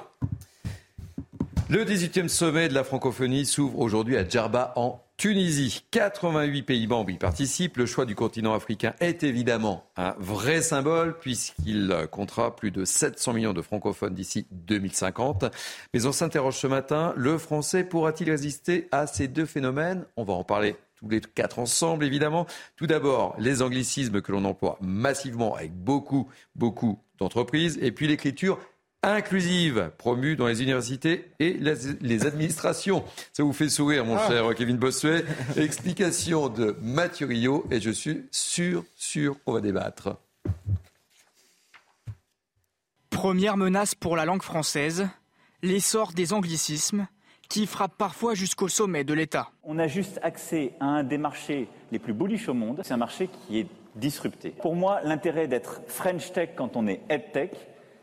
[1.70, 7.10] Le 18e sommet de la francophonie s'ouvre aujourd'hui à Djerba en Tunisie, 88 pays membres
[7.10, 7.76] y participent.
[7.76, 13.34] Le choix du continent africain est évidemment un vrai symbole puisqu'il comptera plus de 700
[13.34, 15.44] millions de francophones d'ici 2050.
[15.94, 20.04] Mais on s'interroge ce matin, le français pourra-t-il résister à ces deux phénomènes?
[20.16, 22.46] On va en parler tous les quatre ensemble, évidemment.
[22.74, 27.78] Tout d'abord, les anglicismes que l'on emploie massivement avec beaucoup, beaucoup d'entreprises.
[27.80, 28.58] Et puis l'écriture
[29.02, 31.54] inclusive promue dans les universités et
[32.00, 33.04] les administrations.
[33.32, 34.28] Ça vous fait sourire, mon ah.
[34.28, 35.24] cher Kevin Bossuet.
[35.56, 40.16] Explication de Mathieu Rio et je suis sûr, sûr qu'on va débattre.
[43.10, 45.08] Première menace pour la langue française,
[45.62, 47.06] l'essor des anglicismes
[47.48, 49.50] qui frappent parfois jusqu'au sommet de l'État.
[49.62, 52.80] On a juste accès à un des marchés les plus bullish au monde.
[52.82, 54.50] C'est un marché qui est disrupté.
[54.50, 57.50] Pour moi, l'intérêt d'être French Tech quand on est Ed Tech,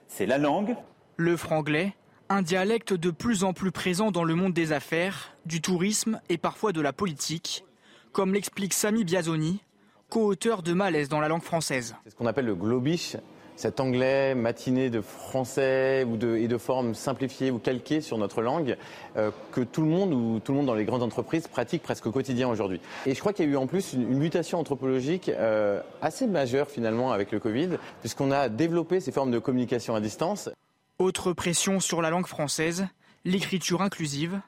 [0.09, 0.75] c'est la langue.
[1.15, 1.93] Le franglais,
[2.27, 6.37] un dialecte de plus en plus présent dans le monde des affaires, du tourisme et
[6.37, 7.63] parfois de la politique,
[8.11, 9.61] comme l'explique Sami Biazoni,
[10.09, 11.95] co-auteur de Malaise dans la langue française.
[12.03, 13.15] C'est ce qu'on appelle le globish,
[13.59, 18.41] cet anglais matiné de français ou de, et de formes simplifiées ou calquées sur notre
[18.41, 18.77] langue
[19.17, 22.07] euh, que tout le monde ou tout le monde dans les grandes entreprises pratique presque
[22.07, 22.79] au quotidien aujourd'hui.
[23.05, 26.69] Et je crois qu'il y a eu en plus une, mutation anthropologique euh, assez majeure
[26.69, 30.49] finalement avec le Covid, puisqu'on a développé ces formes de communication à distance.
[30.97, 32.87] Autre pression sur la langue française,
[33.25, 34.39] l'écriture inclusive.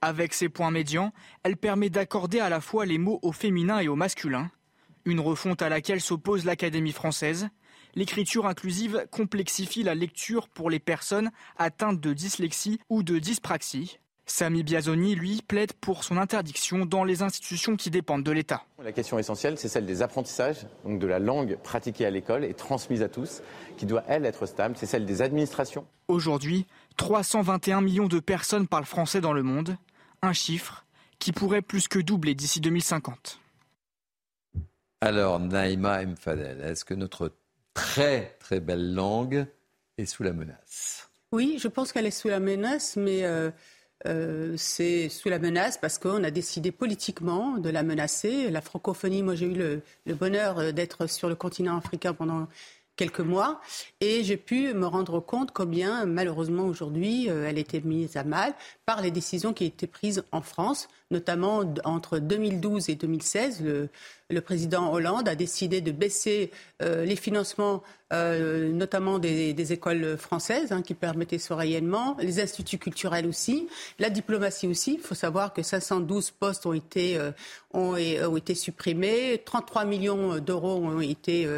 [0.00, 1.12] Avec ses points médians,
[1.42, 4.50] elle permet d'accorder à la fois les mots au féminin et au masculin.
[5.04, 7.50] Une refonte à laquelle s'oppose l'Académie française.
[7.94, 13.98] L'écriture inclusive complexifie la lecture pour les personnes atteintes de dyslexie ou de dyspraxie.
[14.26, 18.64] Sami Biazoni, lui, plaide pour son interdiction dans les institutions qui dépendent de l'État.
[18.82, 22.54] La question essentielle, c'est celle des apprentissages, donc de la langue pratiquée à l'école et
[22.54, 23.42] transmise à tous,
[23.76, 24.76] qui doit, elle, être stable.
[24.78, 25.86] C'est celle des administrations.
[26.08, 26.66] Aujourd'hui,
[26.96, 29.76] 321 millions de personnes parlent français dans le monde,
[30.22, 30.86] un chiffre
[31.18, 33.40] qui pourrait plus que doubler d'ici 2050.
[35.02, 37.30] Alors, Naïma Mfadel, est-ce que notre
[37.74, 39.46] très très belle langue
[39.98, 43.50] est sous la menace Oui, je pense qu'elle est sous la menace, mais euh,
[44.06, 48.50] euh, c'est sous la menace parce qu'on a décidé politiquement de la menacer.
[48.50, 52.46] La francophonie, moi j'ai eu le, bonheur euh, d'être sur le continent africain pendant
[52.96, 53.60] quelques mois
[54.00, 58.54] et j'ai pu me rendre compte combien malheureusement aujourd'hui euh, elle était mise à mal
[58.86, 63.62] par les décisions qui étaient prises en France, notamment entre 2012 et 2016.
[63.62, 63.88] Le,
[64.40, 66.50] président Hollande a décidé de baisser
[66.82, 72.78] euh, les financements, euh, notamment des, écoles françaises, hein, qui permettaient ce rayonnement, les instituts
[72.78, 73.68] culturels aussi,
[74.00, 74.94] la diplomatie aussi.
[74.94, 77.16] Il faut savoir que 512 postes ont été,
[77.72, 81.48] ont, ont, été supprimés, 33 millions d'euros ont été,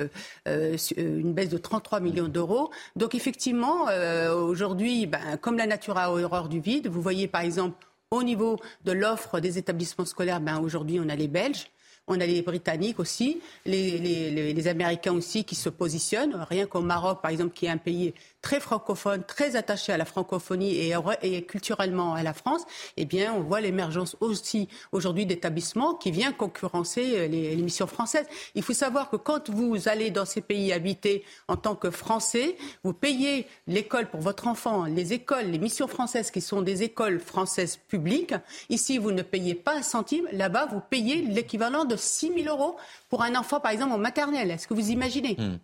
[1.26, 2.70] une baisse de 33 millions d'euros.
[2.94, 3.86] Donc effectivement,
[4.32, 8.58] aujourd'hui, ben, comme la nature a horreur du vide, vous voyez par exemple au niveau
[8.84, 11.66] de l'offre des établissements scolaires, ben, aujourd'hui on a les Belges,
[12.08, 16.34] on a les Britanniques aussi, les, Américains aussi qui se positionnent.
[16.48, 20.04] Rien qu'au Maroc, par exemple, qui est un pays très francophone, très attaché à la
[20.04, 20.92] francophonie
[21.22, 22.62] et, culturellement à la France,
[22.96, 28.26] eh bien, on voit l'émergence aussi aujourd'hui d'établissements qui viennent concurrencer euh, les, missions françaises.
[28.54, 32.56] Il faut savoir que quand vous allez dans ces pays habités en tant que Français,
[32.84, 37.18] vous payez l'école pour votre enfant, les écoles, les missions françaises qui sont des écoles
[37.18, 38.34] françaises publiques.
[38.70, 40.26] Ici, vous ne payez pas un centime.
[40.32, 42.76] Là-bas, vous payez l'équivalent de 6 000 euros
[43.08, 44.50] pour un enfant, par exemple, en maternelle.
[44.50, 45.36] Est-ce que vous imaginez?
[45.38, 45.56] Hmm.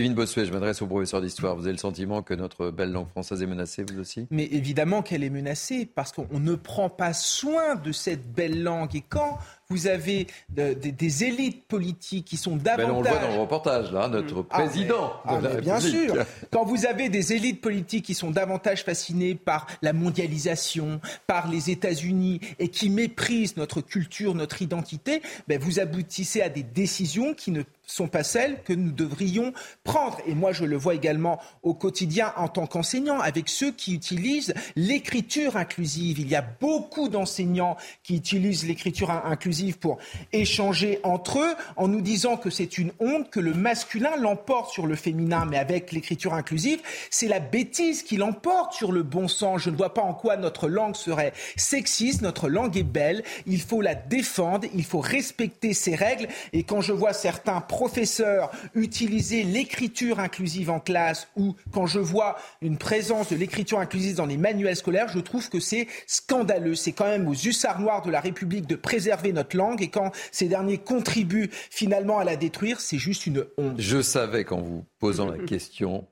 [0.00, 1.54] Kevin Bossuet, je m'adresse au professeur d'histoire.
[1.56, 4.26] Vous avez le sentiment que notre belle langue française est menacée, vous aussi?
[4.30, 8.96] Mais évidemment qu'elle est menacée, parce qu'on ne prend pas soin de cette belle langue.
[8.96, 9.36] Et quand
[9.68, 12.86] vous avez des élites politiques qui sont davantage...
[12.86, 16.16] Ben on le voit dans le reportage, là, notre ah, président ah, Bien sûr.
[16.50, 21.70] Quand vous avez des élites politiques qui sont davantage fascinées par la mondialisation, par les
[21.70, 27.50] États-Unis, et qui méprisent notre culture, notre identité, ben vous aboutissez à des décisions qui
[27.50, 29.52] ne sont pas celles que nous devrions
[29.84, 29.89] prendre.
[30.26, 34.54] Et moi, je le vois également au quotidien en tant qu'enseignant, avec ceux qui utilisent
[34.76, 36.18] l'écriture inclusive.
[36.18, 39.98] Il y a beaucoup d'enseignants qui utilisent l'écriture inclusive pour
[40.32, 44.86] échanger entre eux en nous disant que c'est une honte que le masculin l'emporte sur
[44.86, 45.46] le féminin.
[45.48, 46.80] Mais avec l'écriture inclusive,
[47.10, 49.62] c'est la bêtise qui l'emporte sur le bon sens.
[49.62, 52.22] Je ne vois pas en quoi notre langue serait sexiste.
[52.22, 53.22] Notre langue est belle.
[53.46, 54.68] Il faut la défendre.
[54.74, 56.28] Il faut respecter ses règles.
[56.52, 59.69] Et quand je vois certains professeurs utiliser l'écriture
[60.18, 64.76] inclusive en classe ou quand je vois une présence de l'écriture inclusive dans les manuels
[64.76, 66.74] scolaires, je trouve que c'est scandaleux.
[66.74, 70.12] C'est quand même aux hussards noirs de la République de préserver notre langue et quand
[70.32, 73.80] ces derniers contribuent finalement à la détruire, c'est juste une honte.
[73.80, 76.06] Je savais qu'en vous posant la question,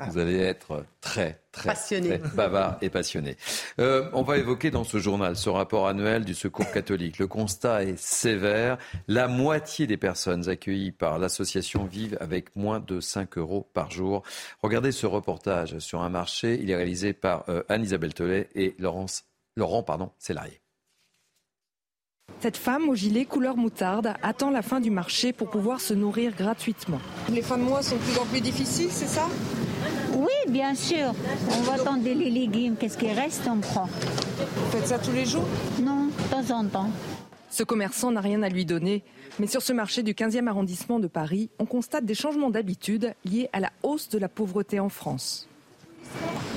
[0.00, 2.18] Vous allez être très, très, Passionné.
[2.18, 3.36] très bavard et passionné.
[3.78, 7.18] Euh, on va évoquer dans ce journal ce rapport annuel du Secours catholique.
[7.18, 8.78] Le constat est sévère.
[9.06, 14.22] La moitié des personnes accueillies par l'association vivent avec moins de 5 euros par jour.
[14.62, 16.58] Regardez ce reportage sur un marché.
[16.60, 19.24] Il est réalisé par euh, Anne-Isabelle Tollet et Laurence,
[19.56, 20.62] Laurent pardon, Célarier.
[22.40, 26.34] Cette femme au gilet couleur moutarde attend la fin du marché pour pouvoir se nourrir
[26.34, 26.98] gratuitement.
[27.30, 29.28] Les fins de mois sont de plus en plus difficiles, c'est ça?
[30.52, 31.14] Bien sûr.
[31.50, 32.76] On va attendre les légumes.
[32.78, 33.86] Qu'est-ce qui reste, on prend.
[33.86, 35.46] Vous faites ça tous les jours
[35.82, 36.90] Non, de temps en temps.
[37.50, 39.02] Ce commerçant n'a rien à lui donner,
[39.38, 43.48] mais sur ce marché du 15e arrondissement de Paris, on constate des changements d'habitude liés
[43.52, 45.48] à la hausse de la pauvreté en France.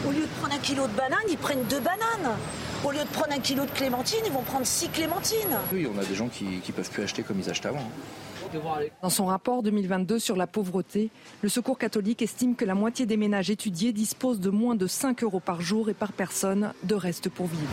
[0.07, 2.37] Au lieu de prendre un kilo de banane, ils prennent deux bananes.
[2.85, 5.57] Au lieu de prendre un kilo de clémentine, ils vont prendre six clémentines.
[5.73, 7.89] Oui, on a des gens qui ne peuvent plus acheter comme ils achetaient avant.
[9.01, 11.09] Dans son rapport 2022 sur la pauvreté,
[11.41, 15.23] le Secours catholique estime que la moitié des ménages étudiés disposent de moins de 5
[15.23, 17.69] euros par jour et par personne de reste pour vivre.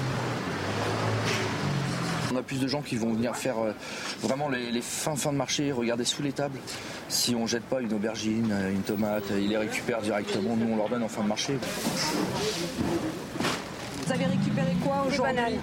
[2.33, 3.73] On a plus de gens qui vont venir faire euh,
[4.21, 6.59] vraiment les, les fins fins de marché, regarder sous les tables.
[7.09, 10.57] Si on jette pas une aubergine, euh, une tomate, euh, ils les récupèrent directement.
[10.57, 11.59] Nous, on leur donne en fin de marché.
[14.07, 15.59] Vous avez récupéré quoi aujourd'hui?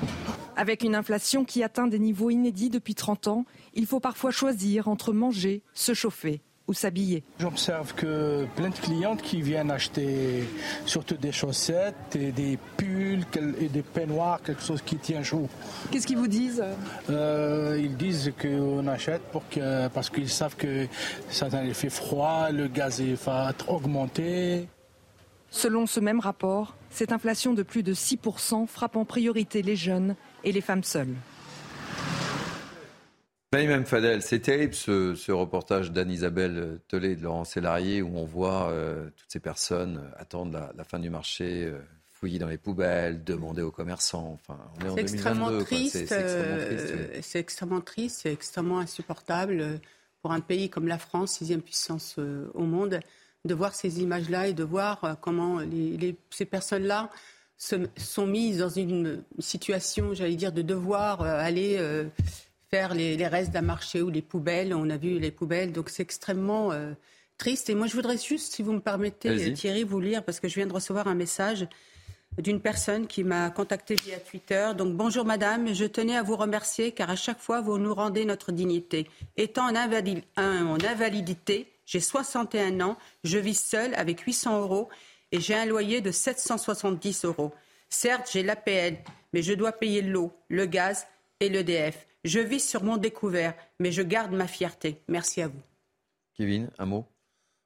[0.56, 4.88] Avec une inflation qui atteint des niveaux inédits depuis 30 ans, il faut parfois choisir
[4.88, 7.24] entre manger, se chauffer ou s'habiller.
[7.40, 10.44] J'observe que plein de clientes qui viennent acheter
[10.86, 13.26] surtout des chaussettes et des pulls
[13.60, 15.50] et des peignoirs, quelque chose qui tient chaud.
[15.90, 16.64] Qu'est-ce qu'ils vous disent?
[17.10, 20.86] Euh, Ils disent qu'on achète pour que, parce qu'ils savent que
[21.32, 24.68] ça il fait froid, le gaz va augmenter.
[25.50, 30.16] Selon ce même rapport, cette inflation de plus de 6% frappe en priorité les jeunes
[30.44, 31.16] et les femmes seules.
[33.52, 38.24] Naïm Fadel, c'est terrible ce, ce reportage d'Anne-Isabelle Tollet et de Laurent Sélarié où on
[38.26, 41.80] voit euh, toutes ces personnes euh, attendre la, la fin du marché, euh,
[42.14, 44.38] fouiller dans les poubelles, demander aux commerçants.
[44.40, 45.14] Enfin, on est en C'est 2022.
[45.16, 45.64] extrêmement quoi.
[45.64, 45.94] triste.
[45.94, 47.00] C'est- c'est extrêmement triste, oui.
[47.00, 49.80] euh, C'est extrêmement triste, c'est extrêmement insupportable
[50.22, 52.18] pour un pays comme la France, sixième puissance
[52.54, 53.00] au monde,
[53.46, 57.10] de voir ces images-là et de voir comment les- les- ces personnes-là
[57.58, 61.80] se, sont mises dans une situation, j'allais dire, de devoir aller
[62.70, 64.74] faire les, les restes d'un marché ou les poubelles.
[64.74, 66.94] On a vu les poubelles, donc c'est extrêmement euh,
[67.38, 67.70] triste.
[67.70, 70.56] Et moi, je voudrais juste, si vous me permettez, Thierry, vous lire, parce que je
[70.56, 71.68] viens de recevoir un message
[72.38, 74.70] d'une personne qui m'a contacté via Twitter.
[74.78, 78.24] Donc bonjour madame, je tenais à vous remercier car à chaque fois vous nous rendez
[78.24, 79.10] notre dignité.
[79.36, 84.90] Étant en, invali- un- en invalidité, j'ai 61 ans, je vis seule avec 800 euros
[85.32, 87.52] et j'ai un loyer de 770 euros.
[87.90, 88.98] Certes, j'ai l'APL,
[89.34, 91.08] mais je dois payer l'eau, le gaz
[91.40, 92.06] et l'EDF.
[92.26, 95.02] Je vis sur mon découvert, mais je garde ma fierté.
[95.08, 95.62] Merci à vous.
[96.36, 97.06] Kevin, un mot?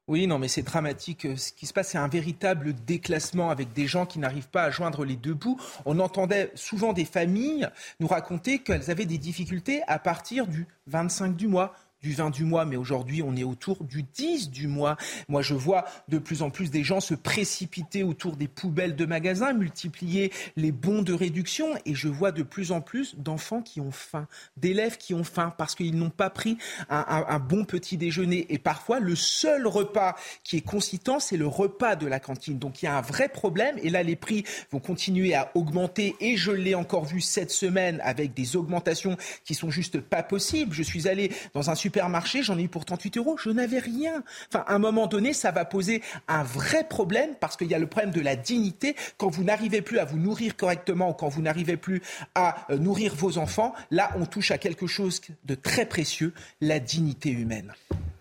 [0.09, 1.25] Oui, non, mais c'est dramatique.
[1.37, 4.69] Ce qui se passe, c'est un véritable déclassement avec des gens qui n'arrivent pas à
[4.69, 5.57] joindre les deux bouts.
[5.85, 7.69] On entendait souvent des familles
[8.01, 11.73] nous raconter qu'elles avaient des difficultés à partir du 25 du mois
[12.03, 14.97] du 20 du mois, mais aujourd'hui on est autour du 10 du mois.
[15.29, 19.05] Moi je vois de plus en plus des gens se précipiter autour des poubelles de
[19.05, 23.79] magasins, multiplier les bons de réduction et je vois de plus en plus d'enfants qui
[23.79, 24.27] ont faim,
[24.57, 26.57] d'élèves qui ont faim parce qu'ils n'ont pas pris
[26.89, 31.95] un, bon petit déjeuner et parfois le seul repas qui est consistant c'est le repas
[31.95, 32.59] de la cantine.
[32.59, 36.17] Donc il y a un vrai problème et là les prix vont continuer à augmenter
[36.19, 39.15] et je l'ai encore vu cette semaine avec des augmentations
[39.45, 40.73] qui sont juste pas possibles.
[40.73, 41.92] Je suis allé dans un supermarché,
[42.41, 44.23] j'en ai eu pour 38 euros, je n'avais rien.
[44.49, 47.79] Enfin, à un moment donné, ça va poser un vrai problème parce qu'il y a
[47.79, 48.95] le problème de la dignité.
[49.17, 52.01] Quand vous n'arrivez plus à vous nourrir correctement ou quand vous n'arrivez plus
[52.35, 56.79] à euh, nourrir vos enfants, là, on touche à quelque chose de très précieux, la
[56.79, 57.73] dignité humaine.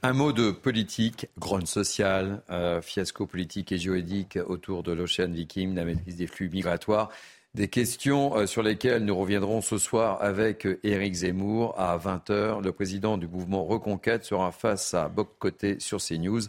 [0.03, 5.75] Un mot de politique, grogne sociale, euh, fiasco politique et juridique autour de l'Ocean Viking,
[5.75, 7.11] la maîtrise des flux migratoires.
[7.55, 12.63] Des questions euh, sur lesquelles nous reviendrons ce soir avec euh, Éric Zemmour à 20h.
[12.63, 16.41] Le président du mouvement Reconquête sera face à Boc Côté sur CNews.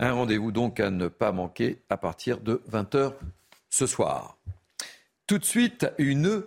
[0.00, 3.12] Un rendez-vous donc à ne pas manquer à partir de 20h
[3.68, 4.38] ce soir.
[5.28, 6.42] Tout de suite, une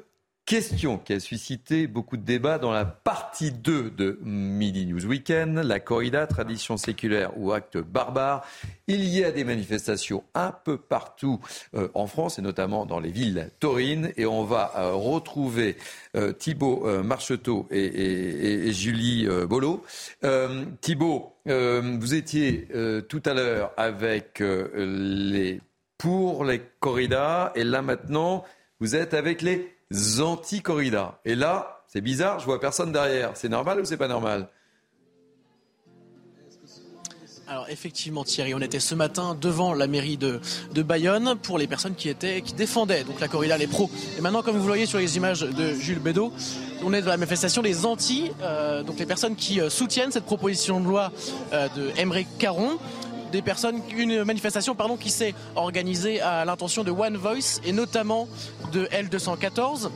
[0.45, 5.57] question qui a suscité beaucoup de débats dans la partie 2 de Midi News Weekend.
[5.59, 8.45] La corrida, tradition séculaire ou acte barbare.
[8.87, 11.39] Il y a des manifestations un peu partout
[11.75, 14.11] euh, en France et notamment dans les villes taurines.
[14.17, 15.77] Et on va euh, retrouver
[16.17, 17.85] euh, Thibaut Marcheteau et,
[18.67, 19.83] et- Julie Bolo.
[20.81, 22.67] Thibaut, vous étiez
[23.07, 25.61] tout à l'heure avec les
[25.97, 28.43] pour les corridas et là maintenant
[28.79, 29.72] vous êtes avec les
[30.19, 31.19] anti-corridas.
[31.25, 33.31] Et là, c'est bizarre, je vois personne derrière.
[33.35, 34.49] C'est normal ou c'est pas normal?
[37.45, 40.39] Alors effectivement Thierry, on était ce matin devant la mairie de,
[40.81, 43.91] Bayonne pour les personnes qui étaient qui défendaient donc la corrida, les pros.
[44.17, 46.31] Et maintenant comme vous le voyez sur les images de Jules Bédot,
[46.83, 50.25] on est dans la manifestation des anti, euh, donc les personnes qui euh, soutiennent cette
[50.25, 51.11] proposition de loi
[51.51, 51.91] euh, de
[52.39, 52.79] Caron
[53.33, 58.27] des personnes, une manifestation pardon, qui s'est organisée à l'intention de One Voice et notamment
[58.71, 59.89] de L214.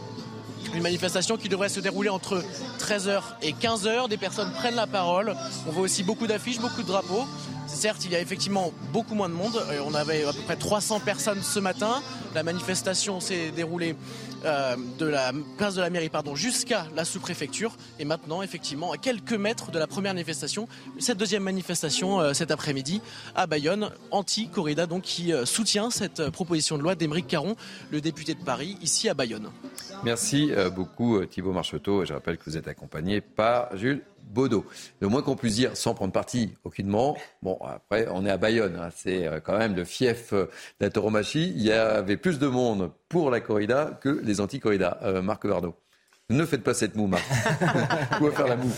[0.74, 2.44] Une manifestation qui devrait se dérouler entre
[2.80, 4.10] 13h et 15h.
[4.10, 5.36] Des personnes prennent la parole.
[5.68, 7.26] On voit aussi beaucoup d'affiches, beaucoup de drapeaux.
[7.68, 9.62] Certes, il y a effectivement beaucoup moins de monde.
[9.86, 12.02] On avait à peu près 300 personnes ce matin.
[12.34, 13.96] La manifestation s'est déroulée
[14.46, 17.76] euh, de la place de la mairie pardon, jusqu'à la sous-préfecture.
[18.00, 20.68] Et maintenant, effectivement, à quelques mètres de la première manifestation,
[21.00, 23.02] cette deuxième manifestation euh, cet après-midi
[23.36, 27.56] à Bayonne, anti-corrida, donc qui euh, soutient cette proposition de loi d'Émeric Caron,
[27.92, 29.50] le député de Paris, ici à Bayonne.
[30.04, 32.06] Merci beaucoup Thibault Marcheteau.
[32.06, 34.66] Je rappelle que vous êtes accompagné par Jules Baudot.
[35.00, 38.78] Le moins qu'on puisse dire, sans prendre parti aucunement, bon, après, on est à Bayonne,
[38.80, 38.90] hein.
[38.96, 40.46] c'est euh, quand même le fief euh,
[40.80, 41.54] de la tauromachie.
[41.56, 45.00] Il y avait plus de monde pour la corrida que les anti-corrida.
[45.04, 45.76] Euh, Marc Vardo.
[46.30, 47.24] Ne faites pas cette moue, Marc.
[48.22, 48.72] Où faire la moue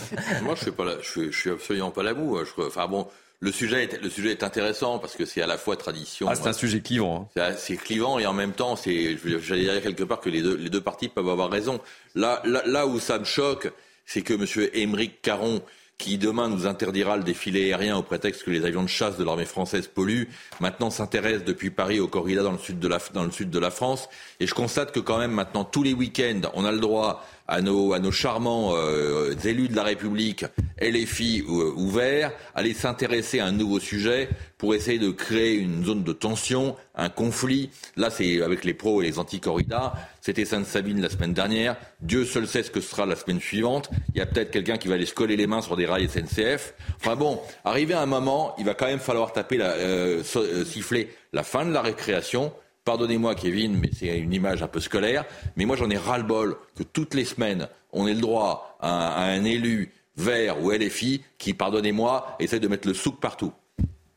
[0.43, 0.69] Moi, je
[1.01, 2.37] suis, suis, absolument pas la moue.
[2.37, 2.43] Hein.
[2.59, 3.07] enfin bon,
[3.41, 6.27] le sujet, est, le sujet est intéressant parce que c'est à la fois tradition.
[6.29, 7.29] Ah, c'est un sujet clivant.
[7.37, 7.53] Hein.
[7.57, 10.69] C'est clivant et en même temps, c'est, j'allais dire quelque part que les deux, les
[10.69, 11.79] deux parties peuvent avoir raison.
[12.15, 13.71] Là, là, là où ça me choque,
[14.09, 14.69] c'est que M.
[14.73, 15.61] Émeric Caron,
[15.99, 19.23] qui demain nous interdira le défilé aérien au prétexte que les avions de chasse de
[19.23, 20.29] l'armée française polluent,
[20.59, 23.59] maintenant s'intéresse depuis Paris au corrida dans le sud de la, dans le sud de
[23.59, 24.09] la France.
[24.39, 27.61] Et je constate que quand même maintenant tous les week-ends, on a le droit à
[27.61, 30.45] nos, à nos charmants euh, élus de la République,
[30.79, 36.03] LFI euh, ouverts, aller s'intéresser à un nouveau sujet pour essayer de créer une zone
[36.03, 37.71] de tension, un conflit.
[37.97, 39.93] Là, c'est avec les pros et les anti-corridas.
[40.21, 41.75] C'était Sainte-Sabine la semaine dernière.
[42.01, 43.89] Dieu seul sait ce que sera la semaine suivante.
[44.13, 46.07] Il y a peut-être quelqu'un qui va aller se coller les mains sur des rails
[46.07, 46.75] SNCF.
[46.97, 50.65] Enfin bon, arrivé à un moment, il va quand même falloir taper la, euh, euh
[50.65, 52.53] siffler la fin de la récréation
[52.85, 55.25] Pardonnez-moi, Kevin, mais c'est une image un peu scolaire.
[55.55, 59.43] Mais moi, j'en ai ras-le-bol que toutes les semaines, on ait le droit à, un
[59.43, 63.53] élu vert ou LFI qui, pardonnez-moi, essaie de mettre le souk partout.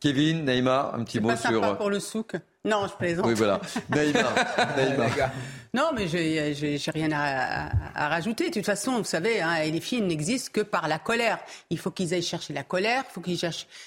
[0.00, 1.62] Kevin, Neymar, un petit mot pas sur.
[1.62, 2.32] Sympa pour le souk.
[2.64, 3.26] Non, je plaisante.
[3.26, 3.60] Oui, voilà.
[3.94, 5.30] Neymar.
[5.74, 8.50] Non, mais j'ai rien à, rajouter.
[8.50, 11.38] De toute façon, vous savez, hein, les filles n'existent que par la colère.
[11.70, 13.38] Il faut qu'ils aillent chercher la colère, il faut qu'ils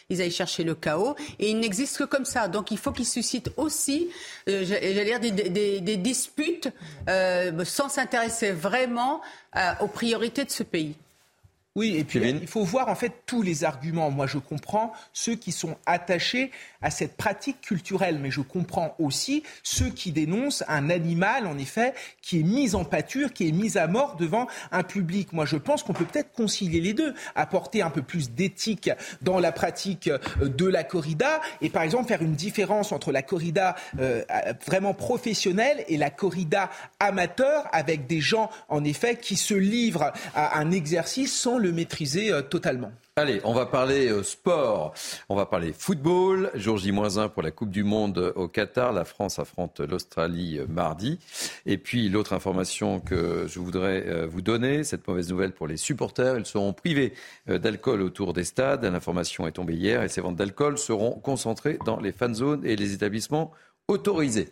[0.09, 2.47] ils aillent chercher le chaos, et ils n'existent que comme ça.
[2.47, 4.09] Donc il faut qu'ils suscitent aussi,
[4.49, 6.69] euh, j'allais dire, des, disputes
[7.07, 9.21] euh, sans s'intéresser vraiment
[9.55, 10.95] euh, aux priorités de ce pays.
[11.75, 14.09] Oui, et puis il faut voir en fait tous les arguments.
[14.09, 16.51] Moi, je comprends ceux qui sont attachés
[16.85, 21.95] à cette pratique culturelle, mais je comprends aussi ceux qui dénoncent un animal, en effet,
[22.21, 25.33] qui est mis en pâture, qui est mis à mort devant un public.
[25.33, 28.91] Moi, je pense qu'on peut peut-être concilier les deux, apporter un peu plus d'éthique
[29.23, 33.23] dans la pratique euh, de la corrida, et par exemple faire une différence entre la
[33.23, 34.23] corrida euh,
[34.67, 40.59] vraiment professionnelle et la corrida amateur, avec des gens, en effet, qui se livrent à
[40.59, 42.91] un exercice sans le maîtriser euh, totalement.
[43.17, 44.93] Allez, on va parler euh, sport,
[45.29, 46.51] on va parler football.
[46.53, 48.91] Jour J-1 pour la Coupe du Monde au Qatar.
[48.91, 51.17] La France affronte l'Australie euh, mardi.
[51.65, 56.37] Et puis l'autre information que je voudrais vous donner, cette mauvaise nouvelle pour les supporters,
[56.37, 57.13] ils seront privés
[57.47, 58.83] d'alcool autour des stades.
[58.83, 62.75] L'information est tombée hier et ces ventes d'alcool seront concentrées dans les fan zones et
[62.75, 63.51] les établissements
[63.87, 64.49] autorisés.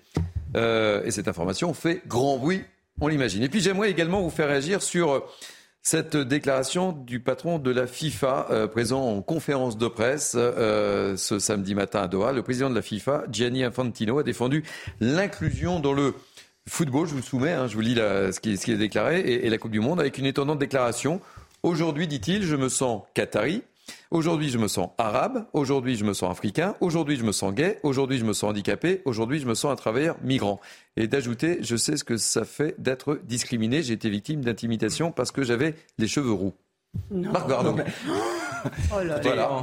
[0.56, 2.64] et cette information fait grand bruit,
[3.02, 3.44] on l'imagine.
[3.44, 5.22] Et puis j'aimerais également vous faire réagir sur
[5.84, 11.40] cette déclaration du patron de la FIFA, euh, présent en conférence de presse euh, ce
[11.40, 14.64] samedi matin à Doha, le président de la FIFA, Gianni Infantino, a défendu
[15.02, 16.16] l'inclusion dans le
[16.70, 17.08] football.
[17.08, 19.72] Je vous soumets, hein, je vous lis ce, qui, est déclaré, et, et la Coupe
[19.72, 21.20] du Monde avec une étonnante déclaration.
[21.64, 23.62] Aujourd'hui, dit-il, je me sens qatari,
[24.14, 25.48] Aujourd'hui, je me sens arabe.
[25.54, 26.76] Aujourd'hui, je me sens africain.
[26.82, 27.80] Aujourd'hui, je me sens gay.
[27.82, 29.02] Aujourd'hui, je me sens handicapé.
[29.06, 30.62] Aujourd'hui, je me sens un travailleur migrant.
[30.98, 33.82] Et d'ajouter, je sais ce que ça fait d'être discriminé.
[33.82, 36.54] J'ai été victime d'intimidation parce que j'avais les cheveux roux.
[37.10, 37.76] Marc Gardon.
[38.94, 39.00] Oh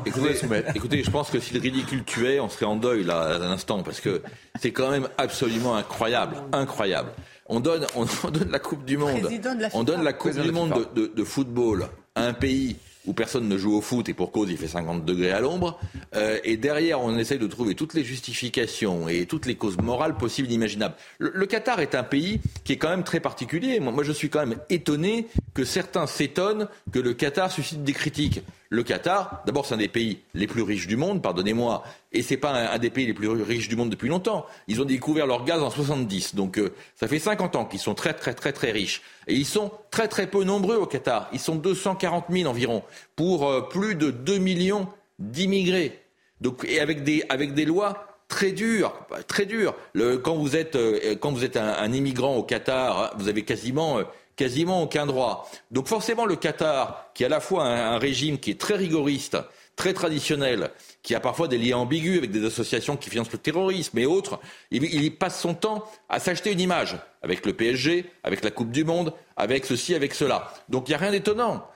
[0.05, 3.85] écoutez, je pense que si le ridicule tuait, on serait en deuil là à instant
[3.85, 4.21] parce que
[4.61, 7.13] c'est quand même absolument incroyable, incroyable.
[7.47, 9.27] On donne, on, donne la Coupe du Monde,
[9.73, 12.77] on donne la Coupe du Monde de football à un pays
[13.11, 15.81] où personne ne joue au foot et pour cause il fait 50 degrés à l'ombre.
[16.15, 20.17] Euh, et derrière, on essaye de trouver toutes les justifications et toutes les causes morales
[20.17, 20.95] possibles et imaginables.
[21.19, 23.81] Le, Qatar est un pays qui est quand même très particulier.
[23.81, 27.93] Moi, moi je suis quand même étonné que certains s'étonnent que le Qatar suscite des
[27.93, 28.43] critiques.
[28.73, 31.83] Le Qatar, d'abord, c'est un des pays les plus riches du monde, pardonnez-moi,
[32.13, 34.47] et c'est pas un, des pays les plus riches du monde depuis longtemps.
[34.69, 37.95] Ils ont découvert leur gaz en 70, donc euh, ça fait 50 ans qu'ils sont
[37.95, 39.03] très très très très riches.
[39.27, 41.29] Et ils sont très très peu nombreux au Qatar.
[41.33, 42.85] Ils sont 240 000 environ
[43.17, 44.87] pour euh, plus de 2 millions
[45.19, 46.01] d'immigrés.
[46.41, 48.95] Donc, et avec des, avec des lois très dures,
[49.27, 49.75] très dures.
[50.23, 53.99] Quand vous êtes, euh, quand vous êtes un, immigrant au Qatar, vous avez quasiment,
[54.41, 55.51] quasiment aucun droit.
[55.71, 58.75] Donc forcément, le Qatar, qui a à la fois un, un régime qui est très
[58.75, 59.37] rigoriste,
[59.77, 60.71] très traditionnel,
[61.03, 64.41] qui a parfois des liens ambigus avec des associations qui financent le terrorisme et autres,
[64.71, 68.71] il, il passe son temps à s'acheter une image avec le PSG, avec la Coupe
[68.71, 70.55] du Monde, avec ceci, avec cela.
[70.71, 71.69] Donc il n'y a rien d'étonnant.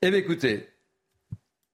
[0.00, 0.68] Eh bien écoutez,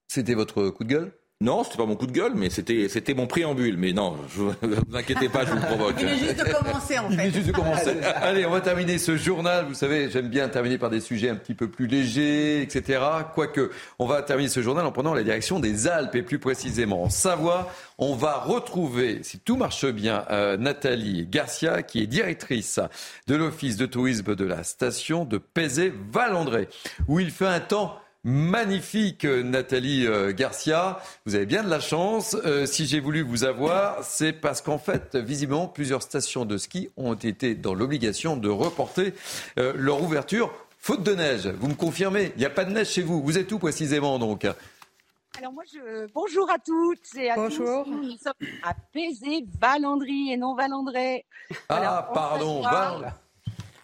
[0.09, 1.13] c'était votre coup de gueule
[1.43, 3.79] non, c'était pas mon coup de gueule, mais c'était c'était mon préambule.
[3.79, 5.95] Mais non, je, ne vous inquiétez pas, je vous provoque.
[5.99, 7.15] Il est juste de commencer en fait.
[7.15, 7.97] Il est juste de commencer.
[8.17, 9.65] Allez, on va terminer ce journal.
[9.65, 13.01] Vous savez, j'aime bien terminer par des sujets un petit peu plus légers, etc.
[13.35, 17.05] Quoique, on va terminer ce journal en prenant la direction des Alpes et plus précisément
[17.05, 17.73] en Savoie.
[17.97, 22.81] On va retrouver, si tout marche bien, euh, Nathalie Garcia, qui est directrice
[23.29, 26.69] de l'office de tourisme de la station de Pézé-Valandré,
[27.09, 31.01] où il fait un temps magnifique, Nathalie euh, Garcia.
[31.27, 32.37] Vous avez bien de la chance.
[32.45, 36.91] Euh, si j'ai voulu vous avoir, c'est parce qu'en fait, visiblement, plusieurs stations de ski
[36.97, 39.15] ont été dans l'obligation de reporter
[39.59, 41.47] euh, leur ouverture faute de neige.
[41.47, 43.23] Vous me confirmez Il n'y a pas de neige chez vous.
[43.23, 44.47] Vous êtes où précisément donc?
[45.39, 46.07] Alors moi, je...
[46.13, 47.85] bonjour à toutes et à bonjour.
[47.85, 47.91] tous.
[47.91, 51.25] Nous sommes à Pézé, Valandry et non Valandré.
[51.69, 53.15] Ah, pardon, Val...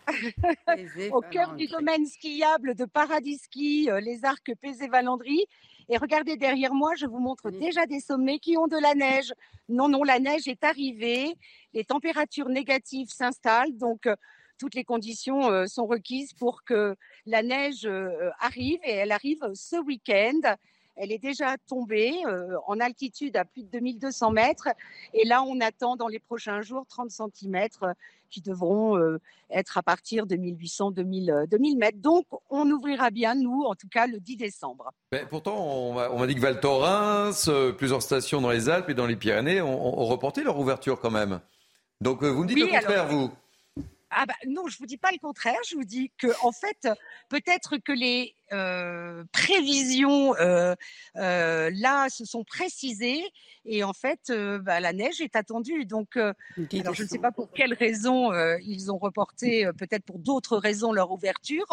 [1.12, 5.44] au cœur du domaine skiable de Paradis Ski, euh, les arcs Pézé-Valandry.
[5.88, 9.32] Et regardez derrière moi, je vous montre déjà des sommets qui ont de la neige.
[9.68, 11.36] Non, non, la neige est arrivée.
[11.74, 13.76] Les températures négatives s'installent.
[13.76, 14.16] Donc, euh,
[14.58, 17.88] toutes les conditions euh, sont requises pour que la neige
[18.40, 18.80] arrive.
[18.84, 20.56] Et elle arrive ce week-end.
[20.96, 22.12] Elle est déjà tombée
[22.66, 24.68] en altitude à plus de 2200 mètres.
[25.12, 27.68] Et là, on attend dans les prochains jours 30 cm
[28.30, 28.98] qui devront
[29.50, 31.98] être à partir de 1800, 2000, 2000 mètres.
[31.98, 34.90] Donc, on ouvrira bien, nous, en tout cas, le 10 décembre.
[35.12, 39.06] Mais pourtant, on m'a dit que Val Thorens, plusieurs stations dans les Alpes et dans
[39.06, 41.40] les Pyrénées ont, ont reporté leur ouverture quand même.
[42.00, 43.30] Donc, vous me dites le contraire, vous
[44.10, 45.58] ah bah, non, je vous dis pas le contraire.
[45.68, 46.88] Je vous dis que en fait,
[47.28, 50.74] peut-être que les euh, prévisions euh,
[51.16, 53.24] euh, là se sont précisées
[53.64, 54.32] et en fait,
[54.62, 55.86] bah, la neige est attendue.
[55.86, 60.56] Donc, alors je ne sais pas pour quelles raisons ils ont reporté, peut-être pour d'autres
[60.56, 61.66] raisons leur ouverture,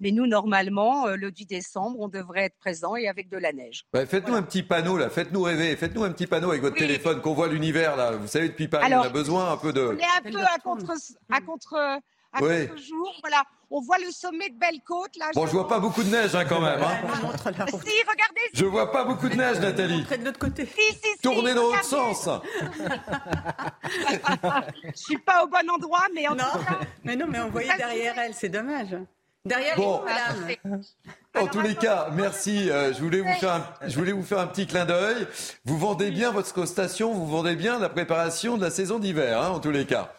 [0.00, 3.84] mais nous normalement, le 10 décembre, on devrait être présent et avec de la neige.
[3.92, 7.20] Bah, faites-nous un petit panneau là, faites-nous rêver, faites-nous un petit panneau avec votre téléphone
[7.20, 8.12] qu'on voit l'univers là.
[8.12, 9.82] Vous savez depuis Paris, on a besoin un peu de.
[9.82, 10.94] On est un peu à contre,
[11.30, 12.00] à contre
[12.34, 12.68] à oui.
[12.76, 13.14] jour.
[13.22, 13.42] Voilà,
[13.74, 15.16] on voit le sommet de Belle-Côte.
[15.18, 16.80] Là, bon, je vois pas beaucoup de neige hein, quand même.
[16.80, 16.96] Hein.
[17.44, 18.48] si, regardez.
[18.54, 20.04] Je vois pas beaucoup de neige, Nathalie.
[20.04, 20.64] de l'autre côté.
[20.64, 22.28] Si, si, Tournez dans l'autre sens.
[23.84, 26.44] je suis pas au bon endroit, mais en non.
[26.52, 26.78] tout cas.
[27.04, 28.96] Mais non, mais on voyait derrière elle, c'est dommage.
[29.44, 30.02] Derrière bon.
[30.04, 30.82] madame.
[31.36, 32.70] En tous les cas, merci.
[32.70, 35.26] Euh, je, voulais vous faire un, je voulais vous faire un petit clin d'œil.
[35.64, 39.48] Vous vendez bien votre station, vous vendez bien la préparation de la saison d'hiver, hein,
[39.50, 40.14] en tous les cas.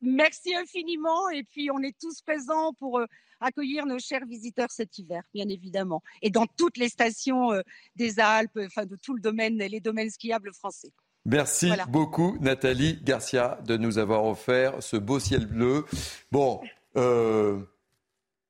[0.00, 1.28] Merci infiniment.
[1.30, 3.06] Et puis, on est tous présents pour euh,
[3.40, 6.02] accueillir nos chers visiteurs cet hiver, bien évidemment.
[6.22, 7.62] Et dans toutes les stations euh,
[7.96, 10.92] des Alpes, enfin, de tout le domaine, les domaines skiables français.
[11.24, 11.86] Merci voilà.
[11.86, 15.84] beaucoup, Nathalie Garcia, de nous avoir offert ce beau ciel bleu.
[16.32, 16.60] Bon,
[16.96, 17.60] euh,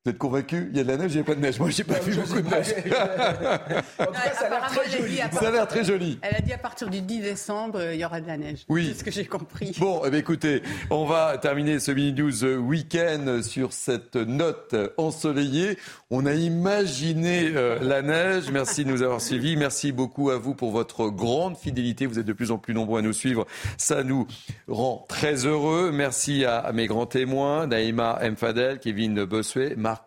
[0.09, 0.69] vous êtes convaincu?
[0.71, 1.61] Il y a de la neige, il n'y a pas de neige.
[1.61, 2.75] Moi, j'ai pas vu beaucoup de neige.
[3.99, 5.17] en tout cas, ça a l'air très joli.
[5.33, 6.19] Ça a l'air très joli.
[6.23, 8.65] Elle a dit à partir du 10 décembre, il y aura de la neige.
[8.71, 8.89] Oui.
[8.89, 9.77] C'est ce que j'ai compris.
[9.79, 15.77] Bon, eh bien, écoutez, on va terminer ce mini news week-end sur cette note ensoleillée.
[16.11, 18.51] On a imaginé euh, la neige.
[18.51, 19.57] Merci de nous avoir suivis.
[19.57, 22.07] Merci beaucoup à vous pour votre grande fidélité.
[22.07, 23.47] Vous êtes de plus en plus nombreux à nous suivre.
[23.77, 24.27] Ça nous
[24.69, 25.91] rend très heureux.
[25.93, 29.98] Merci à, à mes grands témoins, Naïma Mfadel, Kevin Bossuet, Marc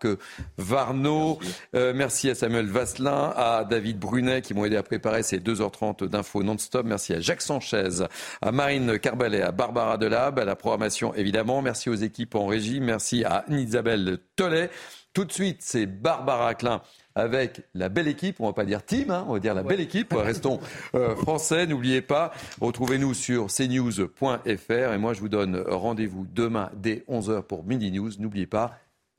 [0.58, 1.38] Varno.
[1.40, 1.56] Merci.
[1.74, 6.04] Euh, merci à Samuel Vasselin, à David Brunet qui m'ont aidé à préparer ces 2h30
[6.08, 6.84] d'infos non-stop.
[6.86, 8.04] Merci à Jacques Sanchez,
[8.40, 11.62] à Marine Carbalet, à Barbara Delab, à la programmation évidemment.
[11.62, 12.80] Merci aux équipes en régie.
[12.80, 14.70] Merci à Isabelle Tollet.
[15.12, 16.80] Tout de suite, c'est Barbara Klein
[17.14, 19.68] avec la belle équipe, on va pas dire team, hein, on va dire la ouais.
[19.68, 20.60] belle équipe, restons
[20.94, 27.04] euh, français, n'oubliez pas, retrouvez-nous sur cnews.fr et moi je vous donne rendez-vous demain dès
[27.08, 28.78] 11h pour Midi News, n'oubliez pas,